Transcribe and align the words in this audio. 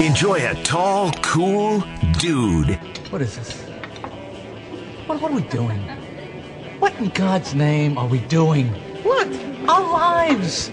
Enjoy 0.00 0.44
a 0.44 0.54
tall, 0.64 1.12
cool 1.22 1.84
dude. 2.18 2.74
What 3.10 3.22
is 3.22 3.36
this? 3.36 3.62
What, 5.06 5.20
what 5.20 5.30
are 5.30 5.34
we 5.36 5.42
doing? 5.42 5.78
What 6.80 6.94
in 6.96 7.10
God's 7.10 7.54
name 7.54 7.96
are 7.96 8.08
we 8.08 8.18
doing? 8.18 8.66
What? 9.04 9.28
Our 9.68 9.92
lives! 9.92 10.68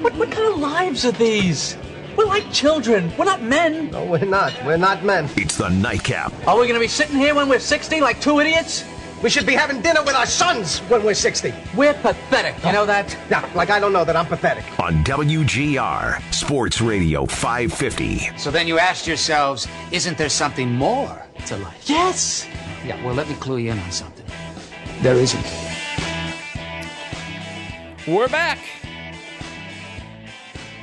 What, 0.00 0.14
what 0.14 0.30
kind 0.30 0.50
of 0.54 0.58
lives 0.60 1.04
are 1.04 1.12
these? 1.12 1.76
We're 2.16 2.24
like 2.24 2.50
children. 2.52 3.12
We're 3.18 3.26
not 3.26 3.42
men. 3.42 3.90
No, 3.90 4.06
we're 4.06 4.24
not. 4.24 4.54
We're 4.64 4.78
not 4.78 5.04
men. 5.04 5.28
It's 5.36 5.58
the 5.58 5.68
nightcap. 5.68 6.32
Are 6.48 6.58
we 6.58 6.66
going 6.66 6.74
to 6.74 6.80
be 6.80 6.88
sitting 6.88 7.16
here 7.16 7.34
when 7.34 7.50
we're 7.50 7.60
60 7.60 8.00
like 8.00 8.18
two 8.20 8.40
idiots? 8.40 8.84
We 9.24 9.30
should 9.30 9.46
be 9.46 9.54
having 9.54 9.80
dinner 9.80 10.02
with 10.02 10.14
our 10.14 10.26
sons 10.26 10.80
when 10.80 11.02
we're 11.02 11.14
60. 11.14 11.54
We're 11.74 11.94
pathetic. 11.94 12.62
You 12.62 12.72
know 12.72 12.84
that? 12.84 13.16
Yeah, 13.30 13.50
like 13.54 13.70
I 13.70 13.80
don't 13.80 13.94
know 13.94 14.04
that 14.04 14.16
I'm 14.16 14.26
pathetic. 14.26 14.66
On 14.78 15.02
WGR, 15.02 16.20
Sports 16.30 16.82
Radio 16.82 17.24
550. 17.24 18.36
So 18.36 18.50
then 18.50 18.68
you 18.68 18.78
asked 18.78 19.06
yourselves, 19.06 19.66
isn't 19.92 20.18
there 20.18 20.28
something 20.28 20.70
more 20.70 21.22
to 21.46 21.56
life? 21.56 21.88
Yes. 21.88 22.46
Yeah, 22.84 23.02
well, 23.02 23.14
let 23.14 23.26
me 23.26 23.34
clue 23.36 23.56
you 23.56 23.72
in 23.72 23.78
on 23.78 23.90
something. 23.92 24.26
There 25.00 25.16
isn't. 25.16 25.46
We're 28.06 28.28
back. 28.28 28.58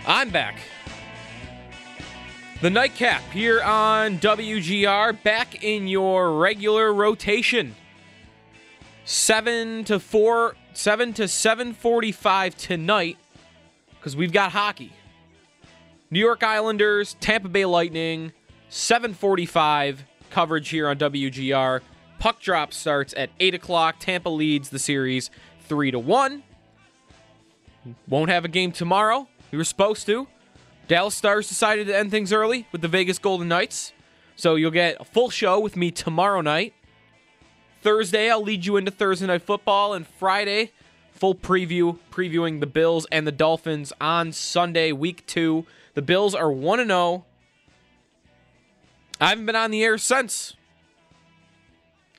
I'm 0.08 0.32
back. 0.32 0.56
The 2.64 2.72
nightcap 2.72 3.22
here 3.30 3.62
on 3.62 4.18
WGR, 4.18 5.22
back 5.22 5.64
in 5.64 5.88
your 5.88 6.40
regular 6.40 6.92
rotation. 6.92 7.76
Seven 9.12 9.84
to 9.84 10.00
four, 10.00 10.56
seven 10.72 11.12
to 11.16 11.28
seven 11.28 11.74
forty-five 11.74 12.56
tonight, 12.56 13.18
because 14.00 14.16
we've 14.16 14.32
got 14.32 14.54
hockey. 14.54 14.94
New 16.10 16.22
York 16.22 16.44
Islanders, 16.44 17.18
Tampa 17.20 17.50
Bay 17.50 17.66
Lightning, 17.66 18.32
seven 18.70 19.14
forty-five 19.14 20.06
coverage 20.30 20.70
here 20.70 20.88
on 20.88 20.98
WGR. 20.98 21.82
Puck 22.20 22.40
drop 22.40 22.72
starts 22.72 23.14
at 23.18 23.30
eight 23.42 23.54
o'clock. 23.54 23.98
Tampa 24.00 24.30
leads 24.30 24.70
the 24.70 24.80
series 24.80 25.30
three 25.60 25.92
to 25.92 26.00
one. 26.00 26.44
Won't 28.08 28.30
have 28.30 28.46
a 28.46 28.48
game 28.48 28.72
tomorrow. 28.72 29.28
We 29.52 29.58
were 29.58 29.66
supposed 29.66 30.06
to. 30.06 30.30
Dallas 30.88 31.16
Stars 31.16 31.50
decided 31.50 31.88
to 31.88 31.98
end 31.98 32.12
things 32.12 32.32
early 32.32 32.66
with 32.72 32.80
the 32.80 32.88
Vegas 32.88 33.20
Golden 33.20 33.50
Knights. 33.50 33.92
So 34.38 34.56
you'll 34.56 34.72
get 34.72 34.96
a 35.02 35.04
full 35.04 35.30
show 35.30 35.60
with 35.60 35.76
me 35.76 35.92
tomorrow 35.92 36.40
night. 36.40 36.74
Thursday, 37.82 38.30
I'll 38.30 38.42
lead 38.42 38.66
you 38.66 38.78
into 38.78 38.92
Thursday 38.92 39.28
Night 39.28 39.42
Football. 39.42 39.94
And 39.94 40.06
Friday, 40.06 40.72
full 41.14 41.36
preview, 41.36 42.00
previewing 42.12 42.60
the 42.60 42.68
Bills 42.68 43.08
and 43.12 43.26
the 43.26 43.32
Dolphins 43.32 43.92
on 44.00 44.32
Sunday, 44.32 44.92
week 44.92 45.26
two. 45.26 45.66
The 45.94 46.02
Bills 46.02 46.34
are 46.34 46.52
1 46.52 46.86
0. 46.86 47.26
I 49.20 49.30
haven't 49.30 49.46
been 49.46 49.56
on 49.56 49.72
the 49.72 49.84
air 49.84 49.98
since. 49.98 50.56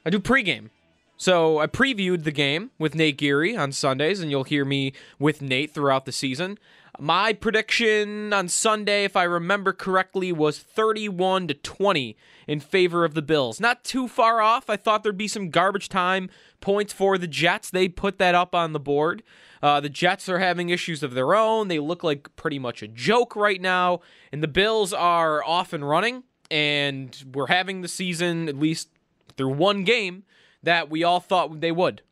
I 0.05 0.11
do 0.11 0.19
pregame. 0.19 0.71
So 1.17 1.59
I 1.59 1.69
previewed 1.69 2.25
the 2.25 2.33
game 2.33 2.73
with 2.79 2.97
Nate 2.97 3.17
Geary 3.17 3.57
on 3.57 3.71
Sundays, 3.71 4.21
and 4.21 4.31
you'll 4.31 4.45
hear 4.45 4.65
me 4.65 4.93
with 5.21 5.41
Nate 5.41 5.73
throughout 5.73 6.05
the 6.05 6.13
season. 6.13 6.59
My 6.99 7.33
prediction 7.33 8.35
on 8.35 8.49
Sunday, 8.49 9.05
if 9.05 9.17
I 9.17 9.23
remember 9.23 9.73
correctly, 9.73 10.31
was 10.31 10.59
31 10.59 11.49
to 11.49 11.55
20 11.55 12.17
in 12.47 12.61
favor 12.61 13.05
of 13.05 13.15
the 13.15 13.23
Bills. 13.23 13.59
Not 13.61 13.83
too 13.83 14.07
far 14.07 14.43
off. 14.43 14.69
I 14.69 14.77
thought 14.77 15.03
there'd 15.03 15.17
be 15.17 15.29
some 15.29 15.49
garbage 15.49 15.89
time 15.89 16.29
points 16.61 16.93
for 16.93 17.17
the 17.17 17.27
Jets. 17.27 17.71
They 17.71 17.89
put 17.89 18.19
that 18.19 18.35
up 18.35 18.55
on 18.55 18.73
the 18.73 18.81
board. 18.81 19.23
Uh, 19.63 19.81
the 19.81 19.89
Jets 19.89 20.29
are 20.29 20.39
having 20.39 20.69
issues 20.69 21.03
of 21.03 21.15
their 21.15 21.35
own. 21.35 21.69
They 21.69 21.79
look 21.79 22.05
like 22.05 22.35
pretty 22.37 22.59
much 22.59 22.83
a 22.83 22.89
joke 22.89 23.37
right 23.37 23.61
now, 23.61 24.01
and 24.31 24.43
the 24.43 24.49
Bills 24.49 24.93
are 24.93 25.43
off 25.45 25.73
and 25.73 25.89
running. 25.89 26.25
And 26.51 27.17
we're 27.33 27.47
having 27.47 27.81
the 27.81 27.89
season 27.89 28.49
at 28.49 28.59
least 28.59 28.91
through 29.39 29.55
one 29.55 29.85
game 29.85 30.25
that 30.63 30.91
we 30.91 31.03
all 31.03 31.21
thought 31.21 31.61
they 31.61 31.73
would, 31.73 32.03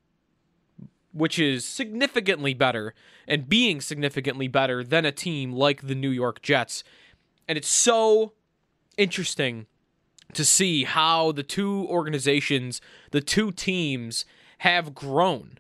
which 1.13 1.39
is 1.39 1.65
significantly 1.65 2.55
better 2.55 2.95
and 3.27 3.49
being 3.49 3.81
significantly 3.81 4.49
better 4.49 4.85
than 4.85 5.05
a 5.05 5.13
team 5.13 5.53
like 5.53 5.87
the 5.87 5.95
New 5.95 6.11
York 6.11 6.43
Jets. 6.43 6.85
And 7.49 7.59
it's 7.59 7.69
so 7.69 8.33
interesting 8.97 9.67
to 10.35 10.45
see 10.45 10.85
how 10.85 11.33
the 11.33 11.43
two 11.43 11.87
organizations, 11.89 12.81
the 13.11 13.21
two 13.21 13.51
teams 13.51 14.25
have 14.59 14.95
grown 14.95 15.59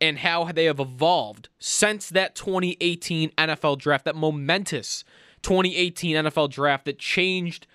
and 0.00 0.18
how 0.18 0.44
they 0.52 0.64
have 0.64 0.80
evolved 0.80 1.48
since 1.58 2.08
that 2.10 2.34
2018 2.34 3.30
NFL 3.30 3.78
draft, 3.78 4.04
that 4.04 4.16
momentous 4.16 5.04
2018 5.42 6.16
NFL 6.16 6.50
draft 6.50 6.84
that 6.86 6.98
changed 6.98 7.66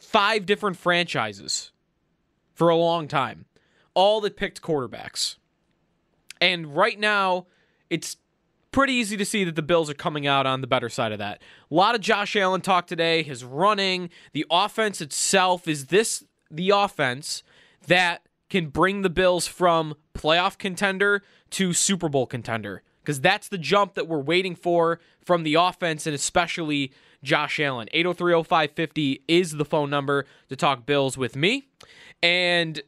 five 0.00 0.46
different 0.46 0.76
franchises 0.76 1.70
for 2.54 2.68
a 2.68 2.76
long 2.76 3.08
time, 3.08 3.46
all 3.94 4.20
that 4.20 4.36
picked 4.36 4.62
quarterbacks. 4.62 5.36
And 6.42 6.74
right 6.74 6.98
now, 6.98 7.46
it's 7.88 8.16
pretty 8.72 8.94
easy 8.94 9.16
to 9.16 9.24
see 9.24 9.44
that 9.44 9.54
the 9.54 9.62
Bills 9.62 9.88
are 9.88 9.94
coming 9.94 10.26
out 10.26 10.44
on 10.44 10.60
the 10.60 10.66
better 10.66 10.88
side 10.88 11.12
of 11.12 11.20
that. 11.20 11.40
A 11.70 11.74
lot 11.74 11.94
of 11.94 12.00
Josh 12.00 12.34
Allen 12.34 12.60
talk 12.60 12.88
today, 12.88 13.22
his 13.22 13.44
running, 13.44 14.10
the 14.32 14.44
offense 14.50 15.00
itself. 15.00 15.68
Is 15.68 15.86
this 15.86 16.24
the 16.50 16.70
offense 16.70 17.44
that 17.86 18.26
can 18.50 18.66
bring 18.66 19.02
the 19.02 19.08
Bills 19.08 19.46
from 19.46 19.94
playoff 20.14 20.58
contender 20.58 21.22
to 21.50 21.72
Super 21.72 22.08
Bowl 22.08 22.26
contender? 22.26 22.82
Because 23.04 23.20
that's 23.20 23.48
the 23.48 23.58
jump 23.58 23.94
that 23.94 24.08
we're 24.08 24.18
waiting 24.18 24.56
for 24.56 24.98
from 25.24 25.44
the 25.44 25.54
offense 25.54 26.08
and 26.08 26.14
especially 26.14 26.92
Josh 27.22 27.60
Allen. 27.60 27.88
8030550 27.94 29.20
is 29.28 29.52
the 29.52 29.64
phone 29.64 29.90
number 29.90 30.26
to 30.48 30.56
talk 30.56 30.86
Bills 30.86 31.16
with 31.16 31.36
me. 31.36 31.68
And 32.20 32.82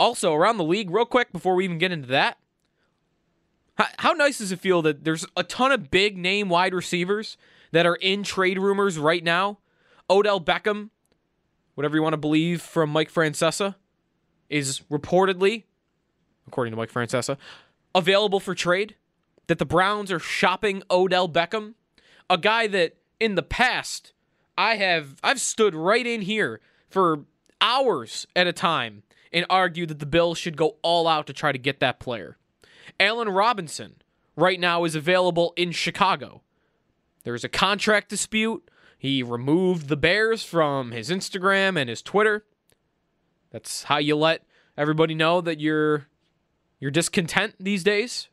also 0.00 0.34
around 0.34 0.56
the 0.56 0.64
league, 0.64 0.90
real 0.90 1.04
quick 1.04 1.30
before 1.30 1.54
we 1.54 1.62
even 1.62 1.78
get 1.78 1.92
into 1.92 2.08
that, 2.08 2.38
how, 3.82 4.10
how 4.10 4.12
nice 4.12 4.38
does 4.38 4.52
it 4.52 4.60
feel 4.60 4.82
that 4.82 5.04
there's 5.04 5.26
a 5.36 5.42
ton 5.42 5.72
of 5.72 5.90
big 5.90 6.16
name 6.16 6.48
wide 6.48 6.74
receivers 6.74 7.36
that 7.72 7.86
are 7.86 7.96
in 7.96 8.22
trade 8.22 8.58
rumors 8.58 8.98
right 8.98 9.22
now? 9.22 9.58
Odell 10.08 10.40
Beckham, 10.40 10.90
whatever 11.74 11.96
you 11.96 12.02
want 12.02 12.12
to 12.12 12.18
believe 12.18 12.62
from 12.62 12.90
Mike 12.90 13.10
Francesa, 13.10 13.76
is 14.48 14.80
reportedly, 14.90 15.64
according 16.46 16.72
to 16.72 16.76
Mike 16.76 16.92
Francesa, 16.92 17.36
available 17.94 18.40
for 18.40 18.54
trade. 18.54 18.96
That 19.48 19.58
the 19.58 19.66
Browns 19.66 20.12
are 20.12 20.20
shopping 20.20 20.82
Odell 20.90 21.28
Beckham, 21.28 21.74
a 22.30 22.38
guy 22.38 22.68
that 22.68 22.96
in 23.18 23.34
the 23.34 23.42
past 23.42 24.12
I 24.56 24.76
have 24.76 25.16
I've 25.22 25.40
stood 25.40 25.74
right 25.74 26.06
in 26.06 26.22
here 26.22 26.60
for 26.88 27.24
hours 27.60 28.26
at 28.36 28.46
a 28.46 28.52
time 28.52 29.02
and 29.32 29.44
argued 29.50 29.88
that 29.88 29.98
the 29.98 30.06
Bills 30.06 30.38
should 30.38 30.56
go 30.56 30.76
all 30.82 31.08
out 31.08 31.26
to 31.26 31.32
try 31.32 31.50
to 31.50 31.58
get 31.58 31.80
that 31.80 31.98
player. 31.98 32.38
Allen 32.98 33.28
Robinson 33.28 33.96
right 34.36 34.58
now 34.58 34.84
is 34.84 34.94
available 34.94 35.52
in 35.56 35.72
Chicago. 35.72 36.42
There's 37.24 37.44
a 37.44 37.48
contract 37.48 38.08
dispute. 38.08 38.68
He 38.98 39.22
removed 39.22 39.88
the 39.88 39.96
Bears 39.96 40.44
from 40.44 40.92
his 40.92 41.10
Instagram 41.10 41.78
and 41.78 41.88
his 41.88 42.02
Twitter. 42.02 42.44
That's 43.50 43.84
how 43.84 43.98
you 43.98 44.16
let 44.16 44.44
everybody 44.76 45.14
know 45.14 45.40
that 45.40 45.60
you're 45.60 46.06
you're 46.80 46.90
discontent 46.90 47.54
these 47.60 47.84
days. 47.84 48.28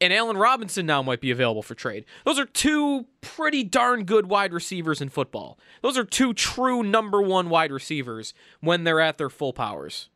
And 0.00 0.12
Allen 0.12 0.36
Robinson 0.36 0.84
now 0.84 1.02
might 1.02 1.22
be 1.22 1.30
available 1.30 1.62
for 1.62 1.74
trade. 1.74 2.04
Those 2.24 2.38
are 2.38 2.44
two 2.44 3.06
pretty 3.22 3.64
darn 3.64 4.04
good 4.04 4.26
wide 4.26 4.52
receivers 4.52 5.00
in 5.00 5.08
football. 5.08 5.58
Those 5.80 5.96
are 5.96 6.04
two 6.04 6.34
true 6.34 6.82
number 6.82 7.22
one 7.22 7.48
wide 7.48 7.72
receivers 7.72 8.34
when 8.60 8.84
they're 8.84 9.00
at 9.00 9.16
their 9.16 9.30
full 9.30 9.54
powers. 9.54 10.10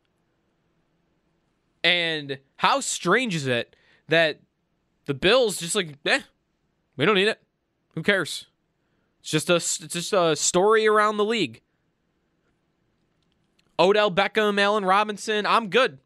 And 1.82 2.38
how 2.56 2.80
strange 2.80 3.34
is 3.34 3.46
it 3.46 3.74
that 4.08 4.40
the 5.06 5.14
Bills 5.14 5.58
just 5.58 5.74
like, 5.74 5.96
eh, 6.04 6.20
we 6.96 7.06
don't 7.06 7.14
need 7.14 7.28
it. 7.28 7.40
Who 7.94 8.02
cares? 8.02 8.46
It's 9.20 9.30
just 9.30 9.50
a 9.50 9.56
it's 9.56 9.94
just 9.94 10.12
a 10.12 10.36
story 10.36 10.86
around 10.86 11.16
the 11.16 11.24
league. 11.24 11.60
Odell 13.78 14.10
Beckham, 14.10 14.60
Allen 14.60 14.84
Robinson, 14.84 15.46
I'm 15.46 15.68
good. 15.68 15.98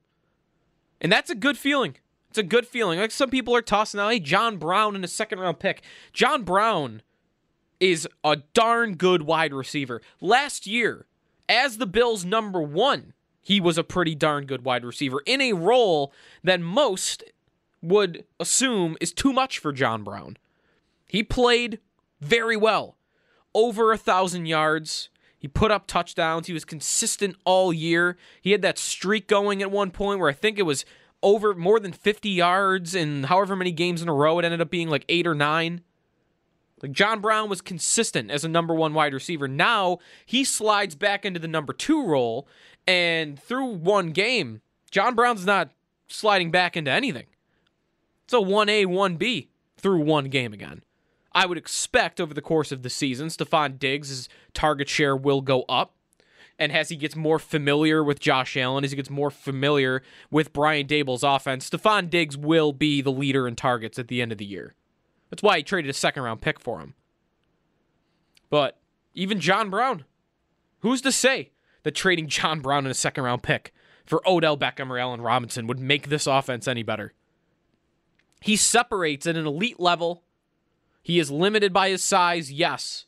And 1.00 1.10
that's 1.10 1.30
a 1.30 1.34
good 1.34 1.58
feeling. 1.58 1.96
It's 2.30 2.38
a 2.38 2.44
good 2.44 2.66
feeling. 2.66 2.98
Like 2.98 3.10
some 3.10 3.30
people 3.30 3.54
are 3.54 3.62
tossing 3.62 4.00
out, 4.00 4.12
hey, 4.12 4.20
John 4.20 4.56
Brown 4.56 4.94
in 4.96 5.04
a 5.04 5.08
second 5.08 5.40
round 5.40 5.58
pick. 5.58 5.82
John 6.12 6.42
Brown 6.42 7.02
is 7.80 8.08
a 8.22 8.36
darn 8.54 8.94
good 8.94 9.22
wide 9.22 9.52
receiver. 9.52 10.00
Last 10.20 10.66
year, 10.66 11.06
as 11.48 11.78
the 11.78 11.86
Bills' 11.86 12.24
number 12.24 12.62
one, 12.62 13.12
he 13.44 13.60
was 13.60 13.78
a 13.78 13.84
pretty 13.84 14.14
darn 14.14 14.46
good 14.46 14.64
wide 14.64 14.84
receiver 14.84 15.22
in 15.26 15.40
a 15.40 15.52
role 15.52 16.12
that 16.42 16.60
most 16.60 17.22
would 17.82 18.24
assume 18.40 18.96
is 19.00 19.12
too 19.12 19.32
much 19.32 19.58
for 19.58 19.70
John 19.70 20.02
Brown. 20.02 20.38
He 21.06 21.22
played 21.22 21.78
very 22.20 22.56
well. 22.56 22.96
Over 23.54 23.92
a 23.92 23.98
thousand 23.98 24.46
yards. 24.46 25.10
He 25.38 25.46
put 25.46 25.70
up 25.70 25.86
touchdowns. 25.86 26.46
He 26.46 26.54
was 26.54 26.64
consistent 26.64 27.36
all 27.44 27.72
year. 27.72 28.16
He 28.40 28.52
had 28.52 28.62
that 28.62 28.78
streak 28.78 29.28
going 29.28 29.62
at 29.62 29.70
one 29.70 29.90
point 29.90 30.18
where 30.18 30.30
I 30.30 30.32
think 30.32 30.58
it 30.58 30.62
was 30.62 30.86
over 31.22 31.54
more 31.54 31.78
than 31.78 31.92
50 31.92 32.30
yards 32.30 32.94
in 32.94 33.24
however 33.24 33.54
many 33.54 33.70
games 33.70 34.00
in 34.00 34.08
a 34.08 34.14
row. 34.14 34.38
It 34.38 34.46
ended 34.46 34.62
up 34.62 34.70
being 34.70 34.88
like 34.88 35.04
eight 35.08 35.26
or 35.26 35.34
nine. 35.34 35.82
Like 36.84 36.92
John 36.92 37.20
Brown 37.22 37.48
was 37.48 37.62
consistent 37.62 38.30
as 38.30 38.44
a 38.44 38.48
number 38.48 38.74
one 38.74 38.92
wide 38.92 39.14
receiver. 39.14 39.48
Now 39.48 40.00
he 40.26 40.44
slides 40.44 40.94
back 40.94 41.24
into 41.24 41.40
the 41.40 41.48
number 41.48 41.72
two 41.72 42.04
role, 42.06 42.46
and 42.86 43.40
through 43.40 43.76
one 43.76 44.10
game, 44.10 44.60
John 44.90 45.14
Brown's 45.14 45.46
not 45.46 45.70
sliding 46.08 46.50
back 46.50 46.76
into 46.76 46.90
anything. 46.90 47.24
It's 48.24 48.34
a 48.34 48.36
1A, 48.36 48.84
1B 48.84 49.48
through 49.78 50.00
one 50.00 50.26
game 50.26 50.52
again. 50.52 50.82
I 51.32 51.46
would 51.46 51.56
expect 51.56 52.20
over 52.20 52.34
the 52.34 52.42
course 52.42 52.70
of 52.70 52.82
the 52.82 52.90
season, 52.90 53.28
Stefon 53.28 53.78
Diggs' 53.78 54.28
target 54.52 54.90
share 54.90 55.16
will 55.16 55.40
go 55.40 55.62
up. 55.62 55.94
And 56.58 56.70
as 56.70 56.90
he 56.90 56.96
gets 56.96 57.16
more 57.16 57.38
familiar 57.38 58.04
with 58.04 58.20
Josh 58.20 58.58
Allen, 58.58 58.84
as 58.84 58.90
he 58.90 58.96
gets 58.96 59.08
more 59.08 59.30
familiar 59.30 60.02
with 60.30 60.52
Brian 60.52 60.86
Daboll's 60.86 61.22
offense, 61.22 61.70
Stefon 61.70 62.10
Diggs 62.10 62.36
will 62.36 62.74
be 62.74 63.00
the 63.00 63.10
leader 63.10 63.48
in 63.48 63.56
targets 63.56 63.98
at 63.98 64.08
the 64.08 64.20
end 64.20 64.32
of 64.32 64.36
the 64.38 64.44
year. 64.44 64.74
That's 65.30 65.42
why 65.42 65.58
he 65.58 65.62
traded 65.62 65.90
a 65.90 65.94
second 65.94 66.22
round 66.22 66.40
pick 66.40 66.60
for 66.60 66.80
him. 66.80 66.94
But 68.50 68.78
even 69.14 69.40
John 69.40 69.70
Brown, 69.70 70.04
who's 70.80 71.00
to 71.02 71.12
say 71.12 71.50
that 71.82 71.94
trading 71.94 72.28
John 72.28 72.60
Brown 72.60 72.84
in 72.84 72.90
a 72.90 72.94
second 72.94 73.24
round 73.24 73.42
pick 73.42 73.72
for 74.04 74.22
Odell 74.28 74.56
Beckham 74.56 74.90
or 74.90 74.98
Allen 74.98 75.20
Robinson 75.20 75.66
would 75.66 75.78
make 75.80 76.08
this 76.08 76.26
offense 76.26 76.68
any 76.68 76.82
better? 76.82 77.14
He 78.40 78.56
separates 78.56 79.26
at 79.26 79.36
an 79.36 79.46
elite 79.46 79.80
level. 79.80 80.22
He 81.02 81.18
is 81.18 81.30
limited 81.30 81.72
by 81.72 81.88
his 81.88 82.02
size, 82.02 82.52
yes, 82.52 83.06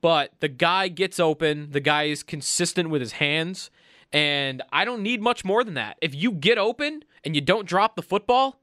but 0.00 0.32
the 0.40 0.48
guy 0.48 0.88
gets 0.88 1.18
open. 1.18 1.70
The 1.70 1.80
guy 1.80 2.04
is 2.04 2.22
consistent 2.22 2.90
with 2.90 3.00
his 3.00 3.12
hands. 3.12 3.70
And 4.12 4.62
I 4.70 4.84
don't 4.84 5.02
need 5.02 5.22
much 5.22 5.44
more 5.44 5.64
than 5.64 5.74
that. 5.74 5.96
If 6.00 6.14
you 6.14 6.30
get 6.30 6.58
open 6.58 7.04
and 7.24 7.34
you 7.34 7.40
don't 7.40 7.66
drop 7.66 7.96
the 7.96 8.02
football, 8.02 8.60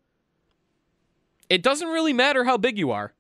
it 1.52 1.62
doesn't 1.62 1.90
really 1.90 2.14
matter 2.14 2.46
how 2.46 2.56
big 2.56 2.78
you 2.78 2.92
are. 2.92 3.12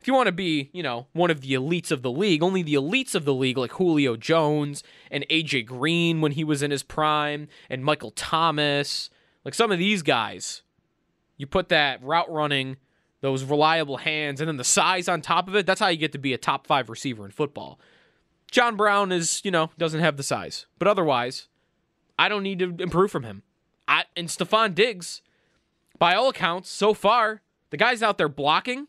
If 0.00 0.08
you 0.08 0.14
want 0.14 0.26
to 0.26 0.32
be, 0.32 0.70
you 0.72 0.82
know, 0.82 1.06
one 1.12 1.30
of 1.30 1.40
the 1.40 1.52
elites 1.52 1.92
of 1.92 2.02
the 2.02 2.10
league, 2.10 2.42
only 2.42 2.64
the 2.64 2.74
elites 2.74 3.14
of 3.14 3.24
the 3.24 3.32
league, 3.32 3.56
like 3.56 3.70
Julio 3.72 4.16
Jones 4.16 4.82
and 5.08 5.24
AJ 5.30 5.66
Green 5.66 6.20
when 6.20 6.32
he 6.32 6.42
was 6.42 6.64
in 6.64 6.72
his 6.72 6.82
prime, 6.82 7.46
and 7.70 7.84
Michael 7.84 8.10
Thomas, 8.10 9.08
like 9.44 9.54
some 9.54 9.70
of 9.70 9.78
these 9.78 10.02
guys, 10.02 10.62
you 11.36 11.46
put 11.46 11.68
that 11.68 12.02
route 12.02 12.28
running 12.28 12.76
those 13.20 13.44
reliable 13.44 13.98
hands, 13.98 14.40
and 14.40 14.48
then 14.48 14.56
the 14.56 14.64
size 14.64 15.08
on 15.08 15.20
top 15.20 15.46
of 15.46 15.54
it. 15.54 15.64
That's 15.64 15.80
how 15.80 15.88
you 15.88 15.96
get 15.96 16.12
to 16.12 16.18
be 16.18 16.32
a 16.32 16.38
top 16.38 16.66
five 16.66 16.88
receiver 16.88 17.24
in 17.24 17.30
football. 17.30 17.78
John 18.50 18.76
Brown 18.76 19.12
is, 19.12 19.40
you 19.44 19.52
know, 19.52 19.70
doesn't 19.78 20.00
have 20.00 20.16
the 20.16 20.24
size, 20.24 20.66
but 20.80 20.88
otherwise, 20.88 21.46
I 22.18 22.28
don't 22.28 22.42
need 22.42 22.58
to 22.58 22.74
improve 22.80 23.12
from 23.12 23.22
him. 23.22 23.44
I, 23.86 24.04
and 24.16 24.26
Stefon 24.26 24.74
Diggs, 24.74 25.22
by 25.98 26.14
all 26.14 26.28
accounts, 26.28 26.70
so 26.70 26.94
far, 26.94 27.42
the 27.70 27.76
guy's 27.76 28.02
out 28.02 28.18
there 28.18 28.28
blocking 28.28 28.88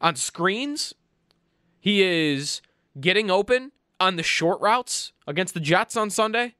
on 0.00 0.16
screens. 0.16 0.94
He 1.80 2.02
is 2.02 2.60
getting 3.00 3.30
open 3.30 3.72
on 3.98 4.16
the 4.16 4.22
short 4.22 4.60
routes 4.60 5.12
against 5.26 5.54
the 5.54 5.60
Jets 5.60 5.96
on 5.96 6.10
Sunday. 6.10 6.54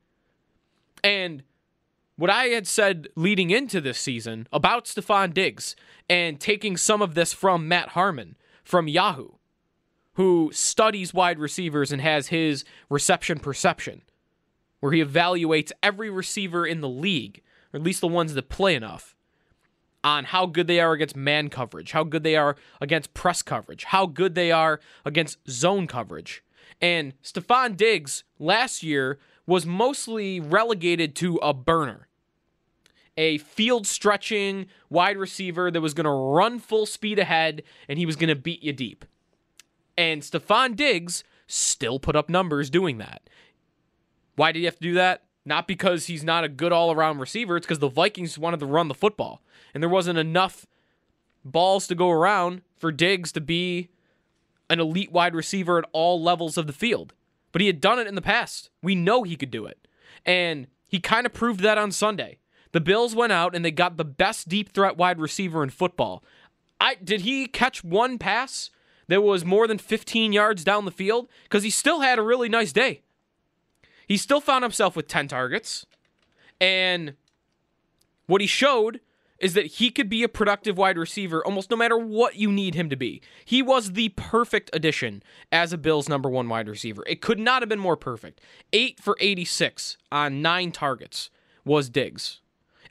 And 1.02 1.42
what 2.16 2.30
I 2.30 2.46
had 2.46 2.66
said 2.66 3.08
leading 3.16 3.50
into 3.50 3.80
this 3.80 3.98
season 3.98 4.46
about 4.52 4.84
Stefon 4.84 5.32
Diggs 5.32 5.74
and 6.08 6.38
taking 6.38 6.76
some 6.76 7.00
of 7.00 7.14
this 7.14 7.32
from 7.32 7.66
Matt 7.66 7.90
Harmon 7.90 8.36
from 8.62 8.88
Yahoo, 8.88 9.30
who 10.14 10.50
studies 10.52 11.14
wide 11.14 11.38
receivers 11.38 11.92
and 11.92 12.02
has 12.02 12.28
his 12.28 12.64
reception 12.90 13.38
perception, 13.38 14.02
where 14.80 14.92
he 14.92 15.02
evaluates 15.02 15.72
every 15.82 16.10
receiver 16.10 16.66
in 16.66 16.82
the 16.82 16.88
league, 16.88 17.42
or 17.72 17.78
at 17.78 17.82
least 17.82 18.02
the 18.02 18.08
ones 18.08 18.34
that 18.34 18.48
play 18.48 18.74
enough, 18.74 19.16
on 20.02 20.24
how 20.24 20.46
good 20.46 20.66
they 20.66 20.80
are 20.80 20.92
against 20.92 21.16
man 21.16 21.48
coverage, 21.48 21.92
how 21.92 22.04
good 22.04 22.22
they 22.22 22.36
are 22.36 22.56
against 22.80 23.14
press 23.14 23.42
coverage, 23.42 23.84
how 23.84 24.06
good 24.06 24.34
they 24.34 24.50
are 24.50 24.80
against 25.04 25.38
zone 25.48 25.86
coverage. 25.86 26.42
And 26.80 27.12
Stefon 27.22 27.76
Diggs 27.76 28.24
last 28.38 28.82
year 28.82 29.18
was 29.46 29.66
mostly 29.66 30.40
relegated 30.40 31.14
to 31.16 31.36
a 31.36 31.52
burner 31.52 32.08
a 33.16 33.36
field 33.38 33.86
stretching 33.86 34.66
wide 34.88 35.18
receiver 35.18 35.70
that 35.70 35.80
was 35.80 35.92
going 35.92 36.04
to 36.04 36.10
run 36.10 36.58
full 36.58 36.86
speed 36.86 37.18
ahead 37.18 37.62
and 37.86 37.98
he 37.98 38.06
was 38.06 38.16
going 38.16 38.28
to 38.28 38.34
beat 38.34 38.62
you 38.62 38.72
deep. 38.72 39.04
And 39.98 40.22
Stefon 40.22 40.74
Diggs 40.74 41.22
still 41.46 41.98
put 41.98 42.16
up 42.16 42.30
numbers 42.30 42.70
doing 42.70 42.96
that. 42.96 43.28
Why 44.36 44.52
did 44.52 44.60
he 44.60 44.64
have 44.64 44.76
to 44.76 44.82
do 44.82 44.94
that? 44.94 45.24
Not 45.44 45.66
because 45.66 46.06
he's 46.06 46.22
not 46.22 46.44
a 46.44 46.48
good 46.48 46.72
all 46.72 46.92
around 46.92 47.18
receiver, 47.18 47.56
it's 47.56 47.66
because 47.66 47.78
the 47.78 47.88
Vikings 47.88 48.38
wanted 48.38 48.60
to 48.60 48.66
run 48.66 48.88
the 48.88 48.94
football. 48.94 49.42
And 49.72 49.82
there 49.82 49.88
wasn't 49.88 50.18
enough 50.18 50.66
balls 51.44 51.86
to 51.86 51.94
go 51.94 52.10
around 52.10 52.62
for 52.76 52.92
Diggs 52.92 53.32
to 53.32 53.40
be 53.40 53.88
an 54.68 54.80
elite 54.80 55.12
wide 55.12 55.34
receiver 55.34 55.78
at 55.78 55.88
all 55.92 56.22
levels 56.22 56.56
of 56.56 56.66
the 56.66 56.72
field. 56.72 57.14
But 57.52 57.60
he 57.60 57.66
had 57.66 57.80
done 57.80 57.98
it 57.98 58.06
in 58.06 58.14
the 58.14 58.22
past. 58.22 58.70
We 58.82 58.94
know 58.94 59.22
he 59.22 59.36
could 59.36 59.50
do 59.50 59.66
it. 59.66 59.88
And 60.24 60.68
he 60.86 61.00
kind 61.00 61.26
of 61.26 61.32
proved 61.32 61.60
that 61.60 61.78
on 61.78 61.90
Sunday. 61.90 62.38
The 62.72 62.80
Bills 62.80 63.16
went 63.16 63.32
out 63.32 63.54
and 63.54 63.64
they 63.64 63.72
got 63.72 63.96
the 63.96 64.04
best 64.04 64.48
deep 64.48 64.72
threat 64.72 64.96
wide 64.96 65.18
receiver 65.18 65.62
in 65.62 65.70
football. 65.70 66.22
I 66.80 66.94
did 66.94 67.22
he 67.22 67.46
catch 67.46 67.82
one 67.82 68.18
pass 68.18 68.70
that 69.08 69.22
was 69.22 69.44
more 69.44 69.66
than 69.66 69.78
15 69.78 70.32
yards 70.32 70.62
down 70.62 70.84
the 70.84 70.90
field 70.90 71.28
because 71.44 71.64
he 71.64 71.70
still 71.70 72.00
had 72.00 72.18
a 72.18 72.22
really 72.22 72.48
nice 72.48 72.72
day. 72.72 73.02
He 74.10 74.16
still 74.16 74.40
found 74.40 74.64
himself 74.64 74.96
with 74.96 75.06
10 75.06 75.28
targets. 75.28 75.86
And 76.60 77.14
what 78.26 78.40
he 78.40 78.46
showed 78.48 78.98
is 79.38 79.54
that 79.54 79.66
he 79.66 79.88
could 79.88 80.08
be 80.08 80.24
a 80.24 80.28
productive 80.28 80.76
wide 80.76 80.98
receiver 80.98 81.46
almost 81.46 81.70
no 81.70 81.76
matter 81.76 81.96
what 81.96 82.34
you 82.34 82.50
need 82.50 82.74
him 82.74 82.90
to 82.90 82.96
be. 82.96 83.22
He 83.44 83.62
was 83.62 83.92
the 83.92 84.08
perfect 84.16 84.68
addition 84.72 85.22
as 85.52 85.72
a 85.72 85.78
Bills 85.78 86.08
number 86.08 86.28
1 86.28 86.48
wide 86.48 86.68
receiver. 86.68 87.04
It 87.06 87.20
could 87.20 87.38
not 87.38 87.62
have 87.62 87.68
been 87.68 87.78
more 87.78 87.96
perfect. 87.96 88.40
8 88.72 88.98
for 88.98 89.16
86 89.20 89.96
on 90.10 90.42
9 90.42 90.72
targets 90.72 91.30
was 91.64 91.88
Diggs. 91.88 92.40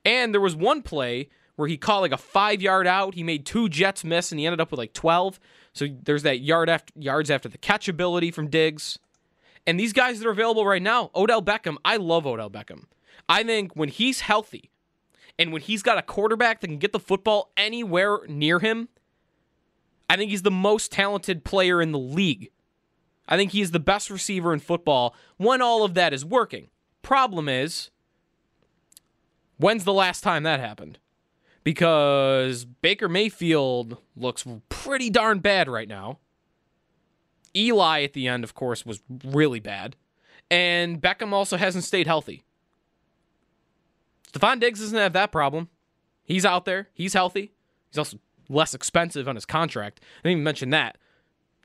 And 0.05 0.33
there 0.33 0.39
was 0.39 0.55
one 0.55 0.81
play 0.81 1.27
where 1.57 1.67
he 1.67 1.75
caught 1.75 1.99
like 1.99 2.13
a 2.13 2.17
five 2.17 2.61
yard 2.61 2.87
out. 2.87 3.15
He 3.15 3.23
made 3.23 3.45
two 3.45 3.67
Jets 3.67 4.05
miss, 4.05 4.31
and 4.31 4.39
he 4.39 4.45
ended 4.45 4.61
up 4.61 4.71
with 4.71 4.77
like 4.77 4.93
12. 4.93 5.37
So 5.73 5.85
there's 6.01 6.23
that 6.23 6.39
yard 6.39 6.69
after 6.69 6.93
yards 6.95 7.29
after 7.29 7.49
the 7.49 7.57
catch 7.57 7.89
ability 7.89 8.31
from 8.31 8.47
Diggs. 8.47 8.99
And 9.69 9.79
these 9.79 9.93
guys 9.93 10.19
that 10.19 10.27
are 10.27 10.31
available 10.31 10.65
right 10.65 10.81
now, 10.81 11.11
Odell 11.15 11.41
Beckham, 11.41 11.77
I 11.85 11.97
love 11.97 12.25
Odell 12.25 12.49
Beckham. 12.49 12.85
I 13.27 13.43
think 13.43 13.75
when 13.75 13.89
he's 13.89 14.21
healthy 14.21 14.71
and 15.37 15.53
when 15.53 15.61
he's 15.61 15.83
got 15.83 15.97
a 15.97 16.01
quarterback 16.01 16.61
that 16.61 16.67
can 16.67 16.77
get 16.77 16.91
the 16.91 16.99
football 16.99 17.51
anywhere 17.55 18.19
near 18.27 18.59
him, 18.59 18.89
I 20.09 20.17
think 20.17 20.31
he's 20.31 20.41
the 20.41 20.51
most 20.51 20.91
talented 20.91 21.43
player 21.43 21.81
in 21.81 21.91
the 21.91 21.99
league 21.99 22.49
I 23.29 23.37
think 23.37 23.51
he 23.51 23.61
is 23.61 23.71
the 23.71 23.79
best 23.79 24.09
receiver 24.09 24.51
in 24.51 24.59
football 24.59 25.15
when 25.37 25.61
all 25.61 25.85
of 25.85 25.93
that 25.93 26.13
is 26.13 26.25
working. 26.25 26.69
Problem 27.03 27.47
is, 27.47 27.91
when's 29.57 29.83
the 29.83 29.93
last 29.93 30.21
time 30.21 30.43
that 30.43 30.59
happened? 30.59 30.97
Because 31.63 32.65
Baker 32.65 33.07
Mayfield 33.07 33.99
looks 34.17 34.45
pretty 34.69 35.11
darn 35.11 35.39
bad 35.39 35.69
right 35.69 35.87
now. 35.87 36.17
Eli 37.55 38.03
at 38.03 38.13
the 38.13 38.27
end, 38.27 38.43
of 38.43 38.53
course, 38.53 38.85
was 38.85 39.01
really 39.23 39.59
bad. 39.59 39.95
And 40.51 41.01
Beckham 41.01 41.31
also 41.31 41.57
hasn't 41.57 41.83
stayed 41.83 42.07
healthy. 42.07 42.43
Stefon 44.31 44.59
Diggs 44.59 44.79
doesn't 44.79 44.97
have 44.97 45.13
that 45.13 45.31
problem. 45.31 45.69
He's 46.23 46.45
out 46.45 46.65
there. 46.65 46.89
He's 46.93 47.13
healthy. 47.13 47.51
He's 47.89 47.97
also 47.97 48.19
less 48.47 48.73
expensive 48.73 49.27
on 49.27 49.35
his 49.35 49.45
contract. 49.45 49.99
I 50.01 50.29
didn't 50.29 50.31
even 50.39 50.43
mention 50.43 50.69
that. 50.71 50.97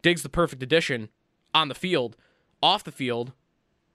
Diggs 0.02 0.22
the 0.22 0.28
perfect 0.28 0.62
addition 0.62 1.08
on 1.54 1.68
the 1.68 1.74
field. 1.74 2.16
Off 2.62 2.84
the 2.84 2.92
field, 2.92 3.32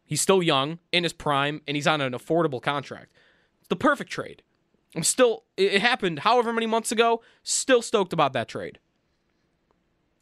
he's 0.05 0.21
still 0.21 0.43
young, 0.43 0.79
in 0.91 1.03
his 1.03 1.13
prime, 1.13 1.61
and 1.67 1.75
he's 1.75 1.87
on 1.87 2.01
an 2.01 2.13
affordable 2.13 2.61
contract. 2.61 3.11
It's 3.59 3.67
the 3.67 3.75
perfect 3.75 4.11
trade. 4.11 4.43
I'm 4.95 5.03
still, 5.03 5.43
it 5.57 5.81
happened 5.81 6.19
however 6.19 6.51
many 6.51 6.65
months 6.65 6.91
ago, 6.91 7.21
still 7.43 7.81
stoked 7.81 8.13
about 8.13 8.33
that 8.33 8.47
trade. 8.47 8.79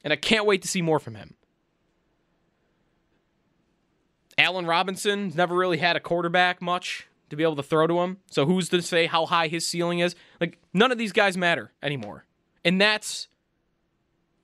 And 0.03 0.13
I 0.13 0.15
can't 0.15 0.45
wait 0.45 0.61
to 0.61 0.67
see 0.67 0.81
more 0.81 0.99
from 0.99 1.15
him. 1.15 1.35
Allen 4.37 4.65
Robinson 4.65 5.31
never 5.35 5.55
really 5.55 5.77
had 5.77 5.95
a 5.95 5.99
quarterback 5.99 6.61
much 6.61 7.07
to 7.29 7.35
be 7.35 7.43
able 7.43 7.55
to 7.55 7.63
throw 7.63 7.87
to 7.87 7.99
him. 7.99 8.17
So 8.29 8.45
who's 8.45 8.69
to 8.69 8.81
say 8.81 9.07
how 9.07 9.25
high 9.25 9.47
his 9.47 9.65
ceiling 9.65 9.99
is? 9.99 10.15
Like 10.39 10.59
none 10.73 10.91
of 10.91 10.97
these 10.97 11.11
guys 11.11 11.37
matter 11.37 11.73
anymore. 11.81 12.25
And 12.63 12.79
that's 12.79 13.27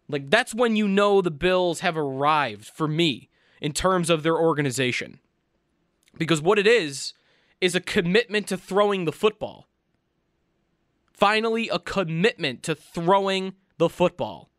like 0.09 0.29
that's 0.29 0.53
when 0.53 0.75
you 0.75 0.87
know 0.87 1.21
the 1.21 1.31
Bills 1.31 1.81
have 1.81 1.97
arrived 1.97 2.65
for 2.65 2.87
me 2.87 3.29
in 3.61 3.71
terms 3.71 4.09
of 4.09 4.23
their 4.23 4.37
organization. 4.37 5.19
Because 6.17 6.41
what 6.41 6.59
it 6.59 6.67
is 6.67 7.13
is 7.61 7.75
a 7.75 7.81
commitment 7.81 8.47
to 8.47 8.57
throwing 8.57 9.05
the 9.05 9.11
football. 9.11 9.67
Finally 11.13 11.69
a 11.69 11.79
commitment 11.79 12.63
to 12.63 12.75
throwing 12.75 13.53
the 13.77 13.89
football. 13.89 14.49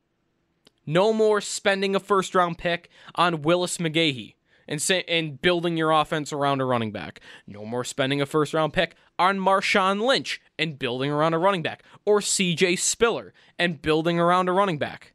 No 0.86 1.12
more 1.12 1.40
spending 1.40 1.94
a 1.94 2.00
first 2.00 2.34
round 2.34 2.56
pick 2.58 2.88
on 3.14 3.42
Willis 3.42 3.78
McGahee 3.78 4.34
and 4.66 4.80
say, 4.80 5.04
and 5.09 5.40
building 5.40 5.76
your 5.76 5.90
offense 5.90 6.33
around 6.33 6.61
a 6.61 6.64
running 6.64 6.92
back. 6.92 7.21
No 7.47 7.64
more 7.64 7.85
spending 7.85 8.21
a 8.21 8.26
first 8.26 8.54
round 8.54 8.73
pick 8.73 8.97
on 9.18 9.38
Marshawn 9.38 10.04
Lynch 10.04 10.40
and 10.59 10.78
building 10.78 11.11
around 11.11 11.35
a 11.35 11.38
running 11.38 11.62
back, 11.62 11.83
or 12.04 12.21
CJ 12.21 12.78
Spiller 12.78 13.33
and 13.59 13.80
building 13.80 14.18
around 14.18 14.49
a 14.49 14.52
running 14.52 14.78
back. 14.78 15.12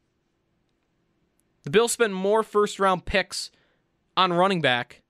The 1.63 1.69
Bills 1.69 1.91
spent 1.91 2.13
more 2.13 2.43
first 2.43 2.79
round 2.79 3.05
picks 3.05 3.51
on 4.15 4.33
running 4.33 4.61
back 4.61 5.01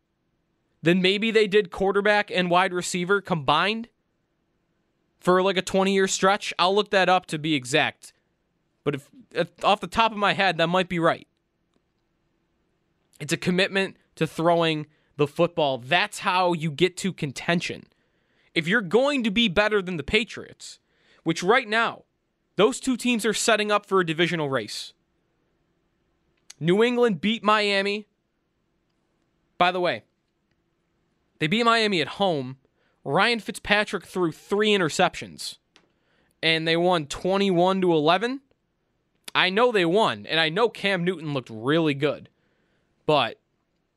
than 0.81 1.01
maybe 1.01 1.31
they 1.31 1.47
did 1.47 1.71
quarterback 1.71 2.31
and 2.31 2.49
wide 2.49 2.73
receiver 2.73 3.21
combined 3.21 3.89
for 5.19 5.41
like 5.41 5.57
a 5.57 5.61
20 5.61 5.93
year 5.93 6.07
stretch. 6.07 6.53
I'll 6.57 6.73
look 6.73 6.91
that 6.91 7.09
up 7.09 7.25
to 7.27 7.37
be 7.37 7.53
exact. 7.53 8.13
But 8.83 8.95
if, 8.95 9.09
if 9.31 9.63
off 9.63 9.81
the 9.81 9.87
top 9.87 10.11
of 10.11 10.17
my 10.17 10.33
head, 10.33 10.57
that 10.57 10.67
might 10.67 10.89
be 10.89 10.99
right. 10.99 11.27
It's 13.19 13.33
a 13.33 13.37
commitment 13.37 13.97
to 14.19 14.27
throwing 14.27 14.85
the 15.15 15.27
football. 15.27 15.77
That's 15.77 16.19
how 16.19 16.51
you 16.51 16.71
get 16.71 16.97
to 16.97 17.13
contention. 17.13 17.85
If 18.53 18.67
you're 18.67 18.81
going 18.81 19.23
to 19.23 19.31
be 19.31 19.47
better 19.47 19.81
than 19.81 19.95
the 19.95 20.03
Patriots, 20.03 20.79
which 21.23 21.41
right 21.41 21.67
now, 21.67 22.03
those 22.57 22.81
two 22.81 22.97
teams 22.97 23.25
are 23.25 23.33
setting 23.33 23.71
up 23.71 23.85
for 23.85 24.01
a 24.01 24.05
divisional 24.05 24.49
race. 24.49 24.91
New 26.59 26.83
England 26.83 27.21
beat 27.21 27.45
Miami. 27.45 28.07
By 29.57 29.71
the 29.71 29.79
way, 29.79 30.03
they 31.39 31.47
beat 31.47 31.63
Miami 31.63 32.01
at 32.01 32.19
home. 32.19 32.57
Ryan 33.05 33.39
Fitzpatrick 33.39 34.05
threw 34.05 34.33
three 34.33 34.71
interceptions, 34.71 35.59
and 36.43 36.67
they 36.67 36.75
won 36.75 37.05
21 37.05 37.79
to 37.79 37.93
11. 37.93 38.41
I 39.33 39.49
know 39.49 39.71
they 39.71 39.85
won, 39.85 40.25
and 40.25 40.41
I 40.41 40.49
know 40.49 40.67
Cam 40.67 41.05
Newton 41.05 41.33
looked 41.33 41.49
really 41.49 41.93
good, 41.93 42.27
but 43.05 43.39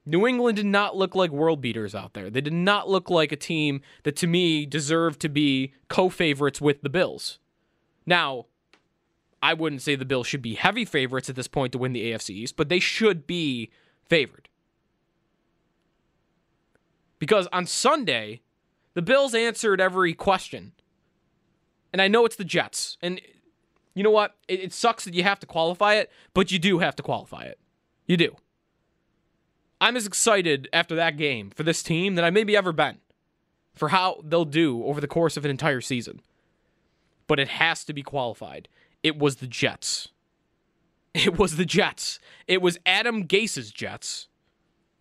New 0.05 0.27
England 0.27 0.57
did 0.57 0.67
not 0.67 0.97
look 0.97 1.15
like 1.15 1.31
world 1.31 1.61
beaters 1.61 1.95
out 1.95 2.15
there. 2.15 2.29
They 2.29 2.41
did 2.41 2.53
not 2.53 2.89
look 2.89 3.09
like 3.09 3.31
a 3.31 3.37
team 3.37 3.83
that 4.03 4.17
to 4.17 4.27
me 4.27 4.67
deserved 4.67 5.21
to 5.21 5.29
be 5.29 5.73
co 5.89 6.09
favorites 6.09 6.61
with 6.61 6.83
the 6.83 6.91
Bills. 6.91 7.39
Now, 8.05 8.47
I 9.41 9.55
wouldn't 9.55 9.83
say 9.83 9.95
the 9.95 10.05
Bills 10.05 10.27
should 10.27 10.43
be 10.43 10.55
heavy 10.55 10.85
favorites 10.85 11.29
at 11.29 11.37
this 11.37 11.49
point 11.49 11.73
to 11.73 11.79
win 11.79 11.93
the 11.93 12.13
AFC 12.13 12.31
East, 12.31 12.57
but 12.57 12.69
they 12.69 12.81
should 12.81 13.27
be 13.27 13.71
favored. 14.09 14.49
Because 17.19 17.47
on 17.53 17.67
Sunday, 17.67 18.41
the 18.95 19.03
Bills 19.03 19.35
answered 19.35 19.81
every 19.81 20.15
question. 20.15 20.73
And 21.93 22.03
I 22.03 22.09
know 22.09 22.25
it's 22.25 22.37
the 22.37 22.45
Jets. 22.45 22.99
And 23.01 23.21
you 23.95 24.03
know 24.03 24.11
what? 24.11 24.37
It, 24.49 24.61
it 24.61 24.73
sucks 24.73 25.05
that 25.05 25.15
you 25.15 25.23
have 25.23 25.39
to 25.41 25.47
qualify 25.47 25.95
it, 25.95 26.11
but 26.35 26.51
you 26.51 26.59
do 26.59 26.81
have 26.81 26.97
to 26.97 27.03
qualify 27.03 27.43
it. 27.43 27.61
You 28.07 28.17
do. 28.17 28.37
I'm 29.83 29.97
as 29.97 30.07
excited 30.07 30.69
after 30.73 30.95
that 30.95 31.17
game 31.17 31.51
for 31.51 31.65
this 31.65 31.83
team 31.83 32.15
than 32.15 32.25
I 32.25 32.31
maybe 32.31 32.57
ever 32.57 32.73
been 32.73 32.99
for 33.75 33.89
how 33.89 34.21
they'll 34.23 34.45
do 34.45 34.85
over 34.85 35.01
the 35.01 35.09
course 35.09 35.37
of 35.37 35.45
an 35.45 35.51
entire 35.51 35.81
season. 35.81 36.21
But 37.27 37.41
it 37.41 37.49
has 37.49 37.85
to 37.87 37.93
be 37.93 38.05
qualified. 38.05 38.69
It 39.03 39.19
was 39.19 39.37
the 39.37 39.49
Jets. 39.49 40.09
It 41.15 41.37
was 41.37 41.57
the 41.57 41.65
Jets. 41.65 42.21
It 42.47 42.63
was 42.63 42.79
Adam 42.87 43.25
Gase's 43.27 43.73
Jets. 43.73 44.29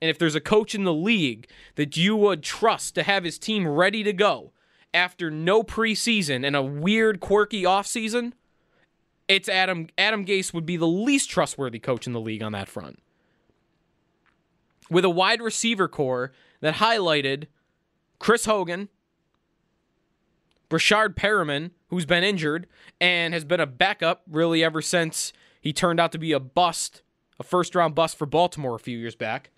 And 0.02 0.10
if 0.10 0.18
there's 0.18 0.34
a 0.34 0.42
coach 0.42 0.74
in 0.74 0.84
the 0.84 0.94
league 0.94 1.48
that 1.76 1.96
you 1.96 2.16
would 2.16 2.42
trust 2.42 2.96
to 2.96 3.04
have 3.04 3.24
his 3.24 3.38
team 3.38 3.68
ready 3.68 4.02
to 4.02 4.12
go 4.12 4.52
after 4.96 5.30
no 5.30 5.62
preseason 5.62 6.44
and 6.44 6.56
a 6.56 6.64
weird, 6.64 7.20
quirky 7.20 7.64
offseason, 7.64 8.34
it's 9.28 9.48
Adam 9.48 9.90
Adam 9.96 10.26
Gase 10.26 10.56
would 10.56 10.66
be 10.66 10.76
the 10.76 10.88
least 10.88 11.30
trustworthy 11.30 11.80
coach 11.80 12.08
in 12.08 12.14
the 12.14 12.20
league 12.20 12.42
on 12.42 12.52
that 12.54 12.68
front 12.68 13.00
with 14.92 15.06
a 15.06 15.10
wide 15.10 15.42
receiver 15.42 15.88
corps 15.88 16.32
that 16.60 16.76
highlighted 16.76 17.48
Chris 18.20 18.46
Hogan, 18.46 18.90
Breshad 20.70 21.16
Perriman, 21.16 21.72
who's 21.88 22.06
been 22.06 22.24
injured 22.24 22.68
and 23.00 23.34
has 23.34 23.46
been 23.46 23.62
a 23.62 23.66
backup 23.66 24.22
really 24.30 24.64
ever 24.64 24.82
since 24.82 25.32
he 25.62 25.72
turned 25.72 26.00
out 26.00 26.12
to 26.12 26.20
be 26.20 26.34
a 26.34 26.40
bust, 26.40 27.02
a 27.40 27.44
first 27.44 27.74
round 27.74 27.96
bust 27.96 28.18
for 28.18 28.26
Baltimore 28.26 28.76
a 28.76 28.80
few 28.80 28.98
years 28.98 29.16
back, 29.16 29.50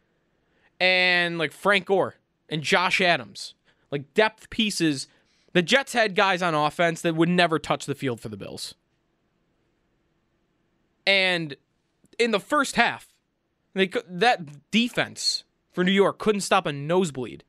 and 0.80 1.40
like 1.40 1.52
Frank 1.52 1.88
Gore 1.88 2.16
and 2.48 2.62
Josh 2.62 3.02
Adams, 3.02 3.56
like 3.92 4.14
depth 4.14 4.50
pieces. 4.52 5.08
The 5.54 5.62
Jets 5.62 5.94
had 5.94 6.16
guys 6.16 6.42
on 6.42 6.56
offense 6.56 7.02
that 7.02 7.16
would 7.16 7.30
never 7.30 7.60
touch 7.60 7.86
the 7.86 7.96
field 7.96 8.20
for 8.20 8.30
the 8.30 8.38
Bills. 8.38 8.76
And 11.06 11.56
in 12.18 12.32
the 12.32 12.40
first 12.40 12.76
half, 12.76 13.13
they 13.74 13.90
that 14.08 14.72
defense 14.72 15.44
for 15.72 15.84
New 15.84 15.92
York 15.92 16.20
couldn't 16.20 16.42
stop 16.42 16.66
a 16.66 16.72
nosebleed. 16.72 17.44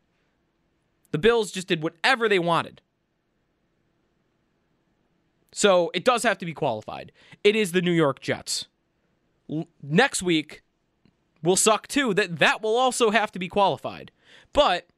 The 1.10 1.18
Bills 1.18 1.52
just 1.52 1.68
did 1.68 1.82
whatever 1.82 2.28
they 2.28 2.38
wanted. 2.38 2.80
So 5.52 5.92
it 5.94 6.04
does 6.04 6.24
have 6.24 6.38
to 6.38 6.46
be 6.46 6.52
qualified. 6.52 7.12
It 7.44 7.54
is 7.54 7.70
the 7.70 7.82
New 7.82 7.92
York 7.92 8.20
Jets. 8.20 8.66
L- 9.48 9.68
next 9.82 10.22
week 10.22 10.62
will 11.44 11.54
suck 11.54 11.86
too. 11.86 12.12
That 12.14 12.38
that 12.40 12.62
will 12.62 12.76
also 12.76 13.10
have 13.10 13.30
to 13.32 13.38
be 13.38 13.48
qualified. 13.48 14.10
But 14.52 14.88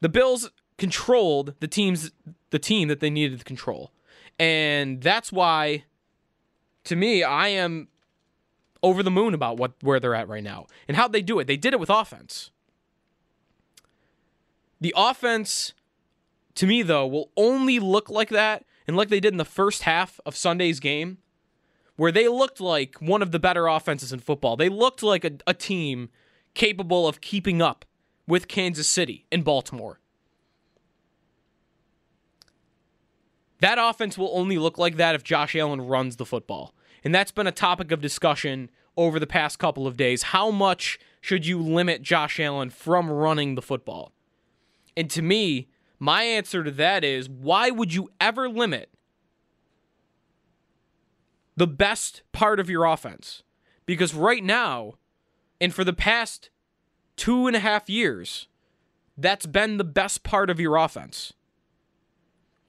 the 0.00 0.10
Bills 0.10 0.50
controlled 0.76 1.54
the 1.60 1.68
teams 1.68 2.10
the 2.50 2.58
team 2.58 2.88
that 2.88 3.00
they 3.00 3.10
needed 3.10 3.38
to 3.38 3.44
control. 3.44 3.92
And 4.38 5.00
that's 5.00 5.32
why 5.32 5.84
to 6.84 6.96
me 6.96 7.22
I 7.22 7.48
am 7.48 7.88
over 8.86 9.02
the 9.02 9.10
moon 9.10 9.34
about 9.34 9.56
what 9.56 9.72
where 9.80 9.98
they're 9.98 10.14
at 10.14 10.28
right 10.28 10.44
now 10.44 10.66
and 10.86 10.96
how 10.96 11.08
they 11.08 11.20
do 11.20 11.40
it. 11.40 11.48
They 11.48 11.56
did 11.56 11.74
it 11.74 11.80
with 11.80 11.90
offense. 11.90 12.52
The 14.80 14.94
offense, 14.96 15.72
to 16.54 16.68
me 16.68 16.82
though, 16.82 17.06
will 17.06 17.32
only 17.36 17.80
look 17.80 18.08
like 18.08 18.28
that 18.28 18.64
and 18.86 18.96
like 18.96 19.08
they 19.08 19.18
did 19.18 19.34
in 19.34 19.38
the 19.38 19.44
first 19.44 19.82
half 19.82 20.20
of 20.24 20.36
Sunday's 20.36 20.78
game, 20.78 21.18
where 21.96 22.12
they 22.12 22.28
looked 22.28 22.60
like 22.60 22.94
one 23.00 23.22
of 23.22 23.32
the 23.32 23.40
better 23.40 23.66
offenses 23.66 24.12
in 24.12 24.20
football. 24.20 24.56
They 24.56 24.68
looked 24.68 25.02
like 25.02 25.24
a, 25.24 25.32
a 25.48 25.54
team 25.54 26.08
capable 26.54 27.08
of 27.08 27.20
keeping 27.20 27.60
up 27.60 27.84
with 28.28 28.46
Kansas 28.46 28.86
City 28.86 29.26
and 29.32 29.44
Baltimore. 29.44 29.98
That 33.58 33.78
offense 33.80 34.16
will 34.16 34.30
only 34.32 34.58
look 34.58 34.78
like 34.78 34.96
that 34.96 35.16
if 35.16 35.24
Josh 35.24 35.56
Allen 35.56 35.80
runs 35.80 36.16
the 36.16 36.26
football. 36.26 36.72
And 37.06 37.14
that's 37.14 37.30
been 37.30 37.46
a 37.46 37.52
topic 37.52 37.92
of 37.92 38.00
discussion 38.00 38.68
over 38.96 39.20
the 39.20 39.28
past 39.28 39.60
couple 39.60 39.86
of 39.86 39.96
days. 39.96 40.24
How 40.24 40.50
much 40.50 40.98
should 41.20 41.46
you 41.46 41.62
limit 41.62 42.02
Josh 42.02 42.40
Allen 42.40 42.68
from 42.68 43.08
running 43.08 43.54
the 43.54 43.62
football? 43.62 44.10
And 44.96 45.08
to 45.10 45.22
me, 45.22 45.68
my 46.00 46.24
answer 46.24 46.64
to 46.64 46.70
that 46.72 47.04
is 47.04 47.28
why 47.28 47.70
would 47.70 47.94
you 47.94 48.08
ever 48.20 48.48
limit 48.48 48.90
the 51.56 51.68
best 51.68 52.22
part 52.32 52.58
of 52.58 52.68
your 52.68 52.84
offense? 52.84 53.44
Because 53.86 54.12
right 54.12 54.42
now, 54.42 54.94
And 55.60 55.72
for 55.72 55.84
the 55.84 55.92
past 55.92 56.50
two 57.14 57.46
and 57.46 57.54
a 57.54 57.60
half 57.60 57.88
years, 57.88 58.48
that's 59.16 59.46
been 59.46 59.76
the 59.76 59.84
best 59.84 60.24
part 60.24 60.50
of 60.50 60.58
your 60.58 60.74
offense. 60.74 61.34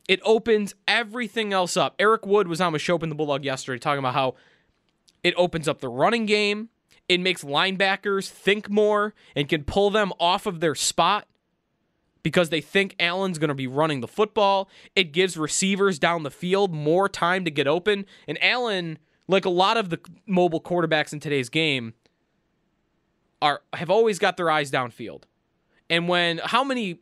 It 0.08 0.20
opens 0.24 0.74
everything 0.88 1.52
else 1.52 1.76
up. 1.76 1.96
Eric 2.00 2.26
Wood 2.26 2.48
was 2.48 2.62
on 2.62 2.74
with 2.74 2.82
Schopp 2.82 3.04
and 3.04 3.12
the 3.12 3.16
Bulldog 3.16 3.44
yesterday 3.44 3.80
talking 3.80 4.00
about 4.00 4.14
how 4.14 4.36
it 5.24 5.34
opens 5.38 5.68
up 5.68 5.80
the 5.80 5.90
running 5.90 6.26
game. 6.26 6.70
It 7.10 7.20
makes 7.20 7.44
linebackers 7.44 8.30
think 8.30 8.70
more 8.70 9.14
and 9.36 9.48
can 9.48 9.64
pull 9.64 9.90
them 9.90 10.12
off 10.20 10.46
of 10.46 10.60
their 10.60 10.76
spot 10.76 11.28
because 12.24 12.50
they 12.50 12.62
think 12.62 12.96
Allen's 13.00 13.38
going 13.38 13.50
to 13.50 13.56
be 13.56 13.68
running 13.68 14.02
the 14.02 14.08
football. 14.08 14.70
It 14.96 15.14
gives 15.14 15.38
receivers 15.38 16.00
down 16.00 16.24
the 16.24 16.32
field 16.32 16.74
more 16.74 17.08
time 17.08 17.46
to 17.46 17.52
get 17.52 17.68
open. 17.68 18.06
And 18.28 18.42
Allen, 18.44 19.00
like 19.28 19.46
a 19.46 19.50
lot 19.50 19.78
of 19.78 19.90
the 19.90 20.00
mobile 20.26 20.62
quarterbacks 20.62 21.14
in 21.14 21.20
today's 21.20 21.50
game, 21.50 21.94
are 23.42 23.62
have 23.74 23.90
always 23.90 24.20
got 24.20 24.36
their 24.36 24.50
eyes 24.50 24.72
downfield. 24.72 25.24
And 25.90 26.10
when 26.10 26.40
how 26.40 26.64
many 26.64 27.00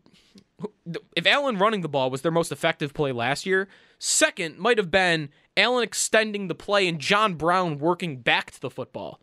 if 1.16 1.26
Allen 1.26 1.58
running 1.58 1.82
the 1.82 1.90
ball 1.90 2.10
was 2.10 2.22
their 2.22 2.32
most 2.32 2.52
effective 2.52 2.94
play 2.94 3.12
last 3.12 3.46
year, 3.46 3.68
second 4.00 4.58
might 4.58 4.78
have 4.78 4.92
been 4.92 5.30
Allen 5.58 5.84
extending 5.84 6.48
the 6.48 6.56
play 6.56 6.88
and 6.88 7.00
John 7.00 7.36
Brown 7.36 7.78
working 7.78 8.18
back 8.18 8.52
to 8.52 8.62
the 8.62 8.70
football. 8.70 9.20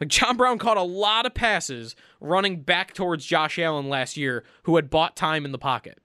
Like 0.00 0.08
John 0.08 0.36
Brown 0.36 0.58
caught 0.58 0.78
a 0.78 0.82
lot 0.82 1.26
of 1.26 1.34
passes 1.34 1.94
running 2.20 2.62
back 2.62 2.94
towards 2.94 3.26
Josh 3.26 3.58
Allen 3.58 3.88
last 3.88 4.16
year, 4.16 4.44
who 4.62 4.76
had 4.76 4.88
bought 4.88 5.14
time 5.14 5.44
in 5.44 5.52
the 5.52 5.58
pocket. 5.58 5.98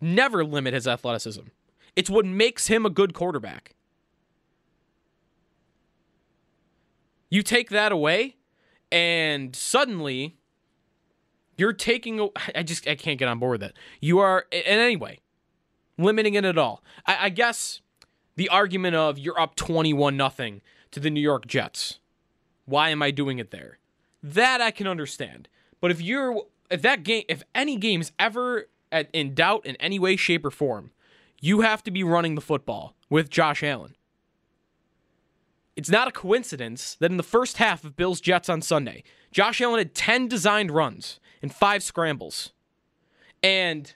Never 0.00 0.44
limit 0.44 0.74
his 0.74 0.88
athleticism. 0.88 1.42
It's 1.94 2.10
what 2.10 2.26
makes 2.26 2.66
him 2.66 2.84
a 2.84 2.90
good 2.90 3.14
quarterback. 3.14 3.76
You 7.28 7.42
take 7.44 7.70
that 7.70 7.92
away, 7.92 8.36
and 8.90 9.54
suddenly 9.54 10.39
you're 11.60 11.72
taking. 11.72 12.28
I 12.54 12.62
just 12.62 12.88
I 12.88 12.94
can't 12.96 13.18
get 13.18 13.28
on 13.28 13.38
board 13.38 13.60
with 13.60 13.60
that. 13.60 13.74
You 14.00 14.18
are, 14.18 14.46
in 14.50 14.62
any 14.64 14.96
way 14.96 15.20
limiting 16.00 16.34
it 16.34 16.44
at 16.44 16.58
all. 16.58 16.82
I, 17.06 17.26
I 17.26 17.28
guess 17.28 17.80
the 18.36 18.48
argument 18.48 18.96
of 18.96 19.18
you're 19.18 19.38
up 19.38 19.54
twenty-one 19.54 20.16
nothing 20.16 20.62
to 20.90 21.00
the 21.00 21.10
New 21.10 21.20
York 21.20 21.46
Jets. 21.46 21.98
Why 22.64 22.90
am 22.90 23.02
I 23.02 23.10
doing 23.10 23.38
it 23.38 23.50
there? 23.50 23.78
That 24.22 24.60
I 24.60 24.70
can 24.70 24.86
understand. 24.86 25.48
But 25.80 25.90
if 25.90 26.00
you're 26.00 26.42
if 26.70 26.82
that 26.82 27.02
game 27.02 27.24
if 27.28 27.42
any 27.54 27.76
game 27.76 28.00
is 28.00 28.12
ever 28.18 28.68
at, 28.90 29.08
in 29.12 29.34
doubt 29.34 29.66
in 29.66 29.76
any 29.76 29.98
way, 29.98 30.16
shape, 30.16 30.44
or 30.44 30.50
form, 30.50 30.90
you 31.40 31.60
have 31.60 31.82
to 31.84 31.90
be 31.90 32.02
running 32.02 32.34
the 32.34 32.40
football 32.40 32.94
with 33.08 33.30
Josh 33.30 33.62
Allen. 33.62 33.94
It's 35.76 35.90
not 35.90 36.08
a 36.08 36.12
coincidence 36.12 36.96
that 36.96 37.10
in 37.10 37.16
the 37.16 37.22
first 37.22 37.56
half 37.56 37.84
of 37.84 37.96
Bills 37.96 38.20
Jets 38.20 38.48
on 38.48 38.60
Sunday, 38.60 39.02
Josh 39.32 39.60
Allen 39.60 39.78
had 39.78 39.94
10 39.94 40.28
designed 40.28 40.70
runs 40.70 41.20
and 41.42 41.52
five 41.54 41.82
scrambles. 41.82 42.52
And 43.42 43.94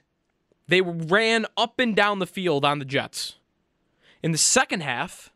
they 0.67 0.81
ran 0.81 1.45
up 1.55 1.79
and 1.79 1.95
down 1.95 2.19
the 2.19 2.25
field 2.25 2.65
on 2.65 2.79
the 2.79 2.85
Jets. 2.85 3.35
In 4.23 4.31
the 4.31 4.37
second 4.37 4.81
half, 4.81 5.31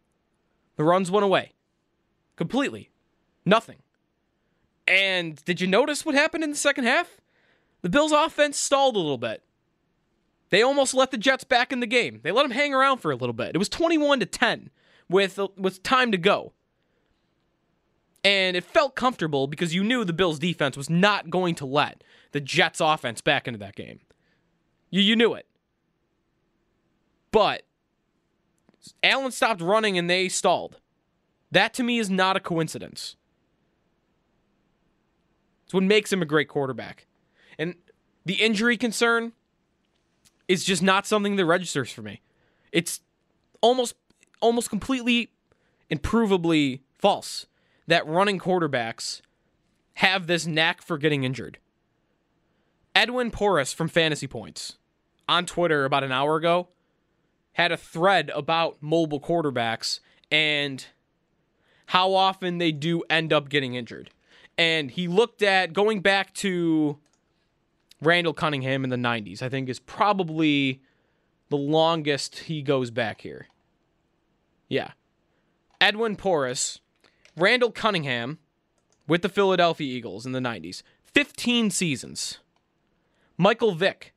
the 0.75 0.83
runs 0.83 1.11
went 1.11 1.23
away 1.23 1.53
completely. 2.35 2.89
Nothing. 3.45 3.79
And 4.87 5.43
did 5.45 5.61
you 5.61 5.67
notice 5.67 6.05
what 6.05 6.15
happened 6.15 6.43
in 6.43 6.49
the 6.49 6.57
second 6.57 6.85
half? 6.85 7.19
The 7.81 7.89
Bills' 7.89 8.11
offense 8.11 8.57
stalled 8.57 8.95
a 8.95 8.99
little 8.99 9.17
bit. 9.17 9.43
They 10.49 10.63
almost 10.63 10.95
let 10.95 11.11
the 11.11 11.17
Jets 11.17 11.43
back 11.43 11.71
in 11.71 11.79
the 11.79 11.85
game. 11.85 12.21
They 12.23 12.31
let 12.31 12.43
them 12.43 12.51
hang 12.51 12.73
around 12.73 12.97
for 12.97 13.11
a 13.11 13.15
little 13.15 13.33
bit. 13.33 13.51
It 13.53 13.59
was 13.59 13.69
21 13.69 14.21
to 14.21 14.25
10 14.25 14.71
with 15.07 15.39
with 15.57 15.83
time 15.83 16.11
to 16.11 16.17
go. 16.17 16.53
And 18.23 18.57
it 18.57 18.65
felt 18.65 18.95
comfortable 18.95 19.47
because 19.47 19.73
you 19.73 19.83
knew 19.83 20.03
the 20.03 20.13
Bills 20.13 20.39
defense 20.39 20.75
was 20.75 20.89
not 20.89 21.29
going 21.29 21.55
to 21.55 21.65
let 21.65 22.03
the 22.31 22.41
Jets 22.41 22.81
offense 22.81 23.22
back 23.22 23.48
into 23.48 23.59
that 23.59 23.75
game. 23.75 24.01
You 24.89 25.01
you 25.01 25.15
knew 25.15 25.33
it. 25.33 25.46
But 27.31 27.63
Allen 29.03 29.31
stopped 29.31 29.61
running 29.61 29.98
and 29.98 30.09
they 30.09 30.29
stalled. 30.29 30.79
That 31.51 31.74
to 31.75 31.83
me 31.83 32.00
is 32.00 32.09
not 32.09 32.35
a 32.35 32.39
coincidence. 32.39 33.15
It's 35.65 35.74
what 35.74 35.83
makes 35.83 36.11
him 36.11 36.22
a 36.22 36.25
great 36.25 36.48
quarterback. 36.48 37.05
And 37.57 37.75
the 38.25 38.35
injury 38.35 38.77
concern 38.77 39.33
is 40.48 40.63
just 40.63 40.81
not 40.81 41.05
something 41.05 41.35
that 41.35 41.46
registers 41.46 41.91
for 41.91 42.01
me. 42.01 42.22
It's 42.72 43.01
almost 43.61 43.96
almost 44.41 44.70
completely 44.70 45.31
provably 45.91 46.81
false 46.98 47.46
that 47.89 48.05
running 48.07 48.37
quarterbacks 48.37 49.21
have 49.95 50.27
this 50.27 50.45
knack 50.45 50.81
for 50.81 50.97
getting 50.97 51.23
injured. 51.23 51.57
Edwin 52.93 53.31
Porras 53.31 53.73
from 53.73 53.87
Fantasy 53.87 54.27
Points 54.27 54.77
on 55.27 55.45
Twitter 55.45 55.85
about 55.85 56.03
an 56.03 56.11
hour 56.11 56.35
ago 56.35 56.69
had 57.53 57.71
a 57.71 57.77
thread 57.77 58.31
about 58.35 58.77
mobile 58.79 59.19
quarterbacks 59.19 60.01
and 60.31 60.85
how 61.87 62.13
often 62.13 62.59
they 62.59 62.71
do 62.71 63.03
end 63.09 63.33
up 63.33 63.49
getting 63.49 63.73
injured. 63.73 64.11
And 64.55 64.91
he 64.91 65.07
looked 65.07 65.41
at 65.41 65.73
going 65.73 66.01
back 66.01 66.33
to 66.35 66.99
Randall 68.01 68.33
Cunningham 68.33 68.83
in 68.83 68.91
the 68.91 68.97
90s, 68.97 69.41
I 69.41 69.49
think 69.49 69.67
is 69.67 69.79
probably 69.79 70.81
the 71.49 71.57
longest 71.57 72.37
he 72.39 72.61
goes 72.61 72.91
back 72.91 73.21
here. 73.21 73.47
Yeah. 74.67 74.91
Edwin 75.81 76.15
Porras, 76.15 76.79
Randall 77.39 77.71
Cunningham 77.71 78.39
with 79.07 79.21
the 79.21 79.29
Philadelphia 79.29 79.87
Eagles 79.87 80.25
in 80.25 80.33
the 80.33 80.39
90s. 80.39 80.83
15 81.05 81.71
seasons. 81.71 82.39
Michael 83.37 83.71
Vick, 83.71 84.13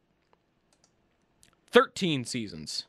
13 1.70 2.24
seasons. 2.24 2.86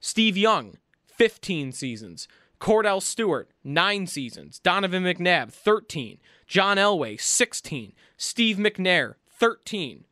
Steve 0.00 0.36
Young, 0.36 0.78
15 1.06 1.72
seasons. 1.72 2.26
Cordell 2.60 3.02
Stewart, 3.02 3.50
9 3.62 4.06
seasons. 4.06 4.58
Donovan 4.58 5.04
McNabb, 5.04 5.52
13. 5.52 6.18
John 6.46 6.78
Elway, 6.78 7.20
16. 7.20 7.92
Steve 8.16 8.56
McNair, 8.56 9.14
13 9.28 10.04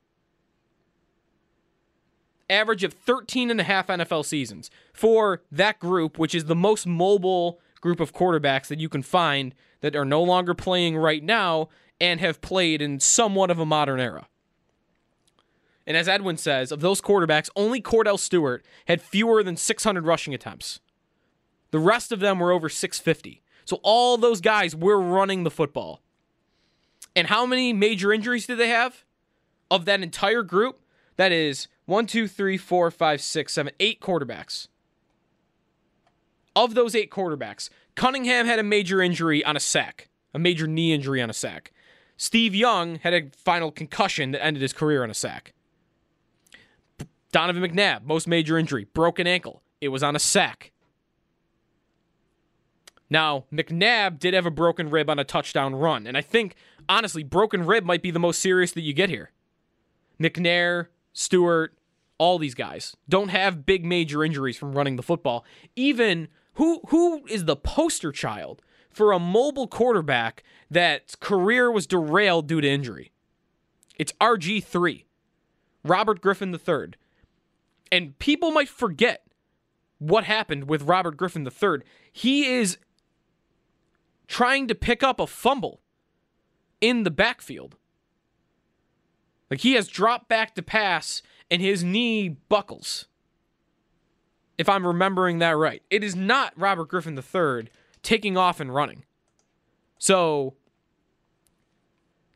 average 2.50 2.82
of 2.82 2.92
13 2.92 3.50
and 3.50 3.60
a 3.60 3.64
half 3.64 3.86
NFL 3.86 4.24
seasons 4.24 4.70
for 4.92 5.42
that 5.52 5.78
group, 5.78 6.18
which 6.18 6.34
is 6.34 6.46
the 6.46 6.56
most 6.56 6.86
mobile 6.86 7.60
group 7.80 8.00
of 8.00 8.12
quarterbacks 8.12 8.68
that 8.68 8.80
you 8.80 8.88
can 8.88 9.02
find 9.02 9.54
that 9.80 9.96
are 9.96 10.04
no 10.04 10.22
longer 10.22 10.54
playing 10.54 10.96
right 10.96 11.22
now 11.22 11.68
and 12.00 12.20
have 12.20 12.40
played 12.40 12.80
in 12.82 13.00
somewhat 13.00 13.50
of 13.50 13.58
a 13.58 13.66
modern 13.66 14.00
era. 14.00 14.26
And 15.86 15.96
as 15.96 16.08
Edwin 16.08 16.36
says, 16.36 16.70
of 16.70 16.80
those 16.80 17.00
quarterbacks, 17.00 17.50
only 17.56 17.82
Cordell 17.82 18.18
Stewart 18.18 18.64
had 18.86 19.02
fewer 19.02 19.42
than 19.42 19.56
600 19.56 20.06
rushing 20.06 20.34
attempts. 20.34 20.80
The 21.70 21.78
rest 21.78 22.12
of 22.12 22.20
them 22.20 22.38
were 22.38 22.52
over 22.52 22.68
650. 22.68 23.42
So 23.64 23.80
all 23.82 24.16
those 24.16 24.40
guys 24.40 24.74
were 24.74 25.00
running 25.00 25.44
the 25.44 25.50
football. 25.50 26.00
And 27.16 27.26
how 27.28 27.46
many 27.46 27.72
major 27.72 28.12
injuries 28.12 28.46
did 28.46 28.58
they 28.58 28.68
have? 28.68 29.04
Of 29.70 29.84
that 29.84 30.02
entire 30.02 30.42
group, 30.42 30.80
that 31.16 31.32
is 31.32 31.68
one, 31.86 32.06
two, 32.06 32.28
three, 32.28 32.56
four, 32.56 32.90
five, 32.90 33.20
six, 33.20 33.52
seven, 33.52 33.72
eight 33.80 34.00
quarterbacks. 34.00 34.68
Of 36.56 36.74
those 36.74 36.94
eight 36.94 37.10
quarterbacks, 37.10 37.70
Cunningham 37.94 38.46
had 38.46 38.58
a 38.58 38.64
major 38.64 39.00
injury 39.00 39.44
on 39.44 39.56
a 39.56 39.60
sack, 39.60 40.08
a 40.34 40.38
major 40.38 40.66
knee 40.66 40.92
injury 40.92 41.22
on 41.22 41.30
a 41.30 41.34
sack. 41.34 41.72
Steve 42.16 42.54
Young 42.54 42.96
had 42.96 43.14
a 43.14 43.30
final 43.36 43.70
concussion 43.70 44.32
that 44.32 44.44
ended 44.44 44.60
his 44.60 44.72
career 44.72 45.02
on 45.02 45.10
a 45.10 45.14
sack. 45.14 45.54
Donovan 47.32 47.62
McNabb, 47.62 48.04
most 48.04 48.26
major 48.26 48.58
injury, 48.58 48.86
broken 48.92 49.26
ankle. 49.26 49.62
It 49.80 49.88
was 49.88 50.02
on 50.02 50.16
a 50.16 50.18
sack. 50.18 50.72
Now, 53.08 53.44
McNabb 53.52 54.18
did 54.18 54.34
have 54.34 54.46
a 54.46 54.50
broken 54.50 54.90
rib 54.90 55.08
on 55.10 55.18
a 55.18 55.24
touchdown 55.24 55.74
run, 55.74 56.06
and 56.06 56.16
I 56.16 56.20
think, 56.20 56.54
honestly, 56.88 57.22
broken 57.22 57.64
rib 57.64 57.84
might 57.84 58.02
be 58.02 58.10
the 58.10 58.18
most 58.18 58.40
serious 58.40 58.72
that 58.72 58.82
you 58.82 58.92
get 58.92 59.08
here. 59.08 59.30
McNair, 60.20 60.88
Stewart, 61.12 61.76
all 62.18 62.38
these 62.38 62.54
guys 62.54 62.96
don't 63.08 63.28
have 63.28 63.64
big 63.64 63.84
major 63.84 64.22
injuries 64.22 64.56
from 64.56 64.74
running 64.74 64.96
the 64.96 65.02
football. 65.02 65.44
Even 65.74 66.28
who 66.54 66.80
who 66.88 67.26
is 67.26 67.44
the 67.44 67.56
poster 67.56 68.12
child 68.12 68.62
for 68.90 69.12
a 69.12 69.18
mobile 69.18 69.68
quarterback 69.68 70.42
that 70.70 71.18
career 71.20 71.70
was 71.70 71.86
derailed 71.86 72.46
due 72.46 72.60
to 72.60 72.68
injury? 72.68 73.12
It's 73.98 74.12
RG3, 74.20 75.04
Robert 75.84 76.20
Griffin 76.20 76.54
III. 76.54 76.92
And 77.92 78.18
people 78.18 78.50
might 78.50 78.68
forget 78.68 79.26
what 79.98 80.24
happened 80.24 80.68
with 80.68 80.82
Robert 80.82 81.16
Griffin 81.16 81.46
III. 81.46 81.80
He 82.12 82.46
is 82.46 82.78
trying 84.26 84.68
to 84.68 84.74
pick 84.74 85.02
up 85.02 85.20
a 85.20 85.26
fumble 85.26 85.80
in 86.80 87.02
the 87.02 87.10
backfield. 87.10 87.76
Like 89.50 89.60
he 89.60 89.74
has 89.74 89.88
dropped 89.88 90.28
back 90.28 90.54
to 90.54 90.62
pass 90.62 91.22
and 91.50 91.60
his 91.60 91.82
knee 91.84 92.28
buckles. 92.28 93.06
If 94.60 94.68
I'm 94.68 94.86
remembering 94.86 95.38
that 95.38 95.56
right, 95.56 95.82
it 95.88 96.04
is 96.04 96.14
not 96.14 96.52
Robert 96.54 96.88
Griffin 96.90 97.16
III 97.18 97.70
taking 98.02 98.36
off 98.36 98.60
and 98.60 98.74
running. 98.74 99.06
So 99.98 100.52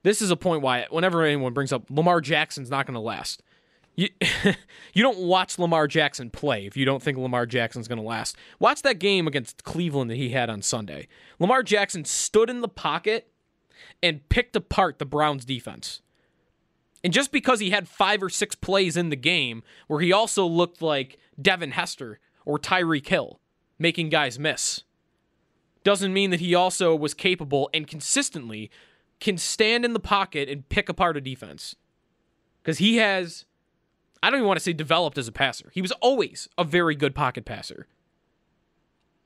this 0.04 0.22
is 0.22 0.30
a 0.30 0.36
point 0.36 0.62
why 0.62 0.86
whenever 0.88 1.22
anyone 1.22 1.52
brings 1.52 1.70
up 1.70 1.90
Lamar 1.90 2.22
Jackson's 2.22 2.70
not 2.70 2.86
going 2.86 2.94
to 2.94 3.00
last. 3.00 3.42
You, 3.94 4.08
you 4.94 5.02
don't 5.02 5.18
watch 5.18 5.58
Lamar 5.58 5.86
Jackson 5.86 6.30
play 6.30 6.64
if 6.64 6.78
you 6.78 6.86
don't 6.86 7.02
think 7.02 7.18
Lamar 7.18 7.44
Jackson's 7.44 7.88
going 7.88 8.00
to 8.00 8.08
last. 8.08 8.38
Watch 8.58 8.80
that 8.80 8.98
game 8.98 9.26
against 9.26 9.62
Cleveland 9.64 10.10
that 10.10 10.16
he 10.16 10.30
had 10.30 10.48
on 10.48 10.62
Sunday. 10.62 11.08
Lamar 11.38 11.62
Jackson 11.62 12.06
stood 12.06 12.48
in 12.48 12.62
the 12.62 12.68
pocket 12.68 13.28
and 14.02 14.26
picked 14.30 14.56
apart 14.56 14.98
the 14.98 15.04
Browns 15.04 15.44
defense. 15.44 16.00
And 17.04 17.12
just 17.12 17.30
because 17.30 17.60
he 17.60 17.68
had 17.68 17.86
five 17.86 18.22
or 18.22 18.30
six 18.30 18.54
plays 18.54 18.96
in 18.96 19.10
the 19.10 19.16
game 19.16 19.62
where 19.86 20.00
he 20.00 20.10
also 20.10 20.46
looked 20.46 20.80
like 20.80 21.18
Devin 21.40 21.72
Hester 21.72 22.18
or 22.46 22.58
Tyreek 22.58 23.06
Hill, 23.06 23.40
making 23.78 24.08
guys 24.08 24.38
miss, 24.38 24.84
doesn't 25.84 26.14
mean 26.14 26.30
that 26.30 26.40
he 26.40 26.54
also 26.54 26.96
was 26.96 27.12
capable 27.12 27.68
and 27.74 27.86
consistently 27.86 28.70
can 29.20 29.36
stand 29.36 29.84
in 29.84 29.92
the 29.92 30.00
pocket 30.00 30.48
and 30.48 30.66
pick 30.70 30.88
apart 30.88 31.18
a 31.18 31.20
defense. 31.20 31.76
Because 32.62 32.78
he 32.78 32.96
has, 32.96 33.44
I 34.22 34.30
don't 34.30 34.38
even 34.38 34.48
want 34.48 34.58
to 34.58 34.64
say 34.64 34.72
developed 34.72 35.18
as 35.18 35.28
a 35.28 35.32
passer. 35.32 35.70
He 35.74 35.82
was 35.82 35.92
always 35.92 36.48
a 36.56 36.64
very 36.64 36.94
good 36.94 37.14
pocket 37.14 37.44
passer. 37.44 37.86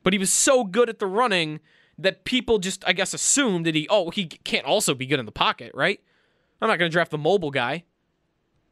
But 0.02 0.12
he 0.12 0.18
was 0.18 0.32
so 0.32 0.64
good 0.64 0.88
at 0.88 0.98
the 0.98 1.06
running 1.06 1.60
that 1.96 2.24
people 2.24 2.58
just, 2.58 2.82
I 2.88 2.92
guess, 2.92 3.14
assumed 3.14 3.66
that 3.66 3.76
he, 3.76 3.86
oh, 3.88 4.10
he 4.10 4.26
can't 4.26 4.66
also 4.66 4.94
be 4.94 5.06
good 5.06 5.20
in 5.20 5.26
the 5.26 5.32
pocket, 5.32 5.70
right? 5.74 6.00
I'm 6.60 6.68
not 6.68 6.78
going 6.78 6.90
to 6.90 6.92
draft 6.92 7.10
the 7.10 7.18
mobile 7.18 7.50
guy, 7.50 7.84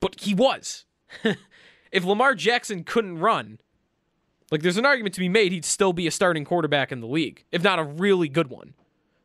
but 0.00 0.20
he 0.20 0.34
was. 0.34 0.84
if 1.92 2.04
Lamar 2.04 2.34
Jackson 2.34 2.84
couldn't 2.84 3.18
run, 3.18 3.58
like 4.50 4.62
there's 4.62 4.76
an 4.76 4.86
argument 4.86 5.14
to 5.14 5.20
be 5.20 5.28
made 5.28 5.52
he'd 5.52 5.64
still 5.64 5.92
be 5.92 6.06
a 6.06 6.10
starting 6.10 6.44
quarterback 6.44 6.92
in 6.92 7.00
the 7.00 7.06
league, 7.06 7.44
if 7.52 7.62
not 7.62 7.78
a 7.78 7.84
really 7.84 8.28
good 8.28 8.48
one. 8.48 8.74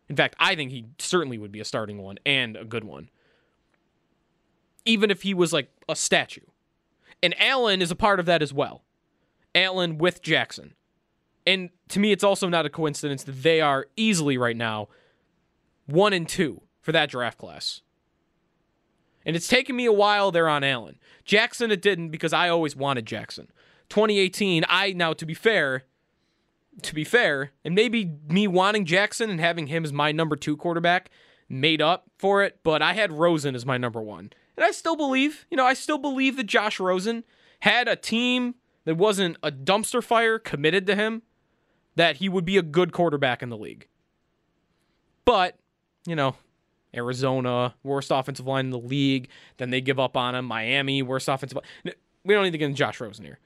In 0.10 0.15
fact, 0.15 0.36
I 0.39 0.56
think 0.56 0.71
he 0.71 0.86
certainly 1.00 1.38
would 1.38 1.52
be 1.52 1.62
a 1.62 1.65
starting 1.65 1.97
one 2.00 2.17
and 2.26 2.56
a 2.56 2.65
good 2.65 2.84
one. 2.84 3.10
Even 4.84 5.12
if 5.12 5.21
he 5.21 5.34
was 5.34 5.54
like 5.54 5.69
a 5.88 5.95
statue. 5.95 6.41
And 7.24 7.39
Allen 7.39 7.82
is 7.82 7.91
a 7.91 7.95
part 7.95 8.19
of 8.19 8.26
that 8.26 8.41
as 8.41 8.52
well. 8.52 8.84
Allen 9.54 9.97
with 9.97 10.21
Jackson. 10.21 10.74
And 11.45 11.69
to 11.89 12.00
me, 12.00 12.12
it's 12.12 12.24
also 12.24 12.50
not 12.50 12.65
a 12.65 12.69
coincidence 12.69 13.24
that 13.24 13.43
they 13.43 13.62
are 13.62 13.88
easily 13.95 14.38
right 14.38 14.58
now 14.58 14.89
one 15.86 16.13
and 16.13 16.28
two 16.28 16.62
for 16.82 16.91
that 16.91 17.10
draft 17.10 17.38
class. 17.38 17.82
And 19.25 19.36
it's 19.36 19.47
taken 19.47 19.75
me 19.75 19.86
a 19.86 19.91
while 19.91 20.31
there 20.31 20.49
on 20.49 20.63
Allen. 20.63 20.97
Jackson, 21.25 21.71
it 21.71 21.81
didn't 21.81 22.10
because 22.10 22.34
I 22.34 22.49
always 22.49 22.75
wanted 22.75 23.05
Jackson. 23.05 23.47
2018, 23.89 24.63
I 24.67 24.93
now, 24.93 25.13
to 25.13 25.25
be 25.25 25.34
fair, 25.34 25.84
to 26.81 26.95
be 26.95 27.03
fair, 27.03 27.51
and 27.63 27.75
maybe 27.75 28.13
me 28.27 28.47
wanting 28.47 28.86
Jackson 28.86 29.29
and 29.29 29.39
having 29.39 29.67
him 29.67 29.84
as 29.84 29.91
my 29.93 30.12
number 30.12 30.36
two 30.36 30.55
quarterback 30.57 31.10
made 31.49 31.81
up 31.81 32.10
for 32.17 32.43
it, 32.43 32.60
but 32.63 32.81
I 32.81 32.93
had 32.93 33.12
Rosen 33.12 33.55
as 33.55 33.65
my 33.65 33.77
number 33.77 34.01
one. 34.01 34.31
And 34.55 34.65
I 34.65 34.71
still 34.71 34.95
believe, 34.95 35.45
you 35.51 35.57
know, 35.57 35.65
I 35.65 35.73
still 35.73 35.97
believe 35.97 36.38
that 36.38 36.45
Josh 36.45 36.79
Rosen 36.79 37.23
had 37.62 37.88
a 37.88 37.95
team 37.95 38.55
that 38.86 38.95
wasn't 38.95 39.38
a 39.43 39.51
dumpster 39.51 40.03
fire 40.03 40.39
committed 40.39 40.88
to 40.88 40.95
him, 40.95 41.21
that 41.95 42.17
he 42.17 42.29
would 42.29 42.45
be 42.45 42.57
a 42.57 42.63
good 42.63 42.93
quarterback 42.93 43.43
in 43.43 43.49
the 43.49 43.57
league. 43.57 43.88
But, 45.25 45.57
you 46.05 46.15
know, 46.15 46.36
Arizona, 46.95 47.75
worst 47.84 48.12
offensive 48.12 48.47
line 48.47 48.65
in 48.65 48.71
the 48.71 48.80
league. 48.80 49.30
Then 49.58 49.69
they 49.69 49.82
give 49.82 49.99
up 49.99 50.17
on 50.17 50.36
him. 50.36 50.45
Miami, 50.45 51.01
worst 51.01 51.27
offensive 51.27 51.58
line. 51.58 51.93
We 52.23 52.34
don't 52.34 52.43
need 52.43 52.51
to 52.51 52.58
get 52.58 52.65
into 52.65 52.77
Josh 52.77 52.99
Rosen 52.99 53.25
here. 53.25 53.39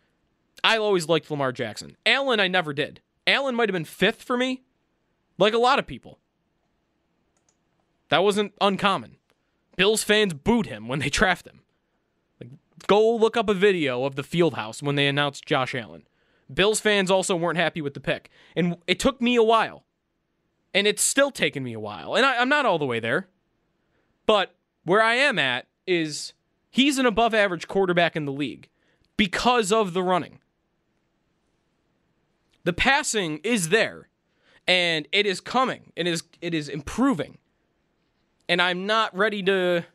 I 0.64 0.78
always 0.78 1.08
liked 1.08 1.30
Lamar 1.30 1.52
Jackson. 1.52 1.96
Allen, 2.06 2.40
I 2.40 2.48
never 2.48 2.74
did. 2.74 3.02
Allen 3.28 3.56
might 3.56 3.70
have 3.70 3.74
been 3.74 3.86
fifth 3.86 4.24
for 4.24 4.38
me, 4.38 4.64
like 5.38 5.54
a 5.54 5.60
lot 5.60 5.80
of 5.80 5.88
people. 5.88 6.20
That 8.10 8.24
wasn't 8.24 8.54
uncommon. 8.62 9.18
Bills 9.76 10.04
fans 10.04 10.34
booed 10.34 10.68
him 10.68 10.88
when 10.88 11.00
they 11.00 11.10
drafted 11.12 11.54
him. 11.54 11.62
Like, 12.40 12.52
go 12.88 13.16
look 13.16 13.36
up 13.38 13.50
a 13.50 13.54
video 13.54 14.06
of 14.06 14.16
the 14.16 14.24
field 14.24 14.56
house 14.56 14.82
when 14.82 14.96
they 14.96 15.08
announced 15.08 15.46
Josh 15.46 15.76
Allen. 15.76 16.08
Bills 16.54 16.80
fans 16.80 17.10
also 17.10 17.36
weren't 17.36 17.58
happy 17.58 17.82
with 17.82 17.94
the 17.94 18.00
pick. 18.00 18.30
And 18.56 18.78
it 18.88 19.00
took 19.00 19.22
me 19.22 19.36
a 19.36 19.44
while. 19.44 19.84
And 20.74 20.86
it's 20.88 21.02
still 21.02 21.32
taken 21.32 21.64
me 21.64 21.74
a 21.74 21.80
while. 21.80 22.16
And 22.16 22.26
I, 22.26 22.38
I'm 22.38 22.50
not 22.50 22.66
all 22.66 22.78
the 22.78 22.86
way 22.86 23.00
there. 23.00 23.30
But 24.26 24.56
where 24.84 25.02
I 25.02 25.16
am 25.16 25.40
at 25.40 25.68
is 25.86 26.34
he's 26.70 26.98
an 26.98 27.06
above 27.06 27.34
average 27.34 27.68
quarterback 27.68 28.16
in 28.16 28.26
the 28.26 28.32
league 28.32 28.70
because 29.18 29.72
of 29.72 29.94
the 29.94 30.04
running. 30.04 30.40
The 32.64 32.74
passing 32.74 33.40
is 33.44 33.70
there 33.70 34.10
and 34.68 35.08
it 35.12 35.26
is 35.26 35.40
coming. 35.40 35.92
It 35.96 36.08
is 36.08 36.24
it 36.42 36.54
is 36.54 36.70
improving. 36.70 37.38
And 38.50 38.62
I'm 38.62 38.86
not 38.86 39.16
ready 39.16 39.44
to 39.44 39.86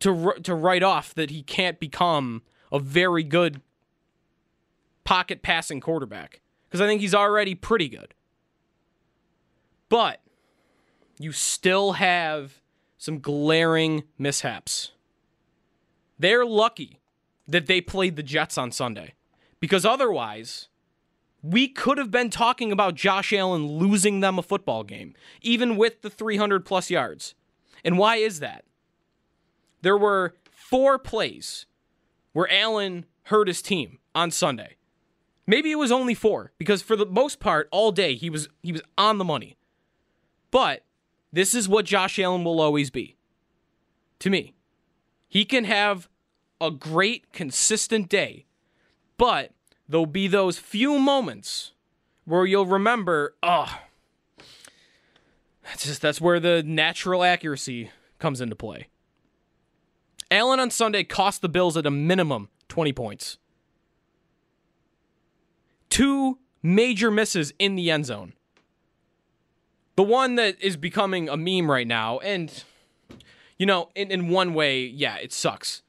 to 0.00 0.34
to 0.42 0.54
write 0.54 0.82
off 0.82 1.14
that 1.14 1.30
he 1.30 1.42
can't 1.42 1.78
become 1.78 2.42
a 2.72 2.78
very 2.78 3.22
good 3.22 3.60
pocket 5.04 5.42
passing 5.42 5.80
quarterback 5.80 6.40
because 6.68 6.80
I 6.80 6.86
think 6.86 7.00
he's 7.00 7.14
already 7.14 7.54
pretty 7.54 7.88
good. 7.88 8.14
But 9.88 10.20
you 11.18 11.32
still 11.32 11.92
have 11.92 12.60
some 12.98 13.20
glaring 13.20 14.02
mishaps. 14.18 14.92
They're 16.18 16.44
lucky 16.44 17.00
that 17.46 17.66
they 17.66 17.80
played 17.80 18.16
the 18.16 18.22
Jets 18.22 18.58
on 18.58 18.72
Sunday 18.72 19.14
because 19.60 19.86
otherwise, 19.86 20.68
we 21.42 21.68
could 21.68 21.96
have 21.96 22.10
been 22.10 22.28
talking 22.30 22.72
about 22.72 22.96
Josh 22.96 23.32
Allen 23.32 23.66
losing 23.66 24.20
them 24.20 24.38
a 24.38 24.42
football 24.42 24.82
game, 24.82 25.14
even 25.40 25.76
with 25.76 26.02
the 26.02 26.10
300 26.10 26.64
plus 26.64 26.90
yards. 26.90 27.34
And 27.84 27.96
why 27.96 28.16
is 28.16 28.40
that? 28.40 28.64
There 29.82 29.96
were 29.96 30.34
four 30.50 30.98
plays 30.98 31.66
where 32.32 32.52
Allen 32.52 33.06
hurt 33.24 33.48
his 33.48 33.62
team 33.62 33.98
on 34.14 34.30
Sunday. 34.30 34.76
Maybe 35.46 35.70
it 35.70 35.78
was 35.78 35.92
only 35.92 36.14
four 36.14 36.52
because 36.58 36.82
for 36.82 36.96
the 36.96 37.06
most 37.06 37.40
part 37.40 37.68
all 37.70 37.92
day 37.92 38.16
he 38.16 38.28
was 38.28 38.48
he 38.62 38.72
was 38.72 38.82
on 38.98 39.18
the 39.18 39.24
money. 39.24 39.56
But 40.50 40.82
this 41.32 41.54
is 41.54 41.68
what 41.68 41.84
Josh 41.84 42.18
Allen 42.18 42.44
will 42.44 42.60
always 42.60 42.90
be. 42.90 43.16
To 44.20 44.30
me, 44.30 44.54
he 45.28 45.44
can 45.44 45.64
have 45.64 46.08
a 46.60 46.70
great, 46.70 47.32
consistent 47.32 48.08
day, 48.08 48.46
but 49.16 49.52
there'll 49.88 50.06
be 50.06 50.26
those 50.26 50.58
few 50.58 50.98
moments 50.98 51.72
where 52.24 52.44
you'll 52.44 52.66
remember, 52.66 53.34
oh, 53.42 53.78
that's 55.64 55.86
just 55.86 56.02
that's 56.02 56.20
where 56.20 56.40
the 56.40 56.62
natural 56.62 57.22
accuracy 57.22 57.90
comes 58.18 58.40
into 58.40 58.56
play. 58.56 58.88
Allen 60.30 60.60
on 60.60 60.70
Sunday 60.70 61.04
cost 61.04 61.40
the 61.40 61.48
Bills 61.48 61.76
at 61.76 61.86
a 61.86 61.90
minimum 61.90 62.48
20 62.68 62.92
points. 62.92 63.38
Two 65.88 66.38
major 66.62 67.10
misses 67.10 67.52
in 67.58 67.76
the 67.76 67.90
end 67.90 68.06
zone. 68.06 68.34
The 69.98 70.04
one 70.04 70.36
that 70.36 70.62
is 70.62 70.76
becoming 70.76 71.28
a 71.28 71.36
meme 71.36 71.68
right 71.68 71.84
now, 71.84 72.20
and 72.20 72.62
you 73.58 73.66
know, 73.66 73.88
in, 73.96 74.12
in 74.12 74.28
one 74.28 74.54
way, 74.54 74.84
yeah, 74.84 75.16
it 75.16 75.32
sucks 75.32 75.82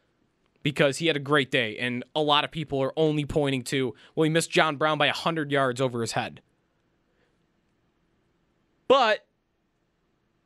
because 0.63 0.97
he 0.97 1.05
had 1.05 1.15
a 1.15 1.19
great 1.19 1.51
day, 1.51 1.77
and 1.77 2.03
a 2.15 2.21
lot 2.23 2.43
of 2.43 2.49
people 2.49 2.81
are 2.81 2.91
only 2.97 3.23
pointing 3.23 3.63
to, 3.65 3.93
well, 4.15 4.23
he 4.23 4.31
missed 4.31 4.49
John 4.49 4.77
Brown 4.77 4.97
by 4.97 5.05
100 5.05 5.51
yards 5.51 5.79
over 5.79 6.01
his 6.01 6.13
head. 6.13 6.41
But 8.87 9.27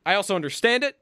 I 0.05 0.15
also 0.15 0.35
understand 0.35 0.83
it 0.83 0.97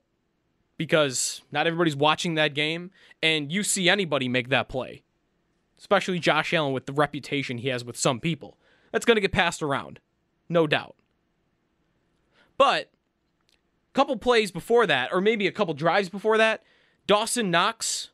because 0.78 1.42
not 1.52 1.66
everybody's 1.66 1.96
watching 1.96 2.36
that 2.36 2.54
game, 2.54 2.92
and 3.24 3.52
you 3.52 3.64
see 3.64 3.90
anybody 3.90 4.30
make 4.30 4.50
that 4.50 4.70
play, 4.70 5.02
especially 5.80 6.20
Josh 6.20 6.54
Allen 6.54 6.74
with 6.74 6.86
the 6.86 6.94
reputation 6.94 7.58
he 7.58 7.70
has 7.70 7.84
with 7.84 7.98
some 7.98 8.20
people. 8.20 8.56
That's 8.92 9.04
going 9.04 9.16
to 9.16 9.22
get 9.22 9.32
passed 9.32 9.64
around, 9.64 10.00
no 10.48 10.68
doubt. 10.68 10.96
But 12.58 12.92
a 13.92 13.94
couple 13.94 14.18
plays 14.18 14.52
before 14.52 14.86
that, 14.88 15.12
or 15.12 15.22
maybe 15.22 15.48
a 15.48 15.52
couple 15.52 15.74
drives 15.74 16.10
before 16.10 16.38
that, 16.38 16.64
Dawson 17.08 17.52
Knox 17.52 18.10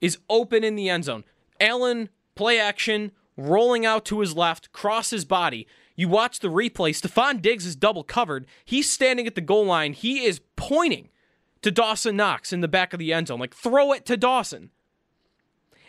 is 0.00 0.18
open 0.28 0.64
in 0.64 0.74
the 0.74 0.88
end 0.88 1.04
zone. 1.04 1.24
Allen, 1.60 2.08
play 2.34 2.58
action, 2.58 3.12
rolling 3.36 3.84
out 3.84 4.04
to 4.06 4.20
his 4.20 4.34
left, 4.34 4.72
cross 4.72 5.10
his 5.10 5.24
body. 5.24 5.66
You 5.96 6.08
watch 6.08 6.40
the 6.40 6.48
replay. 6.48 6.90
Stefon 6.90 7.42
Diggs 7.42 7.66
is 7.66 7.76
double 7.76 8.04
covered. 8.04 8.46
He's 8.64 8.90
standing 8.90 9.26
at 9.26 9.34
the 9.34 9.40
goal 9.40 9.66
line. 9.66 9.92
He 9.92 10.24
is 10.24 10.40
pointing 10.56 11.08
to 11.62 11.70
Dawson 11.70 12.16
Knox 12.16 12.52
in 12.52 12.60
the 12.60 12.68
back 12.68 12.92
of 12.92 13.00
the 13.00 13.12
end 13.12 13.28
zone. 13.28 13.40
Like, 13.40 13.54
throw 13.54 13.92
it 13.92 14.06
to 14.06 14.16
Dawson. 14.16 14.70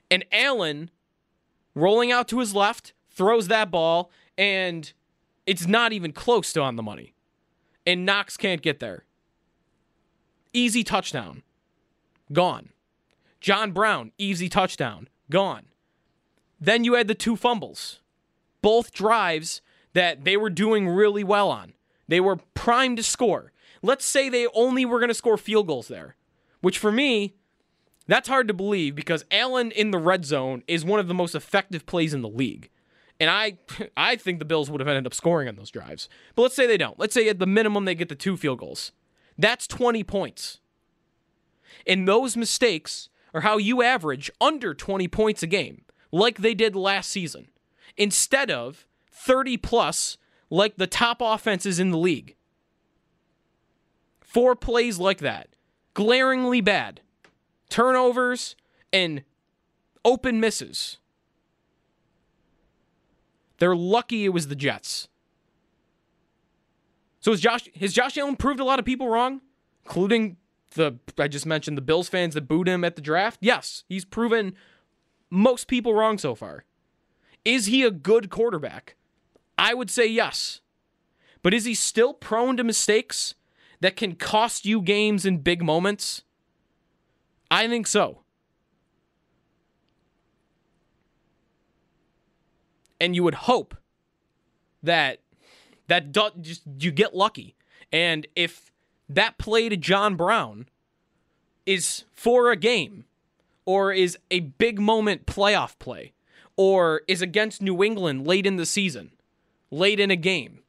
And 0.09 0.25
Allen, 0.31 0.89
rolling 1.75 2.11
out 2.11 2.27
to 2.29 2.39
his 2.39 2.55
left, 2.55 2.93
throws 3.11 3.47
that 3.49 3.69
ball, 3.69 4.09
and 4.37 4.91
it's 5.45 5.67
not 5.67 5.93
even 5.93 6.11
close 6.11 6.51
to 6.53 6.61
on 6.61 6.75
the 6.75 6.83
money 6.83 7.13
and 7.89 8.05
Knox 8.05 8.37
can't 8.37 8.61
get 8.61 8.79
there. 8.79 9.03
Easy 10.53 10.83
touchdown. 10.83 11.41
Gone. 12.31 12.69
John 13.41 13.71
Brown, 13.71 14.11
easy 14.19 14.47
touchdown. 14.47 15.09
Gone. 15.31 15.65
Then 16.61 16.83
you 16.83 16.93
had 16.93 17.07
the 17.07 17.15
two 17.15 17.35
fumbles. 17.35 17.99
Both 18.61 18.91
drives 18.93 19.61
that 19.93 20.23
they 20.23 20.37
were 20.37 20.51
doing 20.51 20.87
really 20.87 21.23
well 21.23 21.49
on. 21.49 21.73
They 22.07 22.19
were 22.19 22.35
primed 22.53 22.97
to 22.97 23.03
score. 23.03 23.53
Let's 23.81 24.05
say 24.05 24.29
they 24.29 24.45
only 24.53 24.85
were 24.85 24.99
going 24.99 25.07
to 25.07 25.15
score 25.15 25.37
field 25.37 25.65
goals 25.65 25.87
there, 25.87 26.15
which 26.61 26.77
for 26.77 26.91
me, 26.91 27.33
that's 28.05 28.29
hard 28.29 28.47
to 28.49 28.53
believe 28.53 28.93
because 28.93 29.25
Allen 29.31 29.71
in 29.71 29.89
the 29.89 29.97
red 29.97 30.25
zone 30.25 30.61
is 30.67 30.85
one 30.85 30.99
of 30.99 31.07
the 31.07 31.15
most 31.15 31.33
effective 31.33 31.87
plays 31.87 32.13
in 32.13 32.21
the 32.21 32.29
league. 32.29 32.69
And 33.19 33.29
I 33.29 33.57
I 33.97 34.15
think 34.15 34.39
the 34.39 34.45
Bills 34.45 34.69
would 34.69 34.81
have 34.81 34.87
ended 34.87 35.05
up 35.05 35.13
scoring 35.13 35.47
on 35.47 35.55
those 35.55 35.71
drives. 35.71 36.09
But 36.35 36.43
let's 36.43 36.55
say 36.55 36.67
they 36.67 36.77
don't. 36.77 36.99
Let's 36.99 37.13
say 37.13 37.27
at 37.29 37.39
the 37.39 37.45
minimum 37.45 37.85
they 37.85 37.95
get 37.95 38.09
the 38.09 38.15
two 38.15 38.37
field 38.37 38.59
goals. 38.59 38.91
That's 39.37 39.67
20 39.67 40.03
points. 40.03 40.59
And 41.87 42.07
those 42.07 42.35
mistakes 42.35 43.09
are 43.33 43.41
how 43.41 43.57
you 43.57 43.81
average 43.81 44.29
under 44.41 44.73
20 44.73 45.07
points 45.07 45.43
a 45.43 45.47
game, 45.47 45.83
like 46.11 46.39
they 46.39 46.53
did 46.53 46.75
last 46.75 47.09
season, 47.09 47.47
instead 47.95 48.51
of 48.51 48.85
30 49.11 49.57
plus 49.57 50.17
like 50.49 50.77
the 50.77 50.87
top 50.87 51.21
offenses 51.21 51.79
in 51.79 51.91
the 51.91 51.97
league. 51.97 52.35
Four 54.19 54.55
plays 54.55 54.99
like 54.99 55.19
that, 55.19 55.49
glaringly 55.93 56.61
bad. 56.61 57.01
Turnovers 57.69 58.55
and 58.91 59.23
open 60.03 60.39
misses. 60.39 60.97
They're 63.59 63.75
lucky 63.75 64.25
it 64.25 64.29
was 64.29 64.47
the 64.47 64.55
Jets. 64.55 65.07
So 67.19 67.31
has 67.31 67.41
Josh 67.41 67.67
has 67.79 67.93
Josh 67.93 68.17
Allen 68.17 68.35
proved 68.35 68.59
a 68.59 68.63
lot 68.63 68.79
of 68.79 68.85
people 68.85 69.09
wrong, 69.09 69.41
including 69.83 70.37
the 70.71 70.97
I 71.17 71.27
just 71.27 71.45
mentioned 71.45 71.77
the 71.77 71.81
Bills 71.81 72.09
fans 72.09 72.33
that 72.33 72.47
booed 72.47 72.67
him 72.67 72.83
at 72.83 72.95
the 72.95 73.01
draft? 73.01 73.39
Yes, 73.41 73.83
he's 73.89 74.05
proven 74.05 74.55
most 75.29 75.67
people 75.67 75.93
wrong 75.93 76.17
so 76.17 76.33
far. 76.33 76.63
Is 77.45 77.67
he 77.67 77.83
a 77.83 77.91
good 77.91 78.29
quarterback? 78.29 78.95
I 79.57 79.73
would 79.73 79.89
say 79.89 80.07
yes. 80.07 80.61
But 81.41 81.53
is 81.53 81.65
he 81.65 81.73
still 81.73 82.13
prone 82.13 82.57
to 82.57 82.63
mistakes 82.63 83.35
that 83.81 83.95
can 83.95 84.15
cost 84.15 84.65
you 84.65 84.81
games 84.81 85.25
in 85.25 85.37
big 85.37 85.63
moments? 85.63 86.23
I 87.51 87.67
think 87.67 87.87
so. 87.87 88.23
And 92.99 93.15
you 93.15 93.23
would 93.23 93.35
hope 93.35 93.75
that 94.83 95.19
that 95.87 96.11
do, 96.11 96.29
just 96.41 96.61
you 96.79 96.91
get 96.91 97.15
lucky. 97.15 97.55
And 97.91 98.27
if 98.35 98.71
that 99.07 99.37
play 99.37 99.69
to 99.69 99.77
John 99.77 100.15
Brown 100.15 100.67
is 101.65 102.03
for 102.11 102.51
a 102.51 102.55
game 102.55 103.05
or 103.65 103.91
is 103.91 104.17
a 104.31 104.39
big 104.39 104.79
moment 104.79 105.25
playoff 105.25 105.77
play 105.79 106.13
or 106.55 107.01
is 107.07 107.21
against 107.21 107.61
New 107.61 107.83
England 107.83 108.27
late 108.27 108.45
in 108.45 108.55
the 108.55 108.65
season, 108.65 109.11
late 109.71 109.99
in 109.99 110.11
a 110.11 110.15
game 110.15 110.59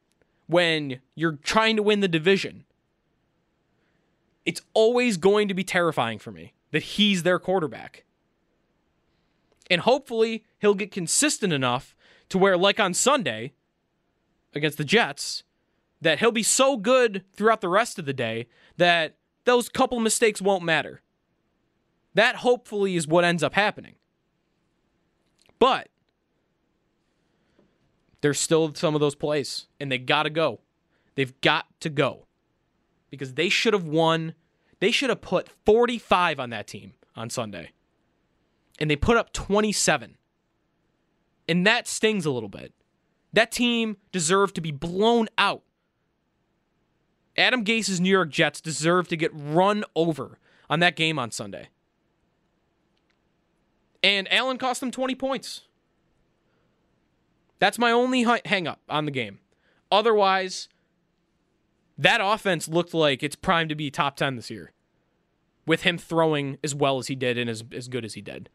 when 0.47 1.01
you're 1.15 1.39
trying 1.43 1.77
to 1.77 1.83
win 1.83 2.01
the 2.01 2.09
division, 2.09 2.65
it's 4.45 4.63
always 4.75 5.17
going 5.17 5.49
to 5.49 5.55
be 5.55 5.63
terrifying 5.63 6.19
for 6.19 6.33
me 6.33 6.53
that 6.73 6.83
he's 6.83 7.23
their 7.23 7.39
quarterback. 7.39 8.05
And 9.71 9.83
hopefully 9.83 10.45
he'll 10.59 10.75
get 10.75 10.91
consistent 10.91 11.53
enough 11.53 11.95
to 12.31 12.39
where, 12.39 12.57
like 12.57 12.81
on 12.81 12.95
Sunday 12.95 13.53
against 14.55 14.79
the 14.79 14.85
Jets, 14.85 15.45
that 16.01 16.19
he'll 16.21 16.33
be 16.33 16.43
so 16.43 16.77
good 16.77 17.25
throughout 17.33 17.61
the 17.61 17.69
rest 17.69 17.99
of 17.99 18.07
the 18.07 18.13
day 18.13 18.47
that 18.79 19.17
those 19.45 19.69
couple 19.69 20.01
mistakes 20.01 20.41
won't 20.41 20.65
matter. 20.65 21.03
That 22.15 22.37
hopefully 22.37 22.97
is 22.97 23.07
what 23.07 23.25
ends 23.25 23.43
up 23.43 23.55
happening. 23.55 23.97
But 25.59 25.89
there's 28.23 28.41
still 28.41 28.75
some 28.75 28.95
of 28.95 29.01
those 29.01 29.15
plays, 29.15 29.67
and 29.79 29.93
they 29.93 29.99
got 29.99 30.25
to 30.25 30.31
go. 30.31 30.61
They've 31.15 31.39
got 31.41 31.67
to 31.81 31.91
go 31.91 32.27
because 33.11 33.35
they 33.35 33.49
should 33.49 33.75
have 33.75 33.85
won. 33.85 34.35
They 34.81 34.91
should 34.91 35.11
have 35.11 35.21
put 35.21 35.49
45 35.67 36.41
on 36.41 36.51
that 36.51 36.67
team 36.67 36.95
on 37.15 37.29
Sunday, 37.29 37.73
and 38.79 38.91
they 38.91 38.97
put 38.97 39.17
up 39.17 39.33
27. 39.33 40.17
And 41.51 41.67
that 41.67 41.89
stings 41.89 42.25
a 42.25 42.31
little 42.31 42.49
bit. 42.49 42.73
That 43.33 43.51
team 43.51 43.97
deserved 44.13 44.55
to 44.55 44.61
be 44.61 44.71
blown 44.71 45.27
out. 45.37 45.63
Adam 47.37 47.65
Gase's 47.65 48.01
New 48.01 48.09
York 48.09 48.31
Jets 48.31 48.61
deserve 48.61 49.09
to 49.09 49.17
get 49.17 49.33
run 49.35 49.83
over 49.97 50.39
on 50.71 50.79
that 50.79 50.95
game 50.95 51.19
on 51.19 51.33
Sunday. 51.33 51.71
And 54.01 54.33
Allen 54.33 54.59
cost 54.59 54.79
them 54.81 54.93
20 54.93 55.17
points. 55.17 55.63
That's 57.59 57.81
my 57.81 57.91
only 57.91 58.25
hang 58.45 58.69
up 58.69 58.81
on 58.89 59.05
the 59.05 59.11
game. 59.11 59.41
Otherwise, 59.91 60.69
that 61.99 62.21
offense 62.23 62.69
looked 62.69 62.95
like 62.95 63.25
it's 63.25 63.35
primed 63.35 63.71
to 63.71 63.75
be 63.75 63.91
top 63.91 64.15
10 64.15 64.37
this 64.37 64.51
year 64.51 64.71
with 65.67 65.83
him 65.83 65.99
throwing 65.99 66.59
as 66.63 66.77
well 66.77 66.99
as 66.99 67.09
he 67.09 67.17
did 67.17 67.37
and 67.37 67.51
as, 67.51 67.65
as 67.73 67.89
good 67.89 68.05
as 68.05 68.15
he 68.15 68.21
did. 68.21 68.49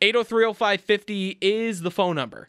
8030550 0.00 1.38
is 1.40 1.80
the 1.80 1.90
phone 1.90 2.16
number. 2.16 2.48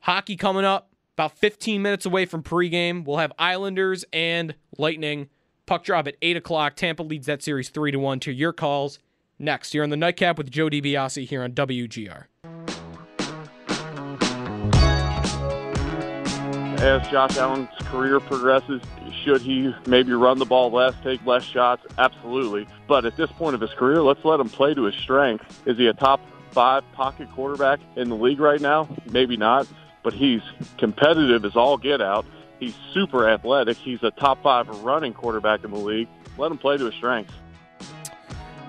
Hockey 0.00 0.36
coming 0.36 0.64
up 0.64 0.90
about 1.16 1.36
15 1.38 1.82
minutes 1.82 2.06
away 2.06 2.26
from 2.26 2.42
pregame. 2.42 3.04
We'll 3.04 3.18
have 3.18 3.32
Islanders 3.38 4.04
and 4.12 4.54
Lightning. 4.78 5.28
Puck 5.66 5.84
drop 5.84 6.06
at 6.06 6.16
8 6.22 6.36
o'clock. 6.36 6.76
Tampa 6.76 7.02
leads 7.02 7.26
that 7.26 7.42
series 7.42 7.68
3 7.68 7.92
to 7.92 7.98
1 7.98 8.20
to 8.20 8.32
your 8.32 8.52
calls 8.52 8.98
next. 9.38 9.74
You're 9.74 9.84
on 9.84 9.90
the 9.90 9.96
nightcap 9.96 10.38
with 10.38 10.50
Joe 10.50 10.68
DiBiase 10.68 11.26
here 11.26 11.42
on 11.42 11.52
WGR. 11.52 12.24
As 16.80 17.08
Josh 17.08 17.36
Allen's 17.38 17.68
career 17.86 18.20
progresses, 18.20 18.82
should 19.24 19.42
he 19.42 19.74
maybe 19.86 20.12
run 20.12 20.38
the 20.38 20.44
ball 20.44 20.70
less, 20.70 20.94
take 21.02 21.24
less 21.26 21.42
shots? 21.42 21.84
Absolutely. 21.98 22.66
But 22.86 23.04
at 23.04 23.16
this 23.16 23.30
point 23.32 23.54
of 23.54 23.60
his 23.60 23.70
career, 23.70 24.02
let's 24.02 24.24
let 24.24 24.40
him 24.40 24.48
play 24.48 24.74
to 24.74 24.84
his 24.84 24.94
strength. 24.94 25.62
Is 25.66 25.76
he 25.78 25.86
a 25.86 25.94
top 25.94 26.20
five 26.52 26.84
pocket 26.92 27.28
quarterback 27.32 27.80
in 27.96 28.08
the 28.08 28.16
league 28.16 28.40
right 28.40 28.60
now? 28.60 28.88
Maybe 29.10 29.36
not, 29.36 29.66
but 30.02 30.12
he's 30.12 30.42
competitive 30.78 31.44
as 31.44 31.56
all 31.56 31.76
get 31.76 32.00
out. 32.00 32.24
He's 32.60 32.74
super 32.92 33.28
athletic. 33.28 33.76
He's 33.76 34.02
a 34.02 34.10
top 34.12 34.42
five 34.42 34.68
running 34.82 35.12
quarterback 35.12 35.64
in 35.64 35.70
the 35.70 35.78
league. 35.78 36.08
Let 36.38 36.50
him 36.50 36.58
play 36.58 36.76
to 36.76 36.84
his 36.84 36.94
strengths. 36.94 37.34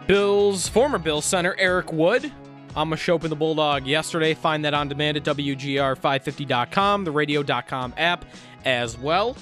Bills, 0.08 0.68
former 0.68 0.98
Bills 0.98 1.26
center 1.26 1.56
Eric 1.58 1.92
Wood 1.92 2.32
i'm 2.76 2.92
a 2.92 2.96
on 2.96 3.00
Mashop 3.00 3.22
the 3.22 3.36
Bulldog 3.36 3.88
yesterday. 3.88 4.34
Find 4.34 4.66
that 4.66 4.74
on 4.74 4.90
demand 4.90 5.18
at 5.18 5.24
WGR550.com, 5.24 7.06
the 7.06 7.12
radio.com 7.12 7.94
app 7.98 8.26
as 8.66 8.98
well. 8.98 9.38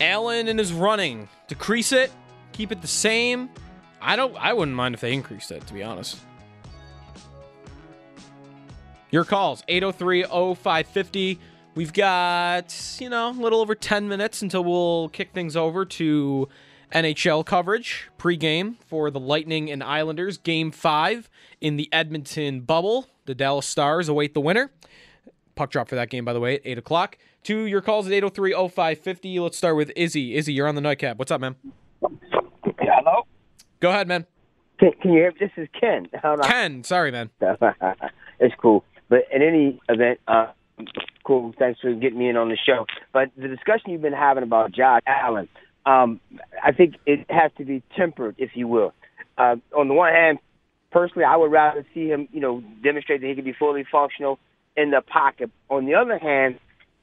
Allen 0.00 0.48
and 0.48 0.58
his 0.58 0.72
running. 0.72 1.28
Decrease 1.48 1.92
it, 1.92 2.10
keep 2.52 2.72
it 2.72 2.80
the 2.80 2.88
same. 2.88 3.50
I 4.00 4.16
don't 4.16 4.36
I 4.36 4.52
wouldn't 4.52 4.76
mind 4.76 4.94
if 4.94 5.00
they 5.00 5.12
increased 5.12 5.50
it, 5.50 5.66
to 5.66 5.74
be 5.74 5.82
honest. 5.82 6.18
Your 9.10 9.24
calls, 9.24 9.62
803-0550. 9.68 11.38
We've 11.76 11.92
got, 11.92 12.98
you 13.00 13.08
know, 13.08 13.30
a 13.30 13.32
little 13.32 13.60
over 13.60 13.74
10 13.74 14.08
minutes 14.08 14.42
until 14.42 14.64
we'll 14.64 15.08
kick 15.10 15.32
things 15.32 15.56
over 15.56 15.84
to 15.84 16.48
NHL 16.92 17.44
coverage 17.44 18.08
pregame 18.18 18.76
for 18.86 19.10
the 19.10 19.20
Lightning 19.20 19.70
and 19.70 19.82
Islanders. 19.82 20.38
Game 20.38 20.70
five 20.70 21.28
in 21.60 21.76
the 21.76 21.88
Edmonton 21.92 22.60
bubble. 22.60 23.08
The 23.26 23.34
Dallas 23.34 23.66
Stars 23.66 24.08
await 24.08 24.34
the 24.34 24.40
winner. 24.40 24.70
Puck 25.54 25.70
drop 25.70 25.88
for 25.88 25.94
that 25.94 26.10
game, 26.10 26.24
by 26.24 26.32
the 26.32 26.40
way, 26.40 26.56
at 26.56 26.62
8 26.64 26.78
o'clock. 26.78 27.18
To 27.44 27.66
your 27.66 27.82
calls 27.82 28.06
at 28.06 28.12
803 28.14 28.52
0550. 28.52 29.38
Let's 29.40 29.58
start 29.58 29.76
with 29.76 29.92
Izzy. 29.94 30.34
Izzy, 30.34 30.54
you're 30.54 30.66
on 30.66 30.76
the 30.76 30.80
nightcap. 30.80 31.18
What's 31.18 31.30
up, 31.30 31.42
man? 31.42 31.56
Hello? 32.00 33.26
Go 33.80 33.90
ahead, 33.90 34.08
man. 34.08 34.24
Can, 34.80 34.92
can 35.02 35.12
you 35.12 35.18
hear 35.18 35.30
me? 35.30 35.36
This 35.38 35.50
is 35.58 35.68
Ken. 35.78 36.08
Ken, 36.42 36.82
sorry, 36.84 37.10
man. 37.10 37.28
it's 38.40 38.54
cool. 38.56 38.82
But 39.10 39.24
in 39.30 39.42
any 39.42 39.78
event, 39.90 40.20
uh, 40.26 40.52
cool. 41.24 41.54
Thanks 41.58 41.80
for 41.80 41.92
getting 41.92 42.18
me 42.18 42.30
in 42.30 42.38
on 42.38 42.48
the 42.48 42.56
show. 42.56 42.86
But 43.12 43.28
the 43.36 43.48
discussion 43.48 43.90
you've 43.90 44.00
been 44.00 44.14
having 44.14 44.42
about 44.42 44.72
Josh 44.72 45.02
Allen, 45.06 45.46
um, 45.84 46.20
I 46.62 46.72
think 46.72 46.94
it 47.04 47.26
has 47.28 47.52
to 47.58 47.66
be 47.66 47.82
tempered, 47.94 48.36
if 48.38 48.52
you 48.54 48.68
will. 48.68 48.94
Uh, 49.36 49.56
on 49.76 49.88
the 49.88 49.94
one 49.94 50.14
hand, 50.14 50.38
personally, 50.90 51.26
I 51.26 51.36
would 51.36 51.52
rather 51.52 51.84
see 51.92 52.06
him, 52.06 52.26
you 52.32 52.40
know, 52.40 52.62
demonstrate 52.82 53.20
that 53.20 53.26
he 53.26 53.34
can 53.34 53.44
be 53.44 53.52
fully 53.52 53.84
functional 53.92 54.38
in 54.78 54.92
the 54.92 55.02
pocket. 55.02 55.50
On 55.68 55.84
the 55.84 55.94
other 55.94 56.18
hand, 56.18 56.58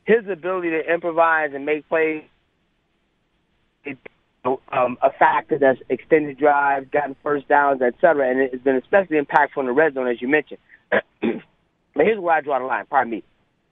his 0.05 0.27
ability 0.27 0.69
to 0.71 0.93
improvise 0.93 1.51
and 1.53 1.65
make 1.65 1.87
plays 1.87 2.23
is 3.85 3.97
um, 4.71 4.97
a 5.01 5.11
factor 5.11 5.57
that's 5.59 5.79
extended 5.89 6.37
drives, 6.37 6.87
gotten 6.91 7.15
first 7.21 7.47
downs, 7.47 7.81
et 7.81 7.93
cetera, 8.01 8.29
and 8.29 8.39
it's 8.39 8.63
been 8.63 8.75
especially 8.75 9.19
impactful 9.19 9.57
in 9.57 9.65
the 9.67 9.71
red 9.71 9.93
zone, 9.93 10.07
as 10.07 10.21
you 10.21 10.27
mentioned. 10.27 10.59
but 10.91 11.03
here's 11.95 12.19
where 12.19 12.35
I 12.35 12.41
draw 12.41 12.59
the 12.59 12.65
line. 12.65 12.85
Pardon 12.89 13.11
me. 13.11 13.23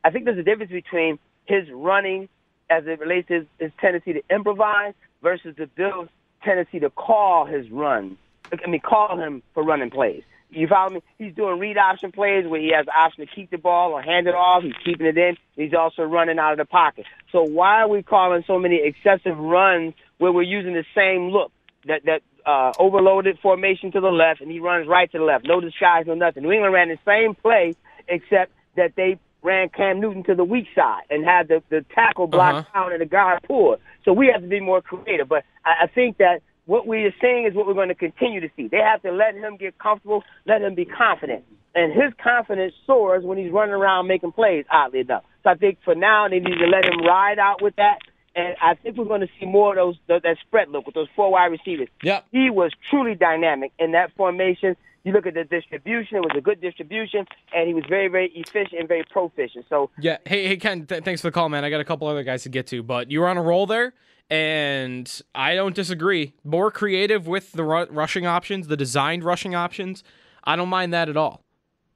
I 0.04 0.12
think 0.12 0.26
there's 0.26 0.38
a 0.38 0.44
difference 0.44 0.72
between 0.72 1.18
his 1.46 1.66
running 1.72 2.30
as 2.70 2.84
it 2.86 3.00
relates 3.00 3.28
to 3.30 3.34
his, 3.36 3.46
his 3.58 3.72
tendency 3.82 4.14
to 4.14 4.22
improvise 4.30 4.94
versus 5.24 5.56
the 5.58 5.66
Bills' 5.66 6.10
tendency 6.44 6.80
to 6.80 6.90
call 6.92 7.46
his 7.46 7.70
runs. 7.72 8.18
I 8.52 8.70
mean, 8.70 8.82
call 8.82 9.18
him 9.18 9.42
for 9.54 9.64
running 9.64 9.90
plays. 9.90 10.24
You 10.52 10.68
follow 10.68 10.90
me? 10.96 11.04
He's 11.18 11.34
doing 11.36 11.60
read 11.60 11.78
option 11.78 12.12
plays 12.12 12.48
where 12.48 12.60
he 12.60 12.72
has 12.76 12.86
the 12.86 12.92
option 12.98 13.26
to 13.26 13.32
keep 13.34 13.52
the 13.52 13.58
ball 13.58 13.92
or 13.92 14.02
hand 14.02 14.28
it 14.28 14.34
off. 14.36 14.64
He's 14.64 14.74
keeping 14.84 15.06
it 15.06 15.18
in. 15.18 15.38
He's 15.56 15.74
also 15.74 16.04
running 16.04 16.40
out 16.40 16.54
of 16.54 16.58
the 16.58 16.66
pocket. 16.66 17.06
So 17.32 17.44
why 17.44 17.82
are 17.82 17.88
we 17.88 18.02
calling 18.02 18.44
so 18.48 18.58
many 18.58 18.82
excessive 18.84 19.38
runs 19.38 19.94
where 20.18 20.32
we're 20.32 20.42
using 20.42 20.74
the 20.74 20.86
same 20.96 21.30
look? 21.30 21.52
That 21.86 22.02
that 22.06 22.22
uh, 22.46 22.74
overloaded 22.80 23.40
formation 23.40 23.92
to 23.94 24.02
the 24.02 24.10
left, 24.10 24.42
and 24.42 24.52
he 24.52 24.60
runs 24.60 24.88
right 24.88 25.10
to 25.12 25.18
the 25.18 25.24
left. 25.24 25.46
No 25.48 25.62
disguise, 25.62 26.06
no 26.08 26.14
nothing. 26.16 26.44
New 26.44 26.52
England 26.52 26.74
ran 26.74 26.90
the 26.90 26.98
same 27.06 27.36
play, 27.36 27.76
except 28.08 28.52
that 28.76 28.94
they 28.98 29.18
ran 29.42 29.70
Cam 29.70 30.02
Newton 30.02 30.24
to 30.26 30.36
the 30.36 30.44
weak 30.44 30.68
side 30.76 31.04
and 31.10 31.24
had 31.24 31.48
the, 31.48 31.64
the 31.70 31.86
tackle 31.96 32.28
blocked 32.28 32.68
Uh-huh. 32.68 32.84
down 32.84 32.92
and 32.92 33.02
the 33.02 33.06
guard 33.06 33.42
pulled. 33.44 33.80
So 34.04 34.12
we 34.12 34.28
have 34.34 34.42
to 34.42 34.48
be 34.48 34.60
more 34.60 34.82
creative. 34.82 35.30
But 35.30 35.46
I, 35.64 35.84
I 35.84 35.88
think 35.88 36.18
that 36.18 36.42
what 36.70 36.86
we 36.86 37.04
are 37.06 37.14
seeing 37.20 37.48
is 37.48 37.56
what 37.56 37.66
we're 37.66 37.74
going 37.74 37.88
to 37.90 37.96
continue 37.96 38.40
to 38.40 38.50
see. 38.56 38.68
They 38.68 38.78
have 38.78 39.02
to 39.02 39.12
let 39.12 39.34
him 39.34 39.58
get 39.58 39.80
comfortable, 39.80 40.24
let 40.46 40.62
him 40.62 40.76
be 40.76 40.86
confident. 40.86 41.44
And 41.74 41.92
his 41.92 42.14
confidence 42.24 42.76
soars 42.86 43.24
when 43.24 43.40
he's 43.40 43.52
running 43.52 43.74
around 43.74 44.06
making 44.06 44.34
plays, 44.34 44.66
oddly 44.70 45.00
enough. 45.00 45.24
So 45.44 45.50
I 45.50 45.56
think 45.56 45.80
for 45.84 45.96
now, 45.96 46.28
they 46.30 46.40
need 46.40 46.60
to 46.60 46.68
let 46.68 46.86
him 46.86 47.00
ride 47.00 47.40
out 47.40 47.64
with 47.64 47.76
that. 47.78 47.98
And 48.36 48.56
I 48.62 48.76
think 48.76 48.98
we're 48.98 49.06
going 49.06 49.22
to 49.22 49.30
see 49.40 49.48
more 49.48 49.72
of 49.72 49.78
those 49.78 49.96
that, 50.08 50.22
that 50.22 50.38
spread 50.46 50.70
look 50.70 50.86
with 50.86 50.94
those 50.94 51.08
four 51.16 51.32
wide 51.32 51.48
receivers. 51.48 51.88
Yep. 52.04 52.28
He 52.32 52.52
was 52.52 52.72
truly 52.88 53.16
dynamic 53.16 53.72
in 53.80 53.94
that 53.94 54.12
formation. 54.16 54.78
You 55.04 55.14
look 55.14 55.26
at 55.26 55.34
the 55.34 55.46
distribution; 55.46 56.18
it 56.18 56.22
was 56.22 56.34
a 56.36 56.42
good 56.42 56.62
distribution, 56.62 57.26
and 57.56 57.68
he 57.68 57.74
was 57.74 57.86
very, 57.90 58.10
very 58.10 58.32
efficient 58.36 58.80
and 58.80 58.88
very 58.88 59.04
proficient. 59.10 59.66
So 59.70 59.90
Yeah. 60.00 60.18
Hey, 60.26 60.46
hey, 60.46 60.58
Ken. 60.58 60.86
Th- 60.86 61.04
thanks 61.04 61.22
for 61.22 61.28
the 61.28 61.32
call, 61.32 61.50
man. 61.50 61.64
I 61.64 61.72
got 61.72 61.82
a 61.82 61.86
couple 61.86 62.08
other 62.08 62.22
guys 62.22 62.44
to 62.44 62.50
get 62.50 62.68
to, 62.68 62.84
but 62.84 63.10
you 63.10 63.22
were 63.22 63.28
on 63.28 63.38
a 63.38 63.42
roll 63.42 63.66
there, 63.66 63.94
and 64.30 65.22
I 65.34 65.56
don't 65.56 65.76
disagree. 65.76 66.36
More 66.44 66.72
creative 66.72 67.28
with 67.28 67.52
the 67.54 67.64
ru- 67.64 67.88
rushing 67.90 68.26
options, 68.26 68.68
the 68.68 68.78
designed 68.78 69.24
rushing 69.24 69.56
options. 69.56 70.04
I 70.44 70.56
don't 70.56 70.70
mind 70.70 70.94
that 70.94 71.10
at 71.10 71.18
all, 71.18 71.44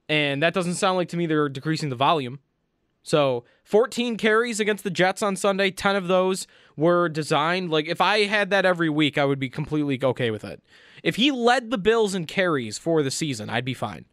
and 0.10 0.42
that 0.44 0.54
doesn't 0.54 0.76
sound 0.76 0.98
like 0.98 1.10
to 1.10 1.18
me 1.18 1.26
they're 1.26 1.50
decreasing 1.50 1.90
the 1.90 1.96
volume. 1.96 2.40
So 3.04 3.44
14 3.66 4.16
carries 4.18 4.60
against 4.60 4.86
the 4.86 4.90
Jets 4.90 5.22
on 5.22 5.36
Sunday. 5.36 5.72
10 5.72 5.98
of 5.98 6.08
those 6.08 6.48
were 6.78 7.10
designed. 7.10 7.70
Like 7.70 7.86
if 7.86 8.00
I 8.00 8.24
had 8.24 8.50
that 8.50 8.66
every 8.66 8.90
week, 8.90 9.18
I 9.18 9.26
would 9.26 9.40
be 9.40 9.50
completely 9.50 10.00
okay 10.02 10.32
with 10.32 10.46
it. 10.46 10.64
If 11.04 11.18
he 11.18 11.30
led 11.30 11.70
the 11.70 11.78
Bills 11.78 12.16
in 12.16 12.26
carries 12.26 12.78
for 12.78 13.04
the 13.04 13.12
season, 13.12 13.50
I'd 13.50 13.66
be 13.66 13.74
fine. 13.74 14.06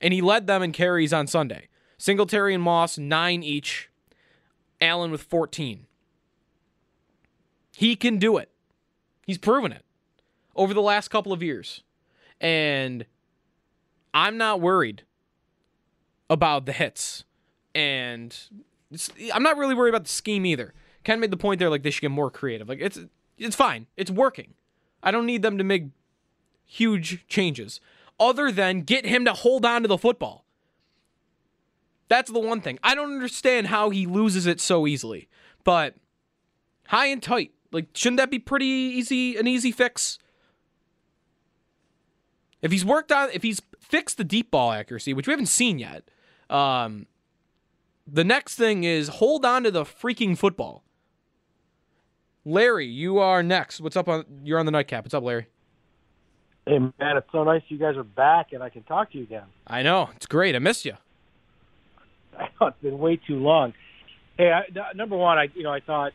And 0.00 0.14
he 0.14 0.22
led 0.22 0.46
them 0.46 0.62
in 0.62 0.72
carries 0.72 1.12
on 1.12 1.26
Sunday. 1.26 1.68
Singletary 1.98 2.54
and 2.54 2.62
Moss, 2.62 2.98
nine 2.98 3.42
each. 3.42 3.90
Allen 4.80 5.12
with 5.12 5.22
14. 5.22 5.86
He 7.76 7.96
can 7.96 8.18
do 8.18 8.36
it. 8.36 8.50
He's 9.26 9.38
proven 9.38 9.72
it 9.72 9.84
over 10.54 10.74
the 10.74 10.82
last 10.82 11.08
couple 11.08 11.32
of 11.32 11.42
years. 11.42 11.82
And 12.40 13.06
I'm 14.12 14.36
not 14.36 14.60
worried 14.60 15.04
about 16.28 16.66
the 16.66 16.72
hits. 16.72 17.24
And 17.74 18.36
I'm 19.32 19.42
not 19.42 19.56
really 19.56 19.74
worried 19.74 19.90
about 19.90 20.04
the 20.04 20.10
scheme 20.10 20.44
either. 20.44 20.74
Ken 21.04 21.20
made 21.20 21.30
the 21.30 21.36
point 21.36 21.58
there 21.58 21.70
like 21.70 21.82
they 21.82 21.90
should 21.90 22.02
get 22.02 22.10
more 22.10 22.30
creative. 22.30 22.68
Like 22.68 22.80
it's 22.80 22.98
it's 23.38 23.56
fine. 23.56 23.86
It's 23.96 24.10
working. 24.10 24.54
I 25.02 25.10
don't 25.10 25.26
need 25.26 25.42
them 25.42 25.58
to 25.58 25.64
make 25.64 25.86
huge 26.64 27.26
changes 27.26 27.80
other 28.20 28.52
than 28.52 28.82
get 28.82 29.04
him 29.04 29.24
to 29.24 29.32
hold 29.32 29.64
on 29.64 29.82
to 29.82 29.88
the 29.88 29.98
football. 29.98 30.44
That's 32.08 32.30
the 32.30 32.40
one 32.40 32.60
thing. 32.60 32.78
I 32.82 32.94
don't 32.94 33.12
understand 33.12 33.68
how 33.68 33.90
he 33.90 34.06
loses 34.06 34.46
it 34.46 34.60
so 34.60 34.86
easily. 34.86 35.28
But 35.64 35.96
high 36.88 37.06
and 37.06 37.22
tight. 37.22 37.52
Like 37.72 37.88
shouldn't 37.94 38.18
that 38.18 38.30
be 38.30 38.38
pretty 38.38 38.66
easy 38.66 39.36
an 39.36 39.46
easy 39.46 39.72
fix? 39.72 40.18
If 42.60 42.70
he's 42.70 42.84
worked 42.84 43.10
on 43.10 43.30
if 43.32 43.42
he's 43.42 43.60
fixed 43.80 44.18
the 44.18 44.24
deep 44.24 44.50
ball 44.50 44.72
accuracy, 44.72 45.14
which 45.14 45.26
we 45.26 45.32
haven't 45.32 45.46
seen 45.46 45.78
yet, 45.78 46.04
um 46.50 47.06
the 48.06 48.24
next 48.24 48.56
thing 48.56 48.84
is 48.84 49.08
hold 49.08 49.44
on 49.44 49.64
to 49.64 49.70
the 49.70 49.84
freaking 49.84 50.36
football. 50.36 50.84
Larry, 52.44 52.86
you 52.86 53.18
are 53.18 53.42
next. 53.42 53.80
What's 53.80 53.96
up 53.96 54.08
on 54.08 54.24
you're 54.44 54.58
on 54.58 54.66
the 54.66 54.72
nightcap. 54.72 55.04
What's 55.04 55.14
up, 55.14 55.24
Larry? 55.24 55.46
Hey 56.66 56.78
man, 56.78 56.92
it's 57.16 57.26
so 57.32 57.42
nice 57.42 57.62
you 57.68 57.78
guys 57.78 57.96
are 57.96 58.04
back 58.04 58.52
and 58.52 58.62
I 58.62 58.68
can 58.68 58.82
talk 58.84 59.10
to 59.12 59.18
you 59.18 59.24
again. 59.24 59.46
I 59.66 59.82
know. 59.82 60.10
It's 60.14 60.26
great. 60.26 60.54
I 60.54 60.58
missed 60.58 60.84
you. 60.84 60.94
I 62.38 62.48
know 62.60 62.68
it's 62.68 62.82
been 62.82 62.98
way 62.98 63.16
too 63.16 63.36
long. 63.36 63.72
Hey, 64.38 64.50
I, 64.50 64.62
number 64.94 65.16
one, 65.16 65.38
I 65.38 65.48
you 65.54 65.62
know 65.62 65.72
I 65.72 65.80
thought 65.80 66.12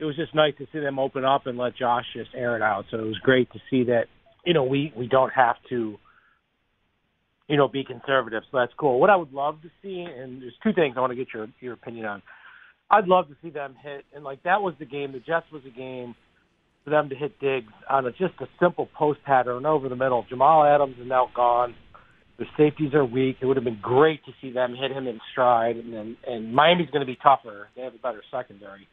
it 0.00 0.04
was 0.04 0.16
just 0.16 0.34
nice 0.34 0.54
to 0.58 0.66
see 0.72 0.80
them 0.80 0.98
open 0.98 1.24
up 1.24 1.46
and 1.46 1.58
let 1.58 1.76
Josh 1.76 2.06
just 2.16 2.30
air 2.34 2.56
it 2.56 2.62
out. 2.62 2.86
So 2.90 2.98
it 2.98 3.06
was 3.06 3.18
great 3.18 3.50
to 3.52 3.58
see 3.70 3.84
that 3.84 4.04
you 4.44 4.54
know 4.54 4.64
we 4.64 4.92
we 4.96 5.06
don't 5.06 5.32
have 5.32 5.56
to 5.68 5.96
you 7.48 7.56
know 7.56 7.68
be 7.68 7.84
conservative. 7.84 8.42
So 8.50 8.58
that's 8.58 8.72
cool. 8.78 8.98
What 8.98 9.10
I 9.10 9.16
would 9.16 9.32
love 9.32 9.60
to 9.62 9.68
see, 9.82 10.00
and 10.00 10.42
there's 10.42 10.54
two 10.62 10.72
things 10.72 10.94
I 10.96 11.00
want 11.00 11.12
to 11.12 11.16
get 11.16 11.28
your 11.34 11.48
your 11.60 11.74
opinion 11.74 12.06
on. 12.06 12.22
I'd 12.90 13.06
love 13.06 13.28
to 13.28 13.36
see 13.42 13.50
them 13.50 13.76
hit, 13.80 14.04
and 14.14 14.24
like 14.24 14.42
that 14.44 14.62
was 14.62 14.74
the 14.78 14.86
game. 14.86 15.12
The 15.12 15.20
Jets 15.20 15.46
was 15.52 15.62
a 15.66 15.76
game 15.76 16.14
for 16.84 16.90
them 16.90 17.08
to 17.10 17.14
hit 17.14 17.38
Diggs 17.40 17.72
on 17.88 18.06
a, 18.06 18.10
just 18.10 18.34
a 18.40 18.46
simple 18.60 18.88
post 18.98 19.20
pattern 19.24 19.66
over 19.66 19.88
the 19.88 19.96
middle. 19.96 20.24
Jamal 20.28 20.64
Adams 20.64 20.96
is 20.98 21.06
now 21.06 21.28
gone. 21.34 21.74
The 22.38 22.46
safeties 22.56 22.94
are 22.94 23.04
weak. 23.04 23.36
It 23.40 23.46
would 23.46 23.58
have 23.58 23.64
been 23.64 23.80
great 23.82 24.24
to 24.24 24.32
see 24.40 24.50
them 24.50 24.74
hit 24.74 24.90
him 24.90 25.06
in 25.06 25.20
stride, 25.30 25.76
and, 25.76 26.16
and 26.26 26.54
Miami's 26.54 26.88
going 26.90 27.06
to 27.06 27.06
be 27.06 27.18
tougher. 27.22 27.68
They 27.76 27.82
have 27.82 27.94
a 27.94 27.98
better 27.98 28.22
secondary, 28.32 28.88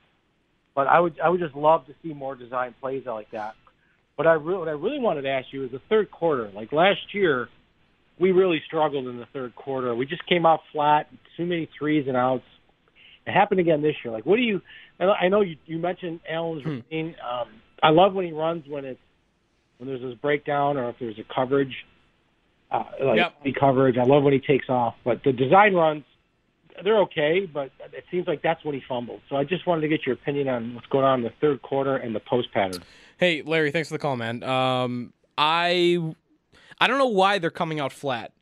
but 0.77 0.85
I 0.85 0.99
would 0.99 1.19
I 1.19 1.27
would 1.27 1.39
just 1.39 1.55
love 1.55 1.87
to 1.87 1.93
see 2.03 2.13
more 2.13 2.35
design 2.35 2.75
plays 2.79 3.03
like 3.07 3.31
that. 3.31 3.55
But 4.15 4.27
I 4.27 4.33
re- 4.33 4.57
what 4.57 4.67
I 4.67 4.71
really 4.71 4.99
wanted 4.99 5.23
to 5.23 5.29
ask 5.29 5.47
you 5.51 5.65
is 5.65 5.71
the 5.71 5.81
third 5.89 6.11
quarter. 6.11 6.51
Like 6.53 6.71
last 6.71 6.99
year, 7.13 7.49
we 8.19 8.31
really 8.31 8.61
struggled 8.67 9.07
in 9.07 9.17
the 9.17 9.25
third 9.33 9.55
quarter. 9.55 9.95
We 9.95 10.05
just 10.05 10.23
came 10.27 10.45
out 10.45 10.59
flat, 10.71 11.09
too 11.35 11.47
many 11.47 11.67
threes 11.77 12.07
and 12.07 12.15
outs. 12.15 12.43
It 13.25 13.31
happened 13.33 13.59
again 13.59 13.81
this 13.81 13.95
year. 14.05 14.13
Like, 14.13 14.27
what 14.27 14.35
do 14.35 14.43
you? 14.43 14.61
I 14.99 15.27
know- 15.29 15.41
you 15.41 15.57
you 15.65 15.79
mentioned 15.79 16.19
Allen's 16.29 16.63
routine. 16.63 17.15
Um, 17.27 17.47
I 17.81 17.89
love 17.89 18.13
when 18.13 18.25
he 18.25 18.31
runs 18.31 18.67
when 18.67 18.85
it's 18.85 18.99
when 19.79 19.89
there's 19.89 20.01
this 20.01 20.13
breakdown 20.21 20.77
or 20.77 20.89
if 20.89 20.95
there's 20.99 21.17
a 21.17 21.25
coverage, 21.33 21.73
uh, 22.69 22.83
like 23.03 23.17
Yep. 23.17 23.33
the 23.43 23.53
coverage. 23.53 23.97
I 23.97 24.03
love 24.03 24.21
when 24.21 24.33
he 24.33 24.39
takes 24.39 24.69
off, 24.69 24.93
but 25.03 25.23
the 25.23 25.31
design 25.33 25.73
runs 25.73 26.03
they're 26.83 26.99
okay. 27.01 27.45
But 27.51 27.71
it 27.93 28.05
seems 28.11 28.27
like 28.27 28.41
that's 28.41 28.63
when 28.63 28.75
he 28.75 28.81
fumbled. 28.87 29.21
So 29.29 29.35
I 29.35 29.43
just 29.43 29.65
wanted 29.67 29.81
to 29.81 29.87
get 29.87 30.05
your 30.05 30.13
opinion 30.15 30.47
on 30.47 30.75
what's 30.75 30.87
going 30.87 31.05
on 31.05 31.19
in 31.19 31.23
the 31.23 31.33
third 31.41 31.61
quarter 31.61 31.95
and 31.95 32.15
the 32.15 32.19
post 32.19 32.51
pattern. 32.53 32.83
Hey, 33.17 33.41
Larry, 33.41 33.71
thanks 33.71 33.89
for 33.89 33.95
the 33.95 33.99
call, 33.99 34.15
man. 34.15 34.43
Um, 34.43 35.13
I 35.37 36.13
I 36.79 36.87
don't 36.87 36.97
know 36.97 37.07
why 37.07 37.39
they're 37.39 37.49
coming 37.49 37.79
out 37.79 37.91
flat. 37.91 38.33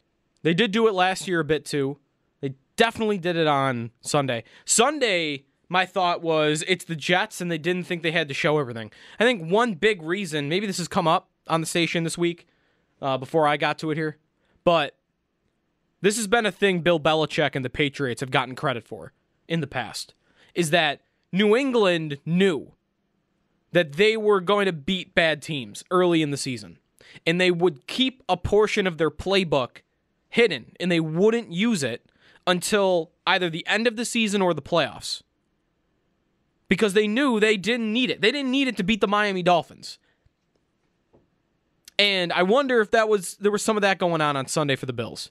They 0.43 0.53
did 0.53 0.71
do 0.71 0.87
it 0.87 0.93
last 0.93 1.27
year 1.27 1.39
a 1.39 1.45
bit 1.45 1.65
too. 1.65 1.97
They 2.41 2.55
definitely 2.75 3.17
did 3.17 3.35
it 3.35 3.47
on 3.47 3.91
Sunday. 4.01 4.43
Sunday, 4.65 5.45
my 5.69 5.85
thought 5.85 6.21
was 6.21 6.63
it's 6.67 6.85
the 6.85 6.95
Jets 6.95 7.41
and 7.41 7.49
they 7.49 7.57
didn't 7.57 7.83
think 7.83 8.03
they 8.03 8.11
had 8.11 8.27
to 8.27 8.33
show 8.33 8.59
everything. 8.59 8.91
I 9.19 9.23
think 9.23 9.49
one 9.49 9.73
big 9.73 10.01
reason, 10.01 10.49
maybe 10.49 10.67
this 10.67 10.77
has 10.77 10.87
come 10.87 11.07
up 11.07 11.29
on 11.47 11.61
the 11.61 11.67
station 11.67 12.03
this 12.03 12.17
week 12.17 12.47
uh, 13.01 13.17
before 13.17 13.47
I 13.47 13.57
got 13.57 13.79
to 13.79 13.91
it 13.91 13.95
here, 13.97 14.17
but 14.63 14.95
this 16.01 16.17
has 16.17 16.27
been 16.27 16.45
a 16.45 16.51
thing 16.51 16.81
Bill 16.81 16.99
Belichick 16.99 17.55
and 17.55 17.65
the 17.65 17.69
Patriots 17.69 18.21
have 18.21 18.31
gotten 18.31 18.55
credit 18.55 18.83
for 18.83 19.13
in 19.47 19.61
the 19.61 19.67
past, 19.67 20.13
is 20.53 20.69
that 20.69 21.01
New 21.31 21.55
England 21.55 22.17
knew 22.25 22.71
that 23.71 23.93
they 23.93 24.15
were 24.15 24.39
going 24.39 24.65
to 24.65 24.73
beat 24.73 25.13
bad 25.13 25.41
teams 25.41 25.83
early 25.91 26.21
in 26.21 26.31
the 26.31 26.37
season. 26.37 26.77
And 27.25 27.39
they 27.39 27.51
would 27.51 27.87
keep 27.87 28.23
a 28.29 28.37
portion 28.37 28.87
of 28.87 28.97
their 28.97 29.11
playbook 29.11 29.79
hidden 30.29 30.71
and 30.79 30.91
they 30.91 31.01
wouldn't 31.01 31.51
use 31.51 31.83
it 31.83 32.09
until 32.47 33.11
either 33.27 33.49
the 33.49 33.67
end 33.67 33.85
of 33.85 33.95
the 33.95 34.05
season 34.05 34.41
or 34.41 34.53
the 34.53 34.61
playoffs. 34.61 35.23
Because 36.67 36.93
they 36.93 37.07
knew 37.07 37.39
they 37.39 37.57
didn't 37.57 37.91
need 37.91 38.09
it. 38.09 38.21
They 38.21 38.31
didn't 38.31 38.51
need 38.51 38.67
it 38.67 38.77
to 38.77 38.83
beat 38.83 39.01
the 39.01 39.07
Miami 39.07 39.43
Dolphins. 39.43 39.99
And 41.99 42.31
I 42.33 42.43
wonder 42.43 42.81
if 42.81 42.91
that 42.91 43.09
was 43.09 43.35
there 43.37 43.51
was 43.51 43.63
some 43.63 43.77
of 43.77 43.81
that 43.81 43.99
going 43.99 44.21
on 44.21 44.35
on 44.35 44.47
Sunday 44.47 44.75
for 44.75 44.85
the 44.85 44.93
Bills. 44.93 45.29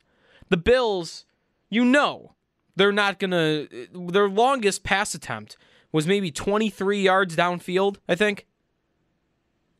The 0.48 0.56
Bills, 0.56 1.24
you 1.70 1.84
know, 1.84 2.34
they're 2.76 2.92
not 2.92 3.18
going 3.18 3.30
to 3.30 3.88
their 4.10 4.28
longest 4.28 4.82
pass 4.82 5.14
attempt 5.14 5.56
was 5.92 6.06
maybe 6.06 6.30
23 6.30 7.00
yards 7.00 7.36
downfield, 7.36 7.98
I 8.08 8.14
think. 8.16 8.46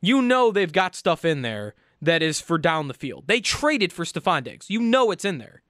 You 0.00 0.22
know 0.22 0.52
they've 0.52 0.72
got 0.72 0.94
stuff 0.94 1.24
in 1.24 1.42
there 1.42 1.74
that 2.00 2.22
is 2.22 2.40
for 2.40 2.58
down 2.58 2.88
the 2.88 2.94
field. 2.94 3.24
They 3.26 3.40
traded 3.40 3.92
for 3.92 4.04
Stefon 4.04 4.44
Diggs. 4.44 4.70
You 4.70 4.80
know 4.80 5.10
it's 5.10 5.24
in 5.24 5.38
there. 5.38 5.62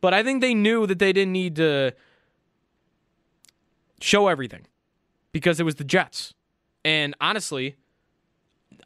But 0.00 0.14
I 0.14 0.22
think 0.22 0.40
they 0.40 0.54
knew 0.54 0.86
that 0.86 0.98
they 0.98 1.12
didn't 1.12 1.32
need 1.32 1.56
to 1.56 1.92
show 4.00 4.28
everything 4.28 4.66
because 5.32 5.58
it 5.58 5.64
was 5.64 5.74
the 5.74 5.84
Jets. 5.84 6.34
And 6.84 7.16
honestly, 7.20 7.76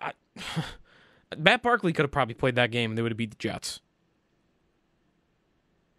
I, 0.00 0.12
Matt 1.36 1.62
Barkley 1.62 1.92
could 1.92 2.04
have 2.04 2.12
probably 2.12 2.34
played 2.34 2.54
that 2.54 2.70
game 2.70 2.92
and 2.92 2.98
they 2.98 3.02
would 3.02 3.12
have 3.12 3.18
beat 3.18 3.32
the 3.32 3.36
Jets. 3.36 3.80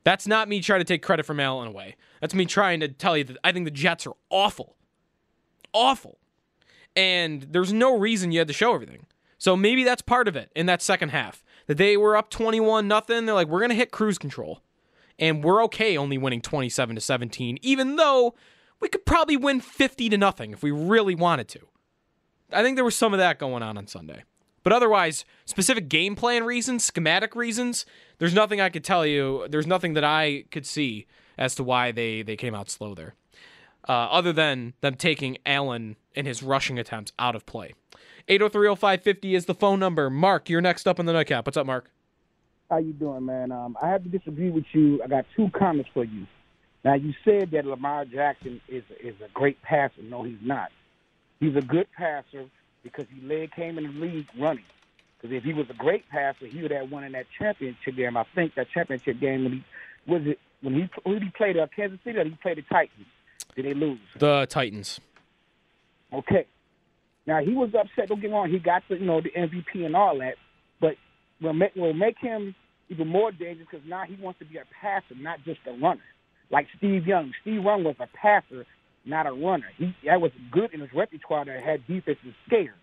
That's 0.03 0.27
not 0.27 0.49
me 0.49 0.59
trying 0.59 0.81
to 0.81 0.85
take 0.85 1.01
credit 1.01 1.25
from 1.25 1.39
Allen 1.39 1.67
away. 1.67 1.95
That's 2.19 2.33
me 2.33 2.45
trying 2.45 2.79
to 2.81 2.87
tell 2.87 3.17
you 3.17 3.23
that 3.25 3.37
I 3.43 3.51
think 3.51 3.65
the 3.65 3.71
Jets 3.71 4.05
are 4.05 4.15
awful. 4.29 4.75
Awful. 5.73 6.19
And 6.95 7.43
there's 7.43 7.73
no 7.73 7.97
reason 7.97 8.31
you 8.31 8.39
had 8.39 8.47
to 8.47 8.53
show 8.53 8.73
everything. 8.73 9.05
So 9.37 9.55
maybe 9.55 9.83
that's 9.83 10.01
part 10.01 10.27
of 10.27 10.35
it 10.35 10.51
in 10.55 10.67
that 10.67 10.81
second 10.81 11.09
half. 11.09 11.43
that 11.67 11.77
they 11.77 11.97
were 11.97 12.17
up 12.17 12.29
21 12.29 12.87
nothing. 12.87 13.25
They're 13.25 13.35
like, 13.35 13.47
we're 13.47 13.59
going 13.59 13.69
to 13.69 13.75
hit 13.75 13.91
cruise 13.91 14.17
control. 14.17 14.61
And 15.19 15.43
we're 15.43 15.63
okay 15.65 15.97
only 15.97 16.17
winning 16.17 16.41
27 16.41 16.95
to 16.95 17.01
17, 17.01 17.59
even 17.61 17.95
though 17.95 18.35
we 18.79 18.89
could 18.89 19.05
probably 19.05 19.37
win 19.37 19.61
50 19.61 20.09
to 20.09 20.17
nothing 20.17 20.51
if 20.51 20.63
we 20.63 20.71
really 20.71 21.15
wanted 21.15 21.47
to. 21.49 21.59
I 22.51 22.63
think 22.63 22.75
there 22.75 22.83
was 22.83 22.95
some 22.95 23.13
of 23.13 23.19
that 23.19 23.39
going 23.39 23.63
on 23.63 23.77
on 23.77 23.87
Sunday. 23.87 24.23
But 24.63 24.73
otherwise, 24.73 25.25
specific 25.45 25.89
game 25.89 26.15
plan 26.15 26.43
reasons, 26.43 26.83
schematic 26.83 27.35
reasons, 27.35 27.85
there's 28.19 28.33
nothing 28.33 28.61
I 28.61 28.69
could 28.69 28.83
tell 28.83 29.05
you. 29.05 29.47
There's 29.49 29.67
nothing 29.67 29.93
that 29.93 30.03
I 30.03 30.45
could 30.51 30.65
see 30.65 31.07
as 31.37 31.55
to 31.55 31.63
why 31.63 31.91
they, 31.91 32.21
they 32.21 32.35
came 32.35 32.53
out 32.53 32.69
slow 32.69 32.93
there, 32.93 33.15
uh, 33.87 33.91
other 33.91 34.31
than 34.31 34.73
them 34.81 34.95
taking 34.95 35.37
Allen 35.45 35.95
and 36.15 36.27
his 36.27 36.43
rushing 36.43 36.77
attempts 36.77 37.11
out 37.17 37.35
of 37.35 37.45
play. 37.45 37.73
8030550 38.27 39.35
is 39.35 39.45
the 39.45 39.53
phone 39.53 39.79
number. 39.79 40.09
Mark, 40.09 40.49
you're 40.49 40.61
next 40.61 40.87
up 40.87 40.99
on 40.99 41.05
the 41.05 41.13
nightcap. 41.13 41.45
What's 41.45 41.57
up, 41.57 41.65
Mark? 41.65 41.89
How 42.69 42.77
you 42.77 42.93
doing, 42.93 43.25
man? 43.25 43.51
Um, 43.51 43.77
I 43.81 43.89
have 43.89 44.03
to 44.03 44.09
disagree 44.09 44.49
with 44.49 44.65
you. 44.71 45.01
I 45.03 45.07
got 45.07 45.25
two 45.35 45.49
comments 45.57 45.89
for 45.93 46.03
you. 46.03 46.25
Now, 46.83 46.95
you 46.95 47.13
said 47.23 47.51
that 47.51 47.65
Lamar 47.65 48.05
Jackson 48.05 48.59
is 48.67 48.83
is 49.01 49.15
a 49.23 49.29
great 49.33 49.61
passer. 49.61 50.01
No, 50.01 50.23
he's 50.23 50.37
not. 50.41 50.69
He's 51.39 51.55
a 51.55 51.61
good 51.61 51.87
passer 51.97 52.45
because 52.83 53.05
he 53.13 53.25
led 53.25 53.53
came 53.53 53.77
in 53.77 53.85
the 53.85 54.05
league 54.05 54.27
running. 54.39 54.65
Because 55.23 55.37
if 55.37 55.43
he 55.45 55.53
was 55.53 55.69
a 55.69 55.73
great 55.73 56.07
passer, 56.09 56.47
he 56.47 56.61
would 56.61 56.71
have 56.71 56.91
won 56.91 57.05
in 57.05 57.13
that 57.13 57.27
championship 57.39 57.95
game. 57.95 58.17
I 58.17 58.25
think 58.35 58.55
that 58.55 58.67
championship 58.73 59.21
game 59.21 59.45
when 59.45 59.53
he 59.53 59.63
was 60.05 60.21
it 60.25 60.39
when 60.61 60.73
he 60.73 60.89
when 61.03 61.21
he 61.21 61.29
played 61.29 61.57
uh, 61.57 61.67
Kansas 61.73 61.99
City 62.03 62.19
or 62.19 62.25
he 62.25 62.37
played 62.41 62.57
the 62.57 62.63
Titans. 62.63 63.07
Did 63.55 63.65
they 63.65 63.73
lose? 63.73 63.99
The 64.17 64.45
Titans. 64.49 64.99
Okay. 66.11 66.45
Now 67.25 67.39
he 67.39 67.53
was 67.53 67.69
upset. 67.73 68.09
Don't 68.09 68.19
get 68.19 68.31
me 68.31 68.35
wrong. 68.35 68.49
He 68.49 68.59
got 68.59 68.83
the 68.89 68.95
you 68.97 69.05
know 69.05 69.21
the 69.21 69.29
MVP 69.29 69.85
and 69.85 69.95
all 69.95 70.19
that, 70.19 70.35
but 70.81 70.95
will 71.41 71.53
make 71.53 71.73
will 71.73 71.93
make 71.93 72.17
him 72.19 72.53
even 72.89 73.07
more 73.07 73.31
dangerous 73.31 73.67
because 73.71 73.87
now 73.87 74.03
he 74.05 74.15
wants 74.21 74.39
to 74.39 74.45
be 74.45 74.57
a 74.57 74.65
passer, 74.81 75.15
not 75.15 75.39
just 75.45 75.61
a 75.67 75.71
runner. 75.71 76.03
Like 76.51 76.67
Steve 76.77 77.07
Young. 77.07 77.31
Steve 77.41 77.63
Young 77.63 77.85
was 77.85 77.95
a 78.01 78.07
passer, 78.13 78.65
not 79.05 79.25
a 79.25 79.31
runner. 79.31 79.71
He 79.77 79.95
that 80.05 80.19
was 80.19 80.31
good 80.51 80.73
in 80.73 80.81
his 80.81 80.93
repertoire 80.93 81.45
that 81.45 81.63
had 81.63 81.87
defenses 81.87 82.33
scared. 82.45 82.73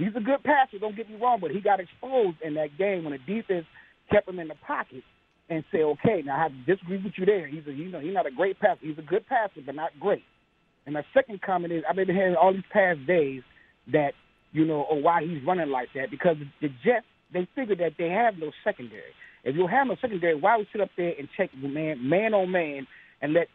He's 0.00 0.16
a 0.16 0.20
good 0.20 0.42
passer. 0.42 0.78
Don't 0.78 0.96
get 0.96 1.10
me 1.10 1.16
wrong, 1.20 1.38
but 1.40 1.50
he 1.50 1.60
got 1.60 1.78
exposed 1.80 2.38
in 2.42 2.54
that 2.54 2.76
game 2.78 3.04
when 3.04 3.12
the 3.12 3.18
defense 3.18 3.66
kept 4.10 4.28
him 4.28 4.38
in 4.38 4.48
the 4.48 4.54
pocket 4.66 5.04
and 5.50 5.62
say, 5.70 5.82
okay, 5.82 6.22
now 6.24 6.36
I 6.36 6.42
have 6.44 6.52
to 6.52 6.74
disagree 6.74 7.02
with 7.02 7.12
you 7.18 7.26
there. 7.26 7.46
He's 7.46 7.66
a, 7.66 7.72
you 7.72 7.90
know, 7.90 8.00
he's 8.00 8.14
not 8.14 8.26
a 8.26 8.30
great 8.30 8.58
passer. 8.58 8.80
He's 8.80 8.98
a 8.98 9.02
good 9.02 9.26
passer, 9.26 9.60
but 9.64 9.74
not 9.74 9.90
great. 10.00 10.24
And 10.86 10.94
my 10.94 11.04
second 11.12 11.42
comment 11.42 11.72
is, 11.72 11.82
I've 11.88 11.96
been 11.96 12.08
hearing 12.08 12.36
all 12.36 12.52
these 12.52 12.62
past 12.72 13.04
days 13.06 13.42
that, 13.92 14.12
you 14.52 14.64
know, 14.64 14.86
or 14.90 15.02
why 15.02 15.22
he's 15.22 15.44
running 15.46 15.68
like 15.70 15.88
that 15.94 16.10
because 16.10 16.36
the 16.60 16.68
Jets 16.84 17.06
they 17.32 17.46
figured 17.54 17.78
that 17.78 17.92
they 17.98 18.08
have 18.08 18.34
no 18.38 18.50
secondary. 18.64 19.14
If 19.44 19.54
you 19.56 19.66
have 19.66 19.86
no 19.86 19.96
secondary, 20.00 20.34
why 20.34 20.56
would 20.56 20.66
sit 20.72 20.80
up 20.80 20.90
there 20.96 21.12
and 21.18 21.28
check 21.36 21.50
man 21.56 22.08
man 22.08 22.34
on 22.34 22.50
man 22.50 22.86
and 23.22 23.32
let 23.32 23.48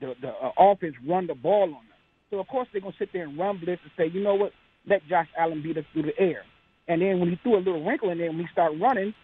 the 0.00 0.14
the 0.20 0.28
uh, 0.28 0.50
offense 0.58 0.94
run 1.06 1.26
the 1.26 1.34
ball 1.34 1.64
on 1.64 1.70
them? 1.70 1.98
So 2.30 2.38
of 2.40 2.48
course 2.48 2.68
they're 2.72 2.80
gonna 2.80 2.94
sit 2.98 3.10
there 3.12 3.24
and 3.24 3.38
run 3.38 3.58
blitz 3.58 3.82
and 3.82 3.92
say, 3.96 4.10
you 4.12 4.22
know 4.22 4.34
what, 4.34 4.52
let 4.86 5.06
Josh 5.08 5.28
Allen 5.38 5.62
beat 5.62 5.76
us 5.78 5.84
through 5.92 6.02
the 6.02 6.18
air. 6.18 6.42
And 6.88 7.00
then 7.00 7.20
when 7.20 7.30
he 7.30 7.36
threw 7.42 7.56
a 7.56 7.58
little 7.58 7.84
wrinkle 7.84 8.10
in 8.10 8.18
there, 8.18 8.28
when 8.30 8.40
he 8.40 8.46
started 8.52 8.80
running, 8.80 9.14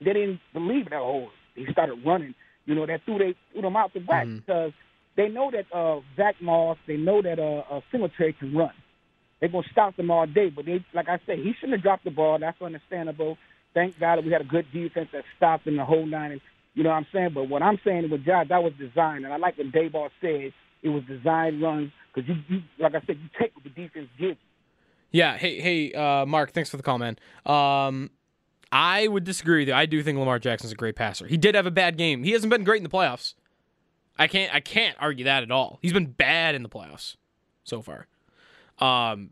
they 0.00 0.12
didn't 0.12 0.40
believe 0.52 0.90
that. 0.90 1.00
Oh, 1.00 1.28
he 1.54 1.66
started 1.72 2.04
running. 2.04 2.34
You 2.66 2.74
know, 2.74 2.86
that 2.86 3.00
threw 3.04 3.18
they 3.18 3.34
threw 3.52 3.62
them 3.62 3.76
out 3.76 3.92
the 3.94 4.00
back 4.00 4.26
Mm-hmm. 4.26 4.36
because 4.38 4.72
they 5.16 5.28
know 5.28 5.50
that 5.50 5.66
uh, 5.76 6.00
Zach 6.16 6.36
Moss, 6.40 6.76
they 6.86 6.96
know 6.96 7.22
that 7.22 7.38
uh, 7.38 7.62
uh, 7.76 7.80
Singletary 7.90 8.32
can 8.32 8.54
run. 8.54 8.72
They're 9.40 9.48
gonna 9.48 9.66
stop 9.70 9.96
them 9.96 10.10
all 10.10 10.26
day. 10.26 10.50
But 10.50 10.66
they, 10.66 10.84
like 10.94 11.08
I 11.08 11.18
said, 11.26 11.38
he 11.38 11.52
shouldn't 11.54 11.74
have 11.78 11.82
dropped 11.82 12.04
the 12.04 12.10
ball. 12.10 12.38
That's 12.38 12.60
understandable. 12.60 13.38
Thank 13.74 13.98
God 13.98 14.16
that 14.16 14.24
we 14.24 14.32
had 14.32 14.40
a 14.40 14.44
good 14.44 14.66
defense 14.72 15.08
that 15.12 15.24
stopped 15.36 15.66
in 15.66 15.76
the 15.76 15.84
whole 15.84 16.06
nine. 16.06 16.32
And 16.32 16.40
you 16.74 16.82
know 16.82 16.90
what 16.90 16.96
I'm 16.96 17.06
saying. 17.12 17.30
But 17.34 17.48
what 17.48 17.62
I'm 17.62 17.78
saying 17.84 18.08
with 18.10 18.24
Josh, 18.24 18.46
that 18.48 18.62
was 18.62 18.72
designed, 18.78 19.24
and 19.24 19.32
I 19.32 19.36
like 19.36 19.56
what 19.58 19.72
Daboll 19.72 20.10
said. 20.20 20.52
It 20.82 20.88
was 20.90 21.02
designed 21.04 21.62
runs 21.62 21.90
because 22.14 22.28
you, 22.28 22.36
you, 22.48 22.62
like 22.78 22.94
I 22.94 23.00
said, 23.06 23.16
you 23.16 23.28
take 23.40 23.54
what 23.54 23.64
the 23.64 23.70
defense 23.70 24.08
gives. 24.18 24.38
Yeah. 25.14 25.36
Hey, 25.36 25.60
hey, 25.60 25.92
uh, 25.92 26.26
Mark. 26.26 26.50
Thanks 26.50 26.70
for 26.70 26.76
the 26.76 26.82
call, 26.82 26.98
man. 26.98 27.16
Um, 27.46 28.10
I 28.72 29.06
would 29.06 29.22
disagree 29.22 29.60
with 29.60 29.68
you. 29.68 29.74
I 29.74 29.86
do 29.86 30.02
think 30.02 30.18
Lamar 30.18 30.40
Jackson's 30.40 30.72
a 30.72 30.74
great 30.74 30.96
passer. 30.96 31.28
He 31.28 31.36
did 31.36 31.54
have 31.54 31.66
a 31.66 31.70
bad 31.70 31.96
game. 31.96 32.24
He 32.24 32.32
hasn't 32.32 32.50
been 32.50 32.64
great 32.64 32.78
in 32.78 32.82
the 32.82 32.88
playoffs. 32.88 33.34
I 34.18 34.26
can't. 34.26 34.52
I 34.52 34.58
can't 34.58 34.96
argue 34.98 35.24
that 35.26 35.44
at 35.44 35.52
all. 35.52 35.78
He's 35.82 35.92
been 35.92 36.06
bad 36.06 36.56
in 36.56 36.64
the 36.64 36.68
playoffs 36.68 37.14
so 37.62 37.80
far. 37.80 38.08
Um, 38.80 39.30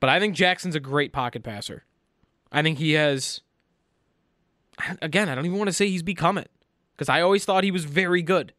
but 0.00 0.10
I 0.10 0.18
think 0.18 0.34
Jackson's 0.34 0.74
a 0.74 0.80
great 0.80 1.12
pocket 1.12 1.44
passer. 1.44 1.84
I 2.50 2.60
think 2.62 2.78
he 2.78 2.94
has. 2.94 3.40
Again, 5.00 5.28
I 5.28 5.36
don't 5.36 5.46
even 5.46 5.58
want 5.58 5.68
to 5.68 5.72
say 5.72 5.88
he's 5.88 6.02
become 6.02 6.38
it 6.38 6.50
because 6.96 7.08
I 7.08 7.20
always 7.20 7.44
thought 7.44 7.62
he 7.62 7.70
was 7.70 7.84
very 7.84 8.20
good. 8.20 8.52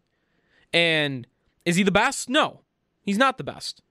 And 0.71 1.27
is 1.65 1.75
he 1.75 1.83
the 1.83 1.91
best? 1.91 2.29
No, 2.29 2.61
he's 3.01 3.17
not 3.17 3.37
the 3.37 3.43
best. 3.43 3.81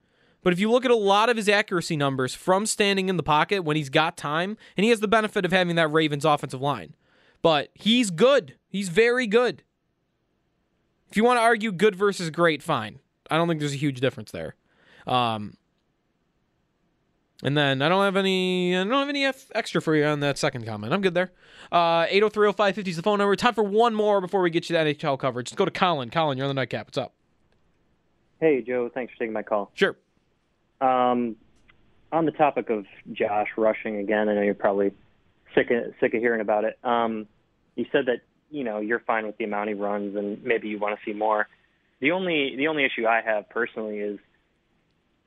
But 0.44 0.52
if 0.52 0.60
you 0.60 0.70
look 0.70 0.84
at 0.84 0.90
a 0.90 0.96
lot 0.96 1.30
of 1.30 1.36
his 1.36 1.48
accuracy 1.48 1.96
numbers 1.96 2.34
from 2.34 2.66
standing 2.66 3.08
in 3.08 3.16
the 3.16 3.22
pocket 3.22 3.64
when 3.64 3.76
he's 3.76 3.88
got 3.88 4.16
time, 4.16 4.56
and 4.76 4.84
he 4.84 4.90
has 4.90 5.00
the 5.00 5.08
benefit 5.08 5.44
of 5.44 5.50
having 5.52 5.74
that 5.76 5.90
Ravens 5.90 6.24
offensive 6.24 6.60
line, 6.60 6.94
but 7.42 7.70
he's 7.74 8.10
good. 8.10 8.54
He's 8.68 8.90
very 8.90 9.26
good. 9.26 9.62
If 11.10 11.16
you 11.16 11.24
want 11.24 11.38
to 11.38 11.42
argue 11.42 11.72
good 11.72 11.96
versus 11.96 12.28
great, 12.28 12.62
fine. 12.62 13.00
I 13.30 13.36
don't 13.38 13.48
think 13.48 13.58
there's 13.58 13.72
a 13.72 13.76
huge 13.76 14.00
difference 14.00 14.30
there. 14.32 14.54
Um, 15.06 15.56
and 17.42 17.56
then 17.56 17.80
I 17.80 17.88
don't 17.88 18.04
have 18.04 18.16
any. 18.16 18.76
I 18.76 18.84
don't 18.84 18.92
have 18.92 19.08
any 19.08 19.24
F- 19.24 19.50
extra 19.54 19.80
for 19.80 19.94
you 19.94 20.04
on 20.04 20.20
that 20.20 20.38
second 20.38 20.66
comment. 20.66 20.92
I'm 20.92 21.00
good 21.00 21.14
there. 21.14 21.32
Uh, 21.72 22.06
8030550 22.06 22.88
is 22.88 22.96
the 22.96 23.02
phone 23.02 23.18
number. 23.18 23.34
Time 23.36 23.54
for 23.54 23.64
one 23.64 23.94
more 23.94 24.20
before 24.20 24.42
we 24.42 24.50
get 24.50 24.68
you 24.68 24.74
that 24.74 24.86
NHL 24.86 25.18
coverage. 25.18 25.50
Let's 25.50 25.56
go 25.56 25.64
to 25.64 25.70
Colin. 25.70 26.10
Colin, 26.10 26.36
you're 26.36 26.46
on 26.46 26.54
the 26.54 26.60
nightcap. 26.60 26.86
What's 26.86 26.98
up? 26.98 27.14
Hey, 28.40 28.62
Joe. 28.62 28.90
Thanks 28.92 29.12
for 29.12 29.18
taking 29.20 29.32
my 29.32 29.42
call. 29.42 29.70
Sure. 29.74 29.96
Um, 30.84 31.36
on 32.12 32.26
the 32.26 32.32
topic 32.32 32.70
of 32.70 32.84
Josh 33.12 33.48
rushing 33.56 33.96
again, 33.96 34.28
I 34.28 34.34
know 34.34 34.42
you're 34.42 34.54
probably 34.54 34.92
sick 35.54 35.70
of, 35.70 35.94
sick 35.98 36.14
of 36.14 36.20
hearing 36.20 36.40
about 36.40 36.64
it. 36.64 36.78
Um, 36.84 37.26
you 37.74 37.86
said 37.90 38.06
that 38.06 38.20
you 38.50 38.64
know 38.64 38.80
you're 38.80 39.00
fine 39.00 39.26
with 39.26 39.36
the 39.38 39.44
amount 39.44 39.68
he 39.68 39.74
runs, 39.74 40.14
and 40.16 40.42
maybe 40.44 40.68
you 40.68 40.78
want 40.78 40.98
to 40.98 41.04
see 41.04 41.16
more. 41.16 41.48
The 42.00 42.12
only 42.12 42.54
the 42.56 42.68
only 42.68 42.84
issue 42.84 43.06
I 43.06 43.22
have 43.24 43.48
personally 43.48 43.98
is, 43.98 44.18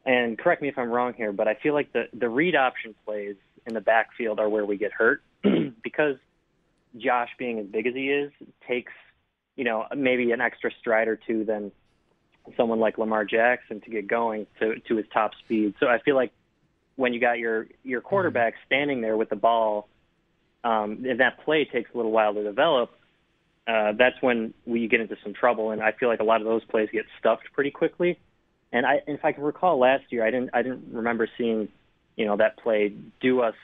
and 0.06 0.38
correct 0.38 0.62
me 0.62 0.70
if 0.70 0.78
I'm 0.78 0.90
wrong 0.90 1.14
here, 1.14 1.34
but 1.34 1.48
I 1.48 1.56
feel 1.56 1.74
like 1.74 1.92
the 1.92 2.04
the 2.14 2.30
read 2.30 2.56
option 2.56 2.94
plays 3.06 3.36
in 3.66 3.74
the 3.74 3.82
backfield 3.82 4.40
are 4.40 4.48
where 4.48 4.66
we 4.66 4.78
get 4.78 4.92
hurt 4.92 5.24
because 5.84 6.16
Josh, 6.98 7.30
being 7.38 7.60
as 7.60 7.66
big 7.66 7.88
as 7.88 7.96
he 7.96 8.10
is, 8.10 8.32
takes 8.68 8.94
you 9.56 9.64
know 9.64 9.86
maybe 9.96 10.32
an 10.32 10.40
extra 10.40 10.72
stride 10.80 11.08
or 11.08 11.16
two 11.16 11.44
than 11.44 11.72
someone 12.56 12.80
like 12.80 12.98
Lamar 12.98 13.26
Jackson 13.26 13.82
to 13.82 13.90
get 13.90 14.08
going 14.08 14.48
to 14.60 14.80
to 14.88 14.96
his 14.96 15.06
top 15.14 15.32
speed. 15.44 15.76
So 15.80 15.88
I 15.88 16.00
feel 16.00 16.16
like 16.16 16.32
when 16.96 17.14
you 17.14 17.20
got 17.20 17.40
your 17.40 17.68
your 17.84 18.02
quarterback 18.02 18.56
standing 18.66 19.02
there 19.02 19.18
with 19.18 19.30
the 19.30 19.36
ball, 19.36 19.88
um, 20.64 21.06
and 21.08 21.20
that 21.20 21.44
play 21.44 21.66
takes 21.66 21.90
a 21.94 21.98
little 21.98 22.12
while 22.12 22.34
to 22.34 22.44
develop. 22.44 22.92
Uh, 23.68 23.92
that's 23.98 24.16
when 24.22 24.54
we 24.66 24.88
get 24.88 25.02
into 25.02 25.18
some 25.24 25.34
trouble, 25.34 25.72
and 25.72 25.82
I 25.82 25.92
feel 25.92 26.08
like 26.08 26.22
a 26.22 26.24
lot 26.24 26.40
of 26.40 26.48
those 26.48 26.64
plays 26.66 26.88
get 26.92 27.06
stuffed 27.20 27.44
pretty 27.54 27.72
quickly. 27.72 28.18
And 28.72 28.86
I, 28.86 29.02
if 29.08 29.24
I 29.26 29.32
can 29.34 29.44
recall 29.44 29.78
last 29.80 30.06
year, 30.10 30.26
I 30.26 30.32
didn't 30.32 30.52
I 30.54 30.62
didn't 30.62 30.86
remember 30.92 31.28
seeing, 31.38 31.68
you 32.16 32.26
know, 32.26 32.38
that 32.38 32.58
play 32.58 32.94
do 33.20 33.42
us, 33.42 33.56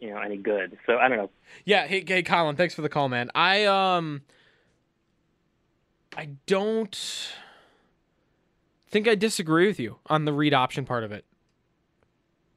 you 0.00 0.10
know, 0.10 0.18
any 0.18 0.36
good. 0.36 0.78
So 0.86 0.96
I 0.96 1.08
don't 1.08 1.18
know. 1.18 1.30
Yeah, 1.64 1.86
hey, 1.86 2.04
hey, 2.06 2.22
Colin, 2.22 2.56
thanks 2.56 2.74
for 2.74 2.82
the 2.82 2.88
call, 2.88 3.08
man. 3.08 3.30
I 3.34 3.64
um, 3.64 4.22
I 6.16 6.30
don't 6.46 6.98
think 8.92 9.08
I 9.08 9.14
disagree 9.14 9.66
with 9.66 9.80
you 9.80 9.98
on 10.06 10.26
the 10.26 10.32
read 10.32 10.54
option 10.54 10.84
part 10.84 11.02
of 11.02 11.10
it. 11.10 11.24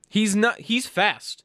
He's 0.09 0.35
not. 0.35 0.59
He's 0.59 0.85
fast. 0.85 1.43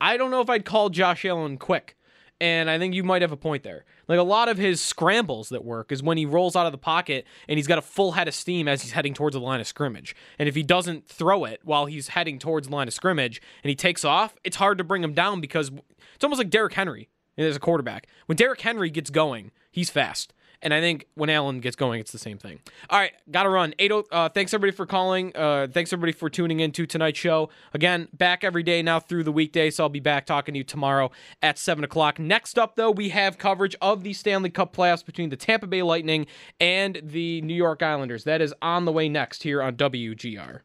I 0.00 0.16
don't 0.16 0.30
know 0.30 0.40
if 0.40 0.48
I'd 0.48 0.64
call 0.64 0.88
Josh 0.88 1.24
Allen 1.26 1.58
quick, 1.58 1.96
and 2.40 2.70
I 2.70 2.78
think 2.78 2.94
you 2.94 3.04
might 3.04 3.22
have 3.22 3.32
a 3.32 3.36
point 3.36 3.64
there. 3.64 3.84
Like 4.08 4.18
a 4.18 4.22
lot 4.22 4.48
of 4.48 4.56
his 4.56 4.80
scrambles 4.80 5.50
that 5.50 5.64
work 5.64 5.92
is 5.92 6.02
when 6.02 6.16
he 6.16 6.24
rolls 6.24 6.56
out 6.56 6.64
of 6.64 6.72
the 6.72 6.78
pocket 6.78 7.26
and 7.48 7.58
he's 7.58 7.66
got 7.66 7.78
a 7.78 7.82
full 7.82 8.12
head 8.12 8.28
of 8.28 8.34
steam 8.34 8.66
as 8.66 8.82
he's 8.82 8.92
heading 8.92 9.14
towards 9.14 9.34
the 9.34 9.40
line 9.40 9.60
of 9.60 9.66
scrimmage. 9.66 10.16
And 10.38 10.48
if 10.48 10.54
he 10.54 10.62
doesn't 10.62 11.06
throw 11.06 11.44
it 11.44 11.60
while 11.64 11.86
he's 11.86 12.08
heading 12.08 12.38
towards 12.38 12.68
the 12.68 12.74
line 12.74 12.88
of 12.88 12.94
scrimmage 12.94 13.42
and 13.62 13.68
he 13.68 13.76
takes 13.76 14.04
off, 14.04 14.36
it's 14.42 14.56
hard 14.56 14.78
to 14.78 14.84
bring 14.84 15.04
him 15.04 15.12
down 15.12 15.40
because 15.40 15.70
it's 16.14 16.24
almost 16.24 16.38
like 16.38 16.50
Derrick 16.50 16.72
Henry 16.72 17.10
as 17.36 17.56
a 17.56 17.60
quarterback. 17.60 18.06
When 18.26 18.36
Derrick 18.36 18.62
Henry 18.62 18.90
gets 18.90 19.10
going, 19.10 19.50
he's 19.70 19.90
fast. 19.90 20.32
And 20.62 20.74
I 20.74 20.80
think 20.80 21.06
when 21.14 21.30
Allen 21.30 21.60
gets 21.60 21.76
going, 21.76 22.00
it's 22.00 22.12
the 22.12 22.18
same 22.18 22.36
thing. 22.36 22.60
All 22.90 22.98
right, 22.98 23.12
got 23.30 23.44
to 23.44 23.48
run. 23.48 23.74
80, 23.78 24.02
uh, 24.12 24.28
thanks 24.28 24.52
everybody 24.52 24.76
for 24.76 24.84
calling. 24.84 25.32
Uh, 25.34 25.68
thanks 25.72 25.92
everybody 25.92 26.12
for 26.12 26.28
tuning 26.28 26.60
in 26.60 26.70
to 26.72 26.86
tonight's 26.86 27.18
show. 27.18 27.48
Again, 27.72 28.08
back 28.12 28.44
every 28.44 28.62
day 28.62 28.82
now 28.82 29.00
through 29.00 29.24
the 29.24 29.32
weekday, 29.32 29.70
so 29.70 29.84
I'll 29.84 29.88
be 29.88 30.00
back 30.00 30.26
talking 30.26 30.52
to 30.54 30.58
you 30.58 30.64
tomorrow 30.64 31.10
at 31.42 31.58
7 31.58 31.82
o'clock. 31.82 32.18
Next 32.18 32.58
up, 32.58 32.76
though, 32.76 32.90
we 32.90 33.08
have 33.10 33.38
coverage 33.38 33.74
of 33.80 34.02
the 34.02 34.12
Stanley 34.12 34.50
Cup 34.50 34.74
playoffs 34.76 35.04
between 35.04 35.30
the 35.30 35.36
Tampa 35.36 35.66
Bay 35.66 35.82
Lightning 35.82 36.26
and 36.60 37.00
the 37.02 37.40
New 37.42 37.54
York 37.54 37.82
Islanders. 37.82 38.24
That 38.24 38.42
is 38.42 38.54
on 38.60 38.84
the 38.84 38.92
way 38.92 39.08
next 39.08 39.42
here 39.42 39.62
on 39.62 39.76
WGR. 39.76 40.60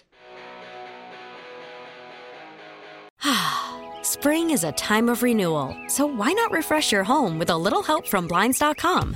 Spring 4.01 4.49
is 4.49 4.63
a 4.63 4.71
time 4.73 5.09
of 5.09 5.23
renewal, 5.23 5.75
so 5.87 6.05
why 6.05 6.33
not 6.33 6.51
refresh 6.51 6.91
your 6.91 7.03
home 7.03 7.39
with 7.39 7.49
a 7.49 7.57
little 7.57 7.81
help 7.81 8.05
from 8.07 8.27
Blinds.com? 8.27 9.15